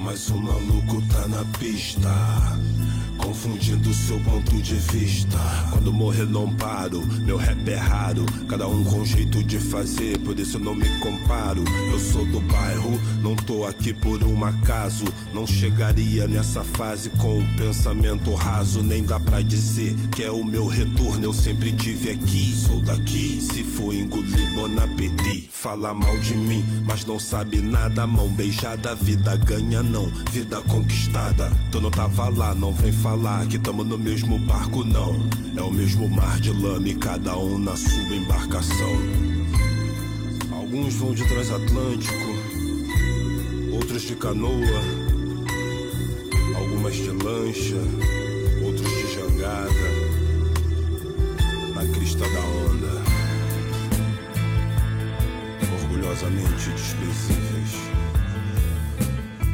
Mais 0.09 0.31
um 0.31 0.41
maluco 0.41 1.03
tá 1.03 1.27
na 1.27 1.45
pista. 1.59 2.09
Confundindo 3.19 3.93
seu 3.93 4.17
ponto 4.21 4.55
de 4.61 4.75
vista. 4.75 5.37
Quando 5.71 5.91
morrer 5.93 6.25
não 6.25 6.51
paro, 6.55 7.05
meu 7.21 7.37
rap 7.37 7.69
é 7.69 7.75
raro. 7.75 8.25
Cada 8.47 8.67
um 8.67 8.83
com 8.83 9.05
jeito 9.05 9.43
de 9.43 9.59
fazer, 9.59 10.17
por 10.19 10.39
isso 10.39 10.57
não 10.57 10.73
me 10.73 10.87
comparo. 10.99 11.63
Eu 11.91 11.99
sou 11.99 12.25
do 12.25 12.39
bairro, 12.39 12.99
não 13.21 13.35
tô 13.35 13.65
aqui 13.65 13.93
por 13.93 14.23
um 14.23 14.43
acaso. 14.43 15.05
Não 15.33 15.45
chegaria 15.45 16.27
nessa 16.27 16.63
fase 16.63 17.09
com 17.11 17.39
um 17.39 17.55
pensamento 17.55 18.33
raso. 18.33 18.81
Nem 18.81 19.03
dá 19.03 19.19
pra 19.19 19.41
dizer 19.41 19.95
que 20.15 20.23
é 20.23 20.31
o 20.31 20.43
meu 20.43 20.65
retorno. 20.65 21.25
Eu 21.25 21.33
sempre 21.33 21.73
tive 21.73 22.11
aqui, 22.11 22.55
sou 22.55 22.79
daqui. 22.81 23.41
Se 23.41 23.63
for 23.63 23.93
engolir, 23.93 24.53
bon 24.55 24.81
appetit. 24.81 25.49
Fala 25.51 25.93
mal 25.93 26.17
de 26.19 26.35
mim, 26.35 26.63
mas 26.85 27.05
não 27.05 27.19
sabe 27.19 27.61
nada. 27.61 28.07
Mão 28.07 28.29
beijada, 28.29 28.95
vida 28.95 29.35
ganha 29.35 29.83
não, 29.83 30.07
vida 30.31 30.61
conquistada. 30.61 31.51
Tu 31.69 31.81
não 31.81 31.91
tava 31.91 32.29
lá, 32.29 32.55
não 32.55 32.73
vem 32.73 32.93
falar 32.93 33.08
que 33.49 33.57
tamo 33.57 33.83
no 33.83 33.97
mesmo 33.97 34.37
barco, 34.37 34.83
não. 34.83 35.15
É 35.57 35.61
o 35.61 35.71
mesmo 35.71 36.07
mar 36.07 36.39
de 36.39 36.51
lama 36.51 36.87
e 36.87 36.93
cada 36.93 37.35
um 37.37 37.57
na 37.57 37.75
sua 37.75 38.15
embarcação. 38.15 38.91
Alguns 40.51 40.93
vão 40.93 41.15
de 41.15 41.27
transatlântico, 41.27 42.13
outros 43.73 44.03
de 44.03 44.15
canoa, 44.15 44.81
algumas 46.55 46.93
de 46.93 47.09
lancha, 47.09 47.81
outros 48.63 48.87
de 48.87 49.13
jangada, 49.15 49.89
na 51.73 51.85
crista 51.91 52.19
da 52.19 52.39
onda. 52.69 53.01
Orgulhosamente 55.81 56.69
desprezíveis. 56.69 57.73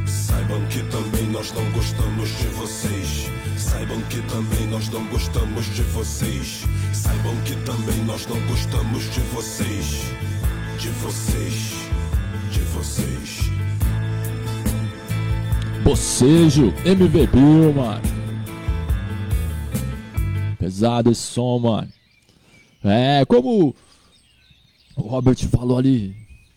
Saibam 0.06 0.66
que 0.68 0.84
também 0.91 1.28
nós 1.32 1.53
não 1.53 1.72
gostamos 1.72 2.30
de 2.38 2.47
vocês. 2.47 3.45
Saibam 3.66 3.99
que 4.03 4.22
também 4.28 4.68
nós 4.68 4.89
não 4.89 5.03
gostamos 5.07 5.66
de 5.74 5.82
vocês. 5.82 6.61
Saibam 6.93 7.36
que 7.41 7.55
também 7.66 7.97
nós 8.05 8.28
não 8.28 8.39
gostamos 8.45 9.03
de 9.11 9.20
vocês. 9.34 10.01
De 10.80 10.89
vocês. 10.89 11.74
De 12.51 12.59
vocês. 12.59 13.39
Bocejo, 15.84 16.74
MV 16.86 17.28
Bill, 17.28 17.74
mano. 17.74 18.01
Pesado 20.59 21.11
esse 21.11 21.22
som, 21.22 21.57
mano. 21.57 21.91
É, 22.84 23.26
como 23.26 23.76
o 24.95 25.01
Robert 25.01 25.38
falou 25.49 25.80
ali, 25.80 26.16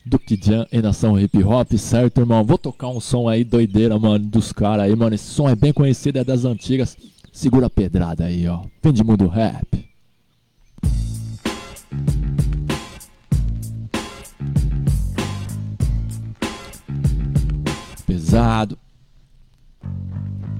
Duke 0.08 0.38
Jan 0.42 0.66
e 0.72 0.80
nação 0.80 1.20
hip 1.20 1.44
hop, 1.44 1.70
certo, 1.76 2.22
irmão? 2.22 2.42
Vou 2.42 2.56
tocar 2.56 2.88
um 2.88 2.98
som 2.98 3.28
aí 3.28 3.44
doideira, 3.44 3.98
mano, 3.98 4.24
dos 4.24 4.52
caras 4.52 4.86
aí, 4.86 4.96
mano. 4.96 5.14
Esse 5.14 5.26
som 5.26 5.46
é 5.48 5.54
bem 5.54 5.70
conhecido, 5.70 6.18
é 6.18 6.24
das 6.24 6.46
antigas. 6.46 6.96
Segura 7.30 7.66
a 7.66 7.70
pedrada 7.70 8.24
aí, 8.24 8.48
ó. 8.48 8.62
Vem 8.82 8.92
de 8.92 9.04
mundo 9.04 9.28
rap. 9.28 9.86
Pesado. 18.06 18.78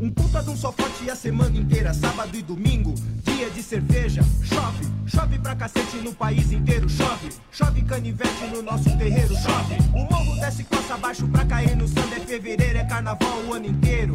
Um 0.01 0.11
puta 0.11 0.41
de 0.43 0.51
um 0.51 0.57
só 0.57 0.71
forte 0.71 1.11
a 1.11 1.17
semana 1.17 1.57
inteira, 1.57 1.93
sábado 1.93 2.37
e 2.37 2.41
domingo, 2.41 2.95
dia 3.25 3.51
de 3.51 3.61
cerveja. 3.61 4.23
Chove, 4.45 4.87
chove 5.09 5.39
pra 5.41 5.57
cacete 5.57 5.97
no 5.97 6.15
país 6.15 6.53
inteiro, 6.53 6.89
chove. 6.89 7.31
Chove 7.51 7.83
canivete 7.83 8.47
no 8.55 8.63
nosso 8.63 8.85
terreiro, 8.97 9.35
chove. 9.35 9.77
O 9.93 10.05
morro 10.09 10.39
desce 10.41 10.63
costa 10.63 10.95
abaixo 10.95 11.27
pra 11.27 11.45
cair 11.45 11.77
no 11.77 11.89
samba, 11.89 12.15
é 12.15 12.21
fevereiro, 12.21 12.79
é 12.79 12.85
carnaval 12.85 13.41
o 13.49 13.55
ano 13.55 13.67
inteiro. 13.67 14.13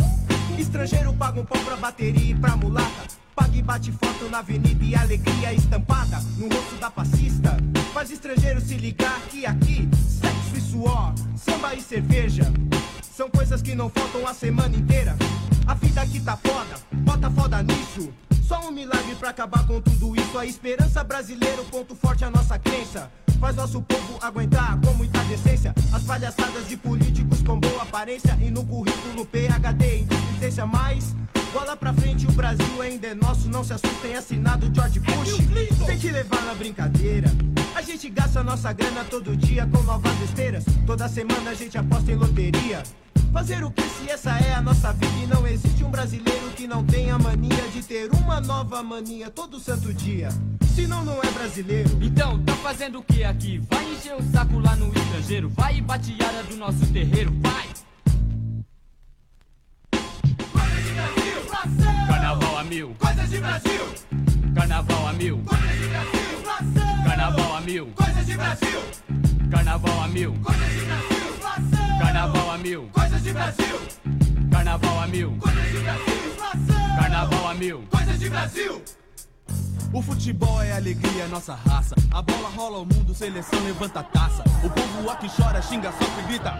Estrangeiro 0.57 1.13
paga 1.13 1.41
um 1.41 1.45
pão 1.45 1.61
pra 1.65 1.75
bateria 1.75 2.31
e 2.31 2.35
pra 2.35 2.55
mulata. 2.55 3.07
Paga 3.35 3.57
e 3.57 3.61
bate 3.61 3.91
foto 3.91 4.29
na 4.29 4.39
avenida 4.39 4.85
e 4.85 4.95
alegria 4.95 5.53
estampada 5.53 6.21
no 6.37 6.47
rosto 6.47 6.75
da 6.79 6.89
passista. 6.89 7.57
Faz 7.93 8.09
estrangeiro 8.09 8.61
se 8.61 8.75
ligar 8.75 9.19
que 9.29 9.45
aqui, 9.45 9.89
sexo 10.07 10.55
e 10.55 10.61
suor, 10.61 11.13
samba 11.35 11.75
e 11.75 11.81
cerveja. 11.81 12.49
São 13.15 13.29
coisas 13.29 13.61
que 13.61 13.75
não 13.75 13.91
faltam 13.91 14.27
a 14.27 14.33
semana 14.33 14.75
inteira. 14.75 15.15
A 15.67 15.75
vida 15.75 16.01
aqui 16.01 16.19
tá 16.19 16.35
foda, 16.35 16.79
bota 16.91 17.29
foda 17.29 17.61
nisso. 17.61 18.11
Só 18.41 18.67
um 18.67 18.71
milagre 18.71 19.13
pra 19.13 19.29
acabar 19.29 19.67
com 19.67 19.79
tudo 19.79 20.19
isso. 20.19 20.35
A 20.35 20.47
esperança 20.47 21.03
brasileira, 21.03 21.61
o 21.61 21.65
ponto 21.65 21.95
forte 21.95 22.23
é 22.23 22.27
a 22.27 22.31
nossa 22.31 22.57
crença. 22.57 23.11
Faz 23.39 23.55
nosso 23.55 23.83
povo 23.83 24.17
aguentar 24.19 24.79
com 24.81 24.95
muita 24.95 25.19
decência. 25.25 25.75
As 25.93 26.01
palhaçadas 26.01 26.67
de 26.67 26.75
políticos 26.75 27.43
com 27.43 27.59
boa 27.59 27.83
aparência. 27.83 28.35
E 28.41 28.49
no 28.49 28.65
currículo 28.65 29.27
PHD, 29.27 29.99
inteligência 29.99 30.65
mais. 30.65 31.15
Bola 31.53 31.77
pra 31.77 31.93
frente, 31.93 32.25
o 32.25 32.31
Brasil 32.31 32.81
ainda 32.81 33.09
é 33.09 33.13
nosso. 33.13 33.47
Não 33.47 33.63
se 33.63 33.73
assustem, 33.73 34.15
assinado 34.15 34.73
George 34.73 34.99
Bush. 34.99 35.37
Tem 35.85 35.99
que 35.99 36.09
levar 36.09 36.41
na 36.41 36.55
brincadeira. 36.55 37.29
A 37.75 37.81
gente 37.83 38.09
gasta 38.09 38.43
nossa 38.43 38.73
grana 38.73 39.03
todo 39.03 39.37
dia 39.37 39.67
com 39.67 39.83
novas 39.83 40.13
besteiras. 40.15 40.65
Toda 40.87 41.07
semana 41.07 41.51
a 41.51 41.53
gente 41.53 41.77
aposta 41.77 42.11
em 42.11 42.15
loteria. 42.15 42.81
Fazer 43.33 43.63
o 43.63 43.71
que 43.71 43.81
se 43.81 44.11
essa 44.11 44.29
é 44.37 44.53
a 44.53 44.61
nossa 44.61 44.93
vida 44.93 45.15
e 45.23 45.27
não 45.27 45.45
existe 45.47 45.83
um 45.83 45.89
brasileiro 45.89 46.51
que 46.55 46.67
não 46.67 46.85
tenha 46.85 47.17
mania 47.17 47.67
de 47.73 47.81
ter 47.81 48.09
uma 48.13 48.39
nova 48.39 48.83
mania 48.83 49.29
todo 49.31 49.59
santo 49.59 49.91
dia. 49.91 50.29
Senão 50.75 51.03
não 51.03 51.21
é 51.21 51.31
brasileiro. 51.31 51.89
Então, 52.01 52.41
tá 52.43 52.53
fazendo 52.57 52.99
o 52.99 53.03
que 53.03 53.23
aqui? 53.23 53.57
Vai 53.69 53.83
encher 53.91 54.15
o 54.15 54.23
saco 54.31 54.59
lá 54.59 54.75
no 54.75 54.87
estrangeiro. 54.95 55.49
Vai 55.49 55.81
bateada 55.81 56.43
do 56.43 56.55
nosso 56.57 56.85
terreiro, 56.93 57.33
vai! 57.41 57.67
Carnaval 62.07 62.57
a 62.59 62.63
mil. 62.63 62.95
Coisas 62.99 63.29
de 63.29 63.39
Brasil, 63.39 63.81
Carnaval 64.55 65.07
a 65.07 65.13
mil. 65.13 65.37
coisas 65.39 65.79
de 65.79 65.87
Brasil, 65.87 66.39
inflação. 66.39 67.03
Carnaval 67.03 67.55
a 67.55 67.61
mil. 67.61 67.87
Coisas 67.87 68.25
de 68.25 68.37
Brasil, 68.37 68.79
Carnaval 69.51 70.03
a 70.03 70.07
mil. 70.07 70.33
coisas 70.33 70.71
de 70.71 70.85
Brasil. 70.85 71.22
Carnaval 72.03 72.51
a 72.51 72.57
mil. 72.57 72.89
Coisas 72.91 73.23
de 73.23 73.31
Brasil, 73.31 73.79
Carnaval 74.51 74.99
a 74.99 75.07
mil. 75.07 75.37
coisas 75.37 75.71
de 75.71 75.79
Brasil, 75.79 76.15
inflação. 76.33 76.95
Carnaval 76.99 77.47
a 77.47 77.53
mil. 77.53 77.83
Coisas 77.89 78.19
de 78.19 78.29
Brasil. 78.29 78.83
O 79.93 80.01
futebol 80.01 80.61
é 80.61 80.73
alegria, 80.73 81.27
nossa 81.29 81.55
raça. 81.55 81.95
A 82.11 82.21
bola 82.21 82.49
rola 82.49 82.79
o 82.79 82.85
mundo, 82.85 83.15
seleção 83.15 83.57
levanta 83.63 84.01
a 84.01 84.03
taça. 84.03 84.43
O 84.65 84.69
povo 84.69 85.09
aqui 85.09 85.29
chora, 85.29 85.61
xinga, 85.61 85.93
sofre, 85.93 86.23
grita. 86.27 86.53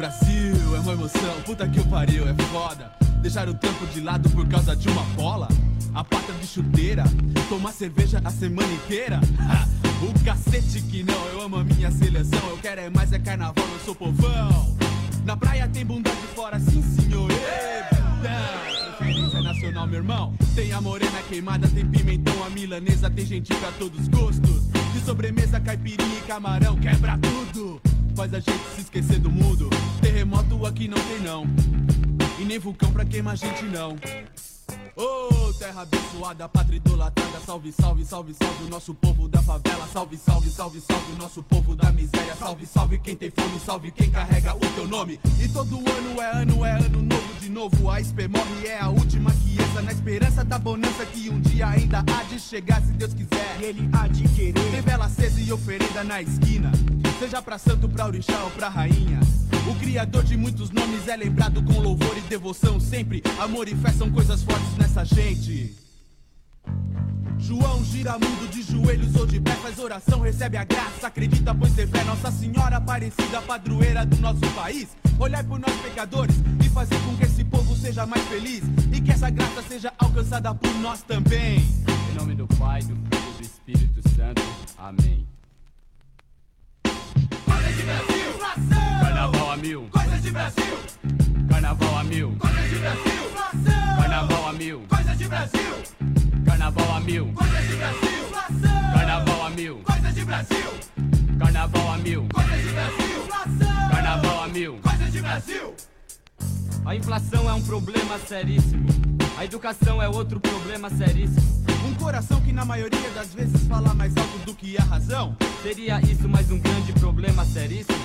Brasil 0.00 0.74
é 0.74 0.80
uma 0.80 0.92
emoção, 0.92 1.42
puta 1.44 1.68
que 1.68 1.78
o 1.78 1.84
pariu, 1.84 2.26
é 2.26 2.32
foda. 2.44 2.90
Deixar 3.20 3.50
o 3.50 3.54
tempo 3.54 3.86
de 3.88 4.00
lado 4.00 4.30
por 4.30 4.48
causa 4.48 4.74
de 4.74 4.88
uma 4.88 5.02
bola. 5.14 5.46
A 5.92 6.02
pata 6.02 6.32
de 6.32 6.46
chuteira, 6.46 7.04
tomar 7.50 7.70
cerveja 7.70 8.18
a 8.24 8.30
semana 8.30 8.72
inteira. 8.72 9.20
Ha, 9.38 9.68
o 10.02 10.24
cacete 10.24 10.80
que 10.80 11.02
não, 11.02 11.22
eu 11.34 11.42
amo 11.42 11.56
a 11.56 11.64
minha 11.64 11.90
seleção. 11.90 12.40
Eu 12.48 12.56
quero 12.56 12.80
é 12.80 12.88
mais, 12.88 13.12
é 13.12 13.18
carnaval, 13.18 13.62
eu 13.70 13.78
sou 13.84 13.94
povão. 13.94 14.74
Na 15.26 15.36
praia 15.36 15.68
tem 15.68 15.84
bunda 15.84 16.08
de 16.08 16.26
fora, 16.28 16.58
sim 16.58 16.82
senhor. 16.82 17.28
Bundão. 17.28 18.96
Preferência 18.96 19.42
nacional, 19.42 19.86
meu 19.86 19.98
irmão. 19.98 20.34
Tem 20.54 20.72
a 20.72 20.80
morena 20.80 21.22
queimada, 21.28 21.68
tem 21.68 21.84
pimentão, 21.84 22.42
a 22.42 22.48
milanesa, 22.48 23.10
tem 23.10 23.26
gente 23.26 23.54
pra 23.54 23.70
todos 23.72 24.00
os 24.00 24.08
gostos. 24.08 24.69
De 24.92 25.00
sobremesa, 25.00 25.60
caipirinha 25.60 26.18
e 26.18 26.26
camarão, 26.26 26.76
quebra 26.76 27.18
tudo. 27.18 27.80
Faz 28.16 28.34
a 28.34 28.40
gente 28.40 28.62
se 28.74 28.80
esquecer 28.82 29.18
do 29.18 29.30
mundo. 29.30 29.70
Terremoto 30.00 30.66
aqui 30.66 30.88
não 30.88 30.98
tem 30.98 31.20
não. 31.20 31.46
E 32.40 32.44
nem 32.46 32.58
vulcão 32.58 32.90
pra 32.90 33.04
queimar 33.04 33.36
gente 33.36 33.64
não. 33.64 33.98
Ô, 34.96 35.52
terra 35.58 35.82
abençoada, 35.82 36.48
pátria 36.48 36.78
idolatrada, 36.78 37.38
salve, 37.44 37.70
salve, 37.70 38.02
salve, 38.02 38.32
salve 38.32 38.64
o 38.64 38.68
nosso 38.70 38.94
povo 38.94 39.28
da 39.28 39.42
favela, 39.42 39.86
salve, 39.92 40.16
salve, 40.16 40.48
salve, 40.48 40.80
salve 40.80 41.12
o 41.12 41.16
nosso 41.18 41.42
povo 41.42 41.76
da 41.76 41.92
miséria, 41.92 42.34
salve, 42.36 42.64
salve 42.64 42.98
quem 42.98 43.14
tem 43.14 43.30
fome, 43.30 43.60
salve 43.60 43.90
quem 43.90 44.10
carrega 44.10 44.54
o 44.54 44.60
teu 44.74 44.88
nome. 44.88 45.20
E 45.38 45.48
todo 45.48 45.76
ano 45.76 46.22
é 46.22 46.40
ano, 46.40 46.64
é 46.64 46.70
ano 46.70 47.02
novo 47.02 47.34
de 47.40 47.50
novo, 47.50 47.90
a 47.90 48.00
SP 48.00 48.24
morre 48.26 48.68
é 48.68 48.80
a 48.80 48.88
última 48.88 49.30
que 49.32 49.62
entra 49.62 49.82
na 49.82 49.92
esperança 49.92 50.42
da 50.42 50.58
bonança 50.58 51.04
que 51.04 51.28
um 51.28 51.38
dia 51.42 51.68
ainda 51.68 51.98
há 51.98 52.22
de 52.22 52.40
chegar, 52.40 52.80
se 52.80 52.92
Deus 52.92 53.12
quiser. 53.12 53.58
E 53.60 53.64
ele 53.64 53.90
há 53.92 54.08
de 54.08 54.26
querer. 54.30 54.70
Tem 54.70 54.80
vela 54.80 55.04
acesa 55.04 55.38
e 55.38 55.52
oferenda 55.52 56.02
na 56.04 56.22
esquina, 56.22 56.72
seja 57.18 57.42
pra 57.42 57.58
santo, 57.58 57.86
pra 57.86 58.06
orixá 58.06 58.44
ou 58.44 58.50
pra 58.52 58.70
rainha. 58.70 59.20
O 59.68 59.74
criador 59.76 60.24
de 60.24 60.36
muitos 60.36 60.70
nomes 60.70 61.06
é 61.08 61.16
lembrado 61.16 61.62
com 61.62 61.80
louvor 61.80 62.16
e 62.16 62.20
devoção 62.22 62.80
sempre. 62.80 63.22
Amor 63.38 63.68
e 63.68 63.74
fé 63.74 63.90
são 63.92 64.10
coisas 64.10 64.42
fortes 64.42 64.76
nessa 64.78 65.04
gente. 65.04 65.74
João 67.38 67.82
gira 67.84 68.12
mundo 68.12 68.50
de 68.50 68.62
joelhos 68.62 69.14
ou 69.16 69.26
de 69.26 69.40
pé, 69.40 69.52
faz 69.52 69.78
oração, 69.78 70.20
recebe 70.20 70.56
a 70.56 70.64
graça, 70.64 71.06
acredita, 71.06 71.54
pois 71.54 71.72
tem 71.72 71.86
fé. 71.86 72.04
Nossa 72.04 72.30
Senhora 72.30 72.76
Aparecida, 72.76 73.40
padroeira 73.42 74.04
do 74.04 74.16
nosso 74.18 74.40
país. 74.54 74.88
Olhar 75.18 75.42
por 75.44 75.58
nós 75.58 75.74
pecadores 75.80 76.36
e 76.64 76.68
fazer 76.68 76.98
com 77.00 77.16
que 77.16 77.24
esse 77.24 77.44
povo 77.44 77.74
seja 77.74 78.06
mais 78.06 78.22
feliz. 78.28 78.62
E 78.92 79.00
que 79.00 79.10
essa 79.10 79.30
graça 79.30 79.62
seja 79.62 79.92
alcançada 79.98 80.54
por 80.54 80.74
nós 80.76 81.02
também. 81.02 81.60
Em 82.12 82.18
nome 82.18 82.34
do 82.34 82.46
Pai, 82.58 82.82
do 82.82 82.94
Filho 82.94 83.30
e 83.30 83.36
do 83.36 83.42
Espírito 83.42 84.08
Santo. 84.10 84.42
Amém. 84.78 85.26
Mil. 89.60 89.88
Coisas 89.90 90.22
de 90.22 90.30
Brasil, 90.30 90.78
Carnaval 91.50 91.98
a 91.98 92.04
mil. 92.04 92.36
coisas 92.38 92.70
de 92.70 92.76
Brasil, 92.76 93.12
inflação. 93.30 93.96
Carnaval 93.96 94.48
a 94.48 94.52
mil. 94.54 94.80
Coisas 94.88 95.18
de 95.18 95.28
Brasil, 95.28 95.60
Carnaval 96.46 96.96
a 96.96 97.00
mil. 97.00 97.32
coisas 97.34 97.68
de 97.68 97.76
Brasil, 97.76 98.08
inflação. 98.26 98.92
Carnaval 98.94 99.44
a 99.44 99.50
mil. 99.50 99.78
Coisas 99.84 100.14
de 100.14 100.24
Brasil, 100.24 100.70
Carnaval 101.38 101.92
a 101.92 101.98
mil. 101.98 102.28
coisas 102.32 102.62
de 102.62 102.72
Brasil, 102.72 103.22
inflação. 103.22 103.90
Carnaval 103.90 104.42
a 104.42 104.48
mil. 104.48 104.78
Coisas 104.78 105.12
de 105.12 105.20
Brasil. 105.20 105.74
A 106.86 106.96
inflação 106.96 107.50
é 107.50 107.52
um 107.52 107.62
problema 107.62 108.18
seríssimo. 108.18 108.88
A 109.36 109.44
educação 109.44 110.02
é 110.02 110.08
outro 110.08 110.40
problema 110.40 110.88
seríssimo. 110.90 111.60
Um 111.86 111.94
coração 111.94 112.40
que 112.40 112.52
na 112.52 112.64
maioria 112.64 113.10
das 113.10 113.34
vezes 113.34 113.66
fala 113.66 113.92
mais 113.94 114.16
alto 114.16 114.38
do 114.46 114.54
que 114.54 114.78
a 114.78 114.84
razão. 114.84 115.36
Seria 115.62 116.00
isso 116.00 116.28
mais 116.28 116.50
um 116.50 116.58
grande 116.58 116.92
problema 116.94 117.44
seríssimo? 117.44 117.98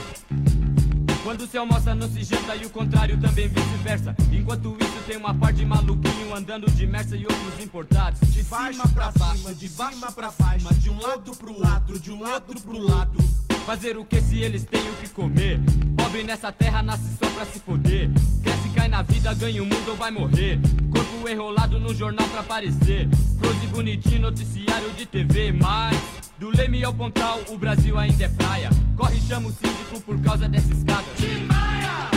Quando 1.26 1.48
se 1.48 1.58
almoça 1.58 1.96
não 1.96 2.08
se 2.08 2.24
janta 2.24 2.56
e 2.56 2.68
o 2.68 2.70
contrário 2.70 3.20
também 3.20 3.48
vice-versa. 3.48 4.16
Enquanto 4.32 4.78
isso 4.80 5.04
tem 5.08 5.18
uma 5.18 5.34
par 5.34 5.52
de 5.52 5.66
maluquinho 5.66 6.36
andando 6.36 6.70
de 6.70 6.86
Merça 6.86 7.18
e 7.18 7.24
outros 7.24 7.60
importados. 7.64 8.20
De 8.32 8.44
cima 8.44 8.88
pra 8.94 9.12
baixo, 9.12 9.56
de 9.56 9.68
baixo 9.70 10.12
pra 10.14 10.30
cima, 10.30 10.72
de 10.76 10.88
um 10.92 11.02
lado 11.02 11.36
pro 11.36 11.52
outro, 11.52 12.00
de 12.00 12.12
um 12.12 12.32
outro 12.32 12.62
pro 12.62 12.78
lado. 12.78 13.45
Fazer 13.66 13.97
o 13.97 14.05
que 14.05 14.22
se 14.22 14.41
eles 14.41 14.63
têm 14.63 14.88
o 14.91 14.93
que 14.97 15.09
comer? 15.09 15.59
Pobre 15.97 16.24
nessa 16.24 16.51
terra 16.51 16.84
nasce 16.84 17.18
só 17.18 17.28
pra 17.32 17.43
se 17.45 17.59
foder. 17.59 18.11
Cresce, 18.43 18.70
cai 18.76 18.88
na 18.88 19.01
vida, 19.01 19.34
ganha 19.34 19.63
o 19.63 19.66
mundo 19.66 19.89
ou 19.89 19.95
vai 19.95 20.11
morrer. 20.11 20.59
Corpo 20.91 21.28
enrolado 21.28 21.80
no 21.80 21.91
jornal 21.91 22.28
pra 22.28 22.41
aparecer. 22.41 23.09
Close 23.41 23.68
bonitinho, 23.68 24.22
noticiário 24.22 24.91
de 24.91 25.07
TV. 25.07 25.51
Mas, 25.51 25.97
do 26.38 26.55
Leme 26.55 26.84
ao 26.84 26.93
Pontal, 26.93 27.41
o 27.49 27.57
Brasil 27.57 27.97
ainda 27.97 28.26
é 28.26 28.30
praia. 28.30 28.70
Corre, 28.95 29.20
chama 29.22 29.49
o 29.49 29.51
síndico 29.51 29.99
por 30.01 30.22
causa 30.22 30.47
dessa 30.47 30.72
escada. 30.72 31.05
Tim 31.18 31.45
Maia! 31.45 32.11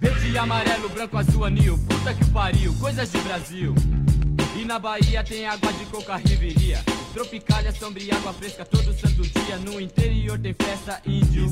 Verde, 0.00 0.38
amarelo, 0.38 0.88
branco, 0.88 1.16
azul, 1.16 1.44
anil. 1.44 1.78
Puta 1.88 2.12
que 2.14 2.24
pariu, 2.30 2.74
coisas 2.80 3.12
de 3.12 3.18
Brasil. 3.18 3.74
Na 4.64 4.78
Bahia 4.78 5.22
tem 5.22 5.44
água 5.44 5.70
de 5.72 5.84
coca 5.86 6.16
riveria. 6.16 6.82
Tropicália, 7.12 7.70
sombra 7.72 8.02
e 8.02 8.10
água 8.10 8.32
fresca 8.32 8.64
todo 8.64 8.92
santo 8.94 9.22
dia. 9.22 9.58
No 9.58 9.78
interior 9.78 10.38
tem 10.38 10.54
festa 10.54 10.98
índio. 11.04 11.50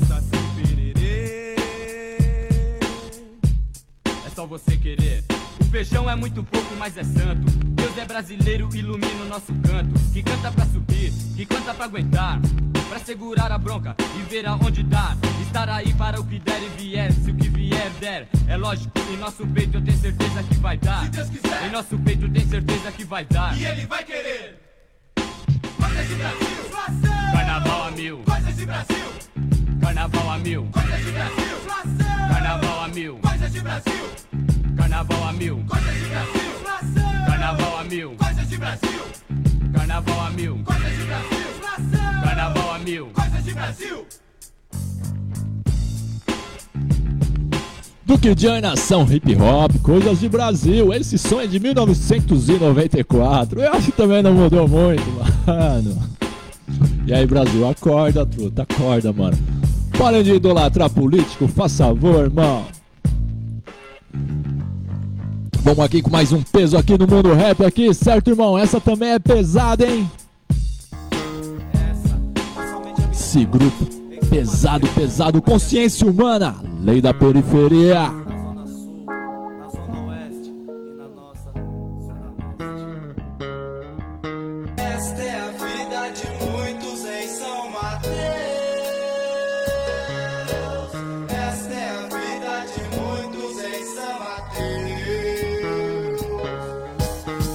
É 4.25 4.29
só 4.33 4.47
você 4.47 4.75
querer. 4.75 5.23
O 5.59 5.65
feijão 5.65 6.09
é 6.09 6.15
muito 6.15 6.43
pouco, 6.43 6.75
mas 6.79 6.97
é 6.97 7.03
santo. 7.03 7.45
Deus 7.75 7.95
é 7.97 8.05
brasileiro, 8.05 8.69
ilumina 8.73 9.23
o 9.23 9.27
nosso 9.27 9.53
canto. 9.53 9.93
Que 10.11 10.23
canta 10.23 10.51
pra 10.51 10.65
subir, 10.65 11.13
que 11.35 11.45
canta 11.45 11.75
pra 11.75 11.85
aguentar. 11.85 12.39
Pra 12.89 12.99
segurar 12.99 13.51
a 13.51 13.57
bronca 13.57 13.95
e 14.17 14.21
ver 14.29 14.47
aonde 14.47 14.83
dar. 14.83 15.15
Estar 15.43 15.69
aí 15.69 15.93
para 15.93 16.19
o 16.19 16.25
que 16.25 16.39
der 16.39 16.63
e 16.63 16.69
vier. 16.69 17.13
Se 17.13 17.29
o 17.29 17.35
que 17.35 17.49
vier 17.49 17.80
der, 18.01 18.27
é 18.47 18.57
lógico. 18.57 18.91
Em 19.13 19.17
nosso 19.17 19.45
peito 19.47 19.77
eu 19.77 19.81
tenho 19.83 19.97
certeza 19.97 20.43
que 20.43 20.55
vai 20.55 20.75
dar. 20.77 21.03
Se 21.03 21.09
Deus 21.09 21.29
quiser. 21.29 21.67
Em 21.67 21.69
nosso 21.69 21.97
peito 21.99 22.25
eu 22.25 22.33
tenho 22.33 22.49
certeza 22.49 22.91
que 22.91 23.03
vai 23.05 23.25
dar. 23.25 23.55
E 23.55 23.63
ele 23.63 23.85
vai 23.85 24.03
querer. 24.03 24.59
Coisas 25.77 26.07
de 26.07 26.15
Brasil, 26.15 26.47
inflação. 26.65 27.31
Carnaval 27.31 27.83
a 27.83 27.91
mil. 27.91 28.17
Coisas 28.23 28.55
de 28.57 28.65
Brasil, 28.65 29.05
Carnaval 29.81 30.31
a 30.31 30.37
mil. 30.39 30.65
coisas 30.71 31.05
de 31.05 31.11
Brasil. 31.11 31.57
Carnaval 32.31 32.83
a 32.83 32.87
mil. 32.87 33.19
Coisas 33.19 33.53
de 33.53 33.59
Brasil, 33.61 34.03
Carnaval 34.77 35.27
a 35.27 35.33
mil. 35.33 35.75
coisas 35.75 36.01
de 36.01 36.17
Brasil. 36.17 37.21
Carnaval 37.27 37.77
a 37.77 37.83
mil. 37.83 38.15
Coisas 38.15 38.49
de 38.49 38.57
Brasil, 38.57 39.03
Carnaval 39.73 40.21
a 40.25 40.29
mil. 40.31 40.63
coisas 40.63 40.97
de 40.97 41.03
Brasil. 41.03 42.21
Carnaval 42.23 42.73
a 42.73 42.79
mil. 42.79 43.05
Coisas 43.13 43.43
de 43.45 43.53
Brasil. 43.53 44.07
Duque 48.11 48.35
de 48.35 48.59
Nação 48.59 49.07
Hip 49.09 49.33
Hop, 49.35 49.71
coisas 49.81 50.19
de 50.19 50.27
Brasil. 50.27 50.93
Esse 50.93 51.17
som 51.17 51.39
é 51.39 51.47
de 51.47 51.61
1994. 51.61 53.61
Eu 53.61 53.71
acho 53.71 53.85
que 53.85 53.91
também 53.93 54.21
não 54.21 54.33
mudou 54.33 54.67
muito, 54.67 55.01
mano. 55.47 55.97
E 57.07 57.13
aí, 57.13 57.25
Brasil, 57.25 57.65
acorda, 57.65 58.25
truta, 58.25 58.63
acorda, 58.63 59.13
mano. 59.13 59.37
Parem 59.97 60.23
de 60.23 60.33
idolatrar 60.33 60.89
político, 60.89 61.47
faz 61.47 61.77
favor, 61.77 62.25
irmão. 62.25 62.65
Vamos 65.63 65.79
aqui 65.79 66.01
com 66.01 66.09
mais 66.09 66.33
um 66.33 66.41
peso 66.41 66.77
aqui 66.77 66.97
no 66.97 67.07
mundo 67.07 67.33
rap 67.33 67.63
aqui, 67.63 67.93
certo, 67.93 68.29
irmão? 68.29 68.57
Essa 68.57 68.81
também 68.81 69.11
é 69.11 69.19
pesada, 69.19 69.87
hein? 69.87 70.11
Esse 73.09 73.45
grupo 73.45 74.00
pesado, 74.31 74.87
pesado, 74.95 75.41
consciência 75.41 76.07
humana, 76.07 76.55
lei 76.81 77.01
da 77.01 77.13
periferia. 77.13 78.09
Esta 84.77 85.21
é 85.21 85.37
a 85.37 85.51
vida 85.51 86.11
de 86.15 86.27
muitos 86.45 87.03
em 87.03 87.27
São 87.27 87.69
Mateus. 87.71 88.13
Esta 91.27 91.73
é 91.73 91.89
a 91.89 92.07
vida 92.07 92.65
de 92.71 92.83
muitos 92.95 93.59
em 93.65 93.83
São 93.95 94.15
Mateus. 94.17 95.11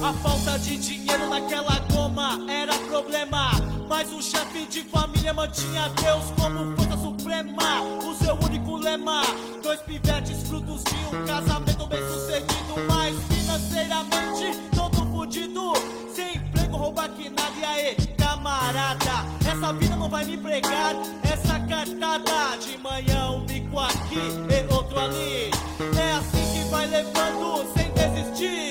A 0.03 0.13
falta 0.13 0.59
de 0.59 0.77
dinheiro 0.77 1.27
naquela 1.27 1.79
goma 1.91 2.39
era 2.47 2.75
problema, 2.87 3.49
mas 3.89 4.13
o 4.13 4.21
chefe 4.21 4.67
de 4.67 4.83
família 4.83 5.06
família 5.27 5.33
mantinha 5.33 5.89
Deus 6.01 6.25
como 6.39 6.75
força 6.75 6.97
suprema, 6.97 7.81
o 7.81 8.15
seu 8.15 8.35
único 8.35 8.77
lema. 8.77 9.21
Dois 9.61 9.81
pivetes 9.81 10.47
frutos 10.47 10.83
de 10.83 11.15
um 11.15 11.25
casamento 11.25 11.85
bem 11.87 11.99
sucedido, 11.99 12.75
mas 12.87 13.15
financeiramente 13.27 14.57
todo 14.75 15.05
fudido. 15.11 15.73
Sem 16.13 16.37
emprego, 16.37 16.77
roubar 16.77 17.09
que 17.09 17.29
nada, 17.29 17.51
e 17.59 17.63
aí, 17.63 17.95
camarada? 18.17 19.25
Essa 19.49 19.73
vida 19.73 19.95
não 19.95 20.09
vai 20.09 20.23
me 20.23 20.37
pregar, 20.37 20.95
essa 21.23 21.59
cartada. 21.59 22.57
De 22.57 22.77
manhã 22.77 23.31
um 23.31 23.45
bico 23.45 23.79
aqui 23.79 24.17
e 24.17 24.73
outro 24.73 24.99
ali. 24.99 25.51
É 25.99 26.13
assim 26.13 26.53
que 26.53 26.69
vai 26.69 26.87
levando 26.87 27.73
sem 27.73 27.91
desistir 27.91 28.66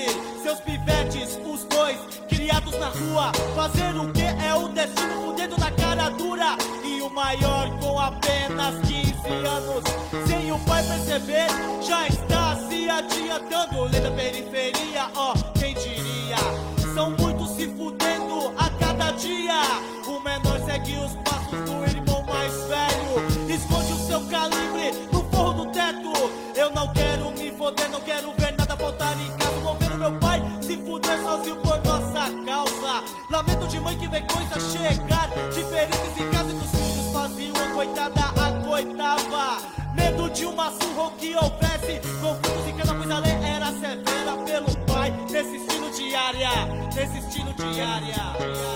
na 2.77 2.89
rua. 2.89 3.31
Fazer 3.55 3.97
o 3.97 4.11
que 4.11 4.23
é 4.23 4.53
o 4.55 4.67
destino, 4.69 5.29
o 5.29 5.33
dedo 5.33 5.57
na 5.57 5.71
cara 5.71 6.09
dura. 6.09 6.57
E 6.83 7.01
o 7.01 7.09
maior 7.09 7.69
com 7.79 7.99
apenas 7.99 8.75
15 8.87 9.27
anos, 9.45 9.83
sem 10.27 10.51
o 10.51 10.59
pai 10.59 10.83
perceber, 10.83 11.47
já 11.81 12.07
está 12.07 12.55
se 12.67 12.89
adiantando. 12.89 13.83
Lê 13.83 13.99
da 13.99 14.11
periferia, 14.11 15.09
ó. 15.15 15.33
Oh 15.33 15.56
que 41.27 41.35
houvesse 41.35 41.99
conflitos 42.21 42.67
e 42.67 42.73
cada 42.73 42.93
coisa 42.95 43.19
lei 43.19 43.31
era 43.31 43.71
severa 43.73 44.37
pelo 44.45 44.77
pai. 44.85 45.11
Nesse 45.29 45.57
estilo 45.57 45.91
diária, 45.91 46.49
nesse 46.95 47.17
estilo 47.17 47.53
diária. 47.53 48.66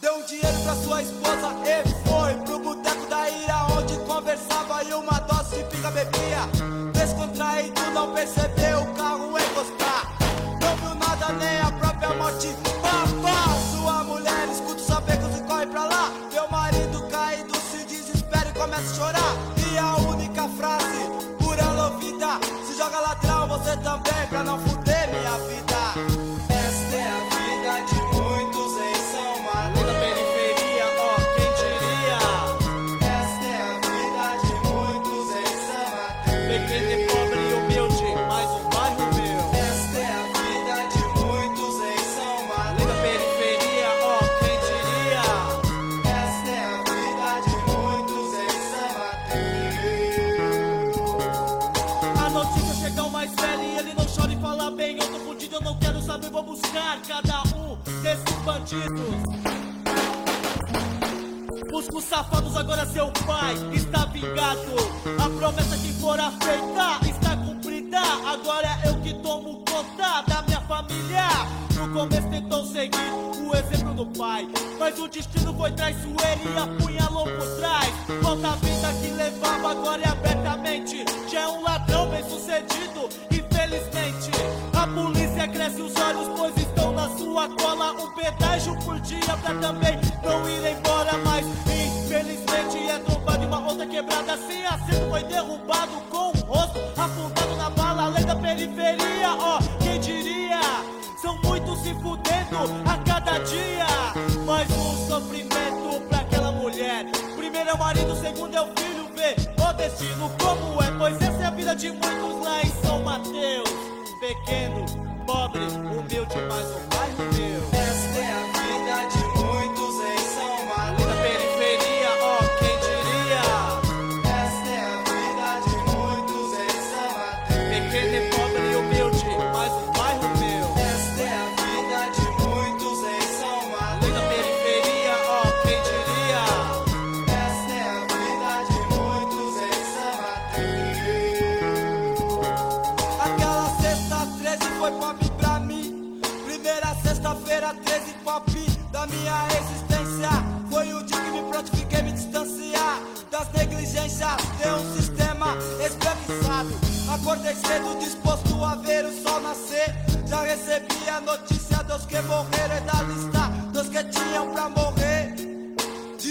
Deu 0.00 0.14
um 0.14 0.24
dinheiro 0.24 0.56
pra 0.62 0.74
sua 0.76 1.02
esposa 1.02 1.48
e 1.66 2.08
foi 2.08 2.34
pro 2.44 2.60
boteco 2.60 3.06
da 3.06 3.28
ira, 3.28 3.66
onde 3.76 3.98
conversava 4.06 4.84
e 4.84 4.94
uma 4.94 5.18
dose 5.20 5.56
de 5.56 5.64
pinga 5.64 5.90
bebia. 5.90 6.46
Descontraído, 6.92 7.80
não 7.92 8.14
percebeu, 8.14 8.86
calma. 8.96 9.19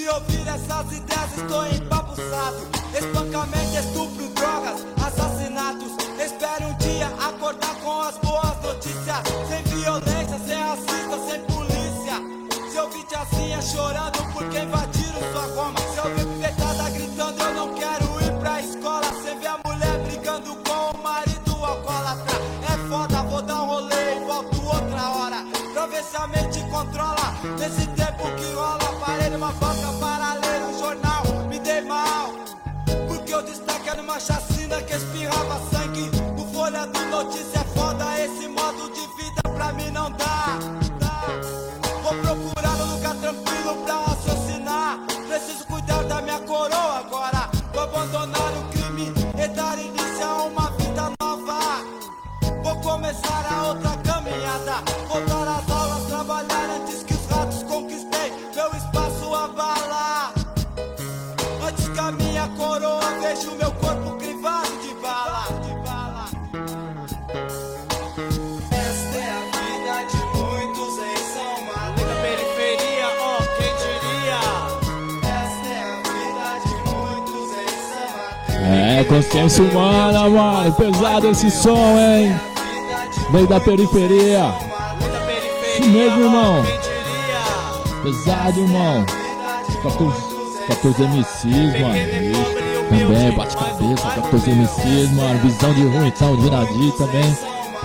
ouvir 0.10 0.47
essas 0.47 0.91
ideias 0.91 1.38
estou 1.38 1.66
empapuçado. 1.68 2.68
Espancamento, 2.93 3.78
estupro, 3.78 4.28
drogas, 4.30 4.86
assassinatos. 5.05 5.91
Espero 6.24 6.68
um 6.68 6.74
dia 6.78 7.07
acordar 7.07 7.76
com 7.76 8.01
as 8.01 8.18
boas 8.18 8.62
notícias. 8.62 9.24
Sem 9.47 9.64
violência, 9.64 10.39
sem 10.45 10.57
racista, 10.57 11.18
sem 11.30 11.41
polícia. 11.45 12.72
Seu 12.72 12.91
Se 12.91 12.97
vídeo 12.97 13.18
assim 13.20 13.53
é 13.53 13.62
chorando 13.62 14.34
porque 14.34 14.60
invadiram 14.60 15.20
sua 15.32 15.47
goma. 15.55 15.79
cachaça 34.20 34.49
consciência 79.10 79.64
humana, 79.64 80.30
mano. 80.30 80.72
Pesado 80.74 81.28
esse 81.28 81.49
som, 81.49 81.97
hein? 81.97 82.39
Veio 83.32 83.47
da 83.47 83.60
periferia. 83.60 84.53
Isso 85.80 85.89
mesmo, 85.89 86.24
irmão. 86.24 86.64
Pesado, 88.03 88.60
irmão. 88.60 89.05
14, 89.84 90.14
14 90.68 91.03
MCs, 91.03 91.82
mano. 91.82 92.60
Também, 92.89 93.32
bate 93.32 93.57
cabeça, 93.57 94.07
14 94.16 94.51
MCs, 94.51 95.12
mano. 95.12 95.39
Visão 95.39 95.74
de 95.74 95.82
ruim, 95.82 96.07
então, 96.07 96.38
de 96.38 96.49
Nadir 96.49 96.91
também. 96.93 97.38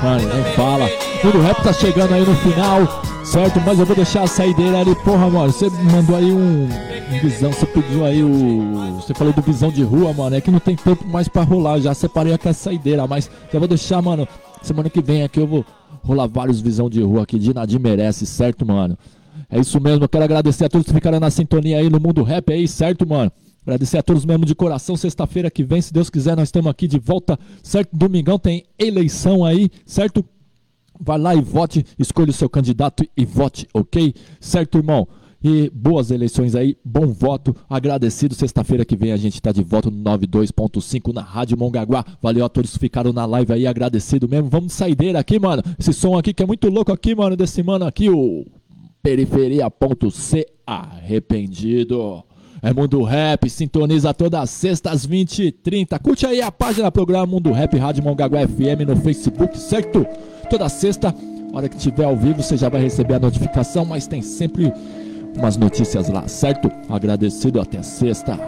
Mano, 0.03 0.35
nem 0.35 0.45
fala. 0.55 0.89
Tudo 1.22 1.41
rap 1.41 1.62
tá 1.62 1.72
chegando 1.72 2.14
aí 2.14 2.25
no 2.25 2.37
final, 2.37 3.03
certo? 3.25 3.61
Mas 3.64 3.79
eu 3.79 3.87
vou 3.87 3.97
deixar 3.97 4.22
a 4.22 4.27
saideira 4.27 4.81
ali. 4.81 4.95
Porra, 4.97 5.31
mano, 5.31 5.53
você 5.53 5.70
mandou 5.70 6.16
aí 6.16 6.33
um 6.33 6.68
visão, 7.21 7.53
você 7.53 7.67
pediu 7.67 8.05
aí 8.05 8.23
o. 8.23 8.97
Você 8.97 9.15
falou 9.15 9.33
do 9.33 9.43
visão 9.43 9.71
de 9.71 9.83
rua, 9.83 10.13
mano. 10.13 10.37
É 10.37 10.41
que 10.41 10.51
não 10.51 10.61
tem 10.61 10.77
tempo 10.77 11.07
mais 11.07 11.29
pra 11.29 11.43
rolar. 11.43 11.81
Já 11.81 11.95
separei 11.95 12.33
aqui 12.33 12.49
a 12.49 12.53
saideira, 12.53 13.07
mas 13.07 13.31
eu 13.53 13.61
vou 13.61 13.69
deixar, 13.69 14.01
mano. 14.03 14.27
Semana 14.63 14.89
que 14.89 15.03
vem 15.03 15.23
aqui 15.23 15.41
eu 15.41 15.47
vou 15.47 15.65
rolar 16.03 16.27
vários 16.27 16.61
visão 16.61 16.89
de 16.89 17.03
rua 17.03 17.23
aqui. 17.23 17.39
De 17.39 17.53
Nadir 17.53 17.81
merece, 17.81 18.27
certo, 18.27 18.65
mano? 18.67 18.97
É 19.51 19.61
isso 19.61 19.81
mesmo, 19.81 20.05
eu 20.05 20.09
quero 20.09 20.25
agradecer 20.25 20.65
a 20.65 20.69
todos 20.69 20.87
que 20.87 20.93
ficaram 20.93 21.21
na 21.21 21.31
sintonia 21.31 21.79
aí 21.79 21.89
no 21.89 22.01
mundo 22.01 22.23
rap 22.23 22.53
aí, 22.53 22.67
certo, 22.67 23.07
mano? 23.07 23.31
Agradecer 23.63 23.99
a 23.99 24.03
todos 24.03 24.25
mesmo 24.25 24.45
de 24.45 24.55
coração. 24.55 24.97
Sexta-feira 24.97 25.51
que 25.51 25.63
vem, 25.63 25.81
se 25.81 25.93
Deus 25.93 26.11
quiser, 26.11 26.37
nós 26.37 26.49
estamos 26.49 26.71
aqui 26.71 26.87
de 26.87 26.99
volta, 26.99 27.39
certo? 27.63 27.97
Domingão 27.97 28.39
tem 28.39 28.65
eleição 28.79 29.45
aí, 29.45 29.71
certo? 29.87 30.25
Vai 31.01 31.19
lá 31.19 31.35
e 31.35 31.41
vote, 31.41 31.85
escolha 31.99 32.31
o 32.31 32.33
seu 32.33 32.49
candidato 32.49 33.05
e 33.17 33.25
vote, 33.25 33.67
ok? 33.75 34.15
Certo, 34.41 34.79
irmão? 34.79 35.09
E 35.47 35.71
boas 35.75 36.11
eleições 36.11 36.55
aí, 36.55 36.75
bom 36.83 37.09
voto, 37.09 37.55
agradecido. 37.69 38.35
Sexta-feira 38.35 38.83
que 38.83 38.97
vem 38.97 39.13
a 39.13 39.17
gente 39.19 39.43
tá 39.43 39.53
de 39.53 39.63
volta 39.63 39.91
no 39.91 40.03
92.5 40.03 41.13
na 41.13 41.21
Rádio 41.21 41.59
Mongaguá. 41.59 42.03
Valeu 42.23 42.47
a 42.47 42.49
todos 42.49 42.73
que 42.73 42.79
ficaram 42.79 43.13
na 43.13 43.27
live 43.27 43.53
aí, 43.53 43.67
agradecido 43.67 44.27
mesmo. 44.27 44.49
Vamos 44.49 44.69
de 44.69 44.73
saideira 44.73 45.19
aqui, 45.19 45.39
mano. 45.39 45.63
Esse 45.79 45.93
som 45.93 46.17
aqui 46.17 46.33
que 46.33 46.43
é 46.43 46.47
muito 46.47 46.71
louco 46.71 46.91
aqui, 46.91 47.15
mano, 47.15 47.37
desse 47.37 47.63
mano 47.63 47.85
aqui, 47.85 48.09
o 48.09 48.47
Periferia.c 49.03 50.47
Arrependido. 50.67 52.25
É 52.63 52.73
Mundo 52.73 53.03
Rap, 53.03 53.51
sintoniza 53.51 54.15
todas 54.15 54.41
as 54.41 54.49
sextas, 54.49 55.05
20 55.05 55.43
e 55.43 55.53
30. 55.53 55.99
Curte 55.99 56.25
aí 56.25 56.41
a 56.41 56.51
página 56.51 56.89
do 56.89 56.93
programa 56.93 57.27
Mundo 57.27 57.53
Rap 57.53 57.77
Rádio 57.77 58.03
Mongaguá 58.03 58.49
FM 58.49 58.89
no 58.89 58.97
Facebook, 58.97 59.59
certo? 59.59 60.07
Toda 60.49 60.71
sexta, 60.71 61.15
hora 61.53 61.69
que 61.69 61.77
tiver 61.77 62.05
ao 62.05 62.17
vivo, 62.17 62.43
você 62.43 62.57
já 62.57 62.71
vai 62.71 62.81
receber 62.81 63.17
a 63.17 63.21
notificação, 63.21 63.85
mas 63.85 64.07
tem 64.07 64.23
sempre 64.23 64.73
umas 65.37 65.57
notícias 65.57 66.09
lá, 66.09 66.26
certo? 66.28 66.70
Agradecido, 66.89 67.61
até 67.61 67.82
sexta. 67.82 68.39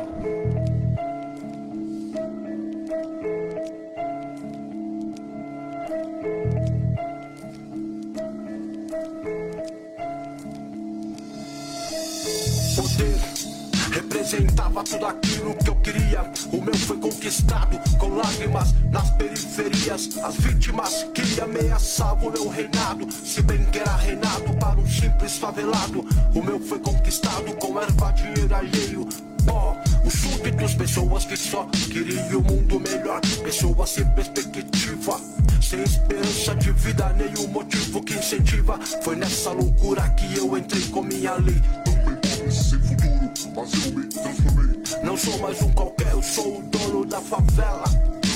Representava 14.27 14.83
tudo 14.83 15.07
aquilo 15.07 15.55
que 15.55 15.71
eu 15.71 15.77
queria. 15.77 16.33
O 16.53 16.61
meu 16.61 16.75
foi 16.75 16.99
conquistado 16.99 17.79
com 17.99 18.17
lágrimas 18.17 18.75
nas 18.91 19.09
periferias. 19.11 20.19
As 20.23 20.35
vítimas 20.35 21.07
que 21.15 21.41
ameaçavam 21.41 22.29
o 22.29 22.33
meu 22.33 22.49
reinado. 22.49 23.07
Se 23.13 23.41
bem 23.43 23.65
que 23.67 23.79
era 23.79 23.95
reinado 23.95 24.53
para 24.59 24.81
um 24.81 24.87
simples 24.89 25.39
favelado. 25.39 26.05
O 26.35 26.43
meu 26.43 26.59
foi 26.59 26.81
conquistado 26.81 27.55
com 27.57 27.81
erva, 27.81 28.11
dinheiro 28.13 28.55
alheio. 28.55 29.09
Ó, 29.49 29.77
os 30.05 30.15
súditos, 30.15 30.75
pessoas 30.75 31.25
que 31.25 31.37
só 31.37 31.65
queriam 31.67 32.41
o 32.41 32.43
mundo 32.43 32.81
melhor. 32.81 33.21
Pessoas 33.45 33.91
sem 33.91 34.05
perspectiva, 34.07 35.21
sem 35.63 35.83
esperança 35.85 36.55
de 36.57 36.73
vida, 36.73 37.13
nenhum 37.13 37.47
motivo 37.47 38.03
que 38.03 38.15
incentiva. 38.15 38.79
Foi 39.03 39.15
nessa 39.15 39.53
loucura 39.53 40.09
que 40.11 40.37
eu 40.37 40.59
entrei 40.59 40.83
com 40.89 41.03
minha 41.03 41.35
lei. 41.35 41.63
Também 41.85 42.51
sem 42.51 42.79
futuro, 42.81 43.26
mas 43.57 43.73
eu 43.73 43.93
me 43.93 44.07
transformei. 44.07 44.83
Não 45.03 45.17
sou 45.17 45.39
mais 45.39 45.63
um 45.63 45.71
qualquer, 45.71 46.13
eu 46.13 46.23
sou 46.23 46.59
o 46.59 46.63
dono 46.65 47.07
da 47.07 47.21
favela. 47.21 47.85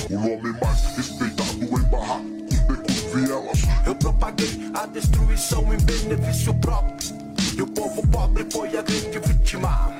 O 0.09 0.15
homem 0.15 0.53
mais 0.59 0.83
respeitado 0.97 1.63
em 1.63 1.89
barracos, 1.89 2.59
becos, 2.67 3.13
vielas. 3.13 3.59
Eu 3.85 3.95
propaguei 3.95 4.71
a 4.73 4.87
destruição 4.87 5.71
em 5.73 5.77
benefício 5.77 6.53
próprio. 6.55 7.15
E 7.55 7.61
o 7.61 7.67
povo 7.67 8.05
pobre 8.07 8.45
foi 8.51 8.75
a 8.75 8.81
grande 8.81 9.19
vítima 9.19 9.93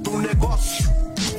do 0.00 0.18
negócio. 0.18 0.90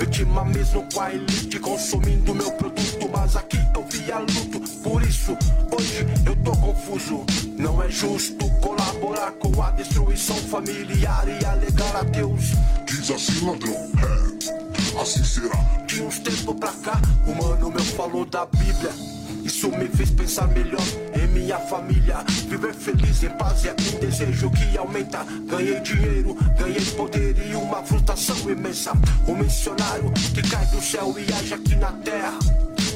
Vítima 0.02 0.44
mesmo 0.44 0.84
com 0.92 1.00
a 1.00 1.14
elite 1.14 1.60
consumindo 1.60 2.34
meu 2.34 2.52
produto. 2.54 3.08
Mas 3.14 3.36
aqui 3.36 3.60
eu 3.76 3.86
via 3.88 4.18
luto. 4.18 4.60
Por 4.82 5.00
isso, 5.04 5.38
hoje 5.72 6.08
eu 6.26 6.36
tô 6.38 6.54
confuso. 6.54 7.24
Não 7.56 7.84
é 7.84 7.88
justo 7.88 8.50
colaborar 8.62 9.32
com 9.34 9.62
a 9.62 9.70
destruição 9.70 10.36
familiar 10.38 11.28
e 11.28 11.46
alegar 11.46 11.98
a 11.98 12.02
Deus. 12.02 12.46
Diz 12.88 13.12
assim, 13.12 13.46
ladrão, 13.46 13.92
é, 14.02 15.00
assim 15.00 15.24
será. 15.24 15.58
De 15.86 16.02
uns 16.02 16.18
tempos 16.18 16.56
pra 16.56 16.74
cá, 16.74 17.00
o 17.28 17.36
mano 17.36 17.70
meu 17.70 17.84
falou 17.84 18.26
da 18.26 18.48
Bíblia. 18.48 19.21
Isso 19.52 19.70
me 19.70 19.86
fez 19.86 20.10
pensar 20.12 20.48
melhor 20.48 20.82
em 21.14 21.28
minha 21.28 21.60
família. 21.60 22.24
Viver 22.48 22.74
feliz 22.74 23.22
em 23.22 23.30
paz 23.32 23.66
é 23.66 23.74
um 23.74 24.00
desejo 24.00 24.50
que 24.50 24.78
aumenta. 24.78 25.26
Ganhei 25.46 25.78
dinheiro, 25.82 26.38
ganhei 26.58 26.86
poder 26.96 27.36
e 27.38 27.54
uma 27.54 27.84
frustração 27.84 28.50
imensa. 28.50 28.94
O 29.28 29.36
missionário 29.36 30.10
que 30.34 30.42
cai 30.50 30.66
do 30.68 30.82
céu 30.82 31.14
e 31.18 31.34
age 31.34 31.54
aqui 31.54 31.76
na 31.76 31.92
terra. 31.92 32.40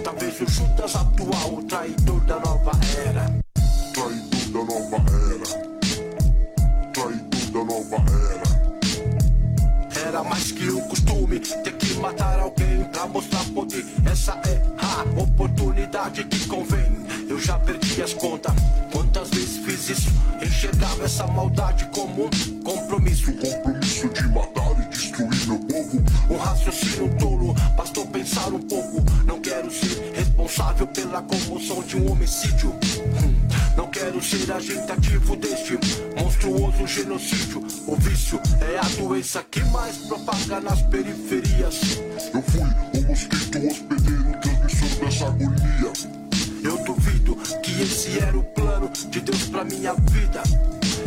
Talvez 0.02 0.40
o 0.40 0.50
Judas 0.50 0.96
atual, 0.96 1.56
o 1.56 1.64
traidor 1.64 2.22
da 2.22 2.40
nova 2.40 2.72
era. 3.06 3.26
Traidor 3.94 4.66
da 4.66 4.74
nova 4.74 5.04
era. 5.34 5.48
Traidor 6.94 7.52
da 7.52 7.64
nova 7.66 7.98
era. 8.32 10.08
Era 10.08 10.24
mais 10.24 10.54
que 10.54 10.70
o 10.70 10.82
costume 10.88 11.38
ter 11.42 11.74
que 11.74 11.85
matar 12.06 12.40
alguém 12.40 12.84
pra 12.92 13.08
mostrar 13.08 13.44
poder. 13.46 13.84
Essa 14.12 14.34
é 14.46 14.62
a 14.78 15.22
oportunidade 15.22 16.24
que 16.26 16.48
convém. 16.48 17.06
Eu 17.28 17.40
já 17.40 17.58
perdi 17.58 18.02
as 18.02 18.14
contas. 18.14 18.54
Quantas 18.92 19.30
vezes 19.32 19.58
fiz 19.66 19.90
isso? 19.90 20.10
Enxergava 20.42 21.06
essa 21.06 21.26
maldade 21.26 21.86
como 21.88 22.26
um 22.26 22.62
compromisso. 22.64 23.34
compromisso 23.34 24.08
de 24.10 24.28
matar 24.28 24.65
e 24.82 24.86
destruir 24.90 25.48
meu 25.48 25.60
povo. 25.60 26.04
Um 26.30 26.38
raciocínio 26.38 27.14
tolo, 27.18 27.54
bastou 27.76 28.06
pensar 28.08 28.48
um 28.54 28.60
pouco. 28.60 29.04
Não 29.26 29.40
quero 29.40 29.72
ser 29.72 30.12
responsável 30.16 30.88
pela 30.88 31.22
comoção 31.22 31.82
de 31.84 31.98
um 31.98 32.12
homicídio. 32.12 32.70
Hum, 32.72 33.36
Não 33.78 33.88
quero 33.88 34.22
ser 34.24 34.52
agitativo 34.52 35.36
deste 35.36 35.78
monstruoso 36.20 36.88
genocídio. 36.88 37.66
O 37.88 37.96
vício 37.98 38.40
é 38.62 38.78
a 38.80 39.02
doença 39.02 39.44
que 39.50 39.62
mais 39.66 39.98
propaga 39.98 40.62
nas 40.62 40.82
periferias. 40.84 42.00
Eu 42.34 42.42
fui 42.42 42.62
o 43.00 43.08
mosquito 43.08 43.58
hospedeiro, 43.68 44.40
transmissor 44.42 45.00
dessa 45.00 45.26
agonia. 45.28 45.94
Eu 46.64 46.84
duvido 46.84 47.36
que 47.62 47.82
esse 47.82 48.18
era 48.20 48.38
o 48.38 48.44
plano 48.44 48.90
de 49.10 49.20
Deus 49.22 49.44
pra 49.50 49.64
minha 49.64 49.94
vida. 49.94 50.42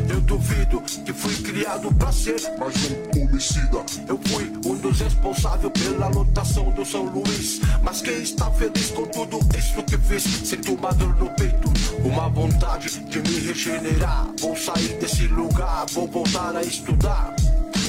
Eu 0.08 0.20
duvido 0.22 0.80
que 0.80 1.12
fui 1.12 1.34
criado 1.36 1.92
pra 1.94 2.10
ser 2.10 2.40
mais 2.58 2.74
um 2.90 3.22
homicida. 3.22 3.84
Eu 4.08 4.18
fui 4.26 4.52
um 4.64 4.76
dos 4.76 5.00
responsáveis 5.00 5.72
pela 5.72 6.08
lotação 6.08 6.70
do 6.70 6.84
São 6.84 7.04
Luís. 7.04 7.60
Mas 7.82 8.00
quem 8.00 8.22
está 8.22 8.50
feliz 8.50 8.90
com 8.90 9.06
tudo 9.06 9.38
isso 9.56 9.82
que 9.82 9.98
fiz? 9.98 10.22
Sinto 10.22 10.74
uma 10.74 10.92
dor 10.92 11.14
no 11.16 11.28
peito, 11.30 11.72
uma 12.04 12.28
vontade 12.28 12.88
de 13.04 13.18
me 13.20 13.40
regenerar. 13.40 14.28
Vou 14.40 14.56
sair 14.56 14.98
desse 14.98 15.26
lugar, 15.26 15.86
vou 15.90 16.06
voltar 16.08 16.56
a 16.56 16.62
estudar. 16.62 17.34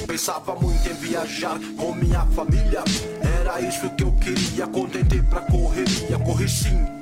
Pensava 0.06 0.56
muito 0.56 0.90
em 0.90 0.94
viajar 0.94 1.60
com 1.78 1.94
minha 1.94 2.26
família. 2.28 2.84
Era 3.40 3.62
isso 3.62 3.90
que 3.92 4.04
eu 4.04 4.12
queria, 4.14 4.68
contentei 4.68 5.22
pra 5.22 5.42
correria, 5.42 6.18
corri 6.20 6.50
sim. 6.50 6.99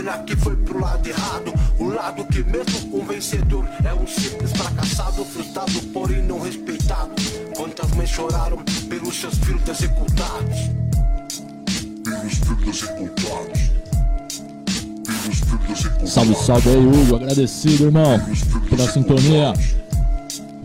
Pena 0.00 0.16
que 0.20 0.34
foi 0.34 0.56
pro 0.56 0.80
lado 0.80 1.06
errado, 1.06 1.52
o 1.78 1.88
lado 1.90 2.24
que 2.24 2.42
mesmo 2.42 2.98
um 2.98 3.04
vencedor 3.04 3.68
é 3.84 3.92
um 3.92 4.06
simples 4.06 4.50
fracassado, 4.52 5.22
frustrado, 5.26 5.78
porém 5.92 6.22
não 6.22 6.40
respeitado. 6.40 7.10
Quantas 7.54 7.90
mães 7.90 8.08
choraram 8.08 8.56
pelos 8.88 9.20
seus 9.20 9.34
filhos 9.34 9.68
executados. 9.68 10.56
Pelos 12.02 12.32
filhos 12.32 12.82
executados. 12.82 13.60
Salve, 16.06 16.34
salve 16.34 16.70
aí, 16.70 16.78
Hugo. 16.78 17.16
Agradecido, 17.16 17.84
irmão, 17.84 18.18
pela 18.70 18.90
sintonia. 18.90 19.52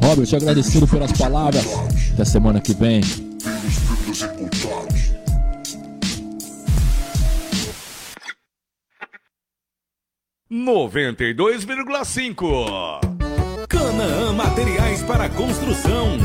Robert, 0.01 0.33
agradecido 0.33 0.87
pelas 0.87 1.11
palavras. 1.11 1.65
Até 2.13 2.23
semana 2.23 2.61
que 2.61 2.73
vem. 2.73 3.01
92,5. 10.51 12.99
Canaã 13.67 14.31
Materiais 14.33 15.01
para 15.01 15.27
Construção. 15.29 16.19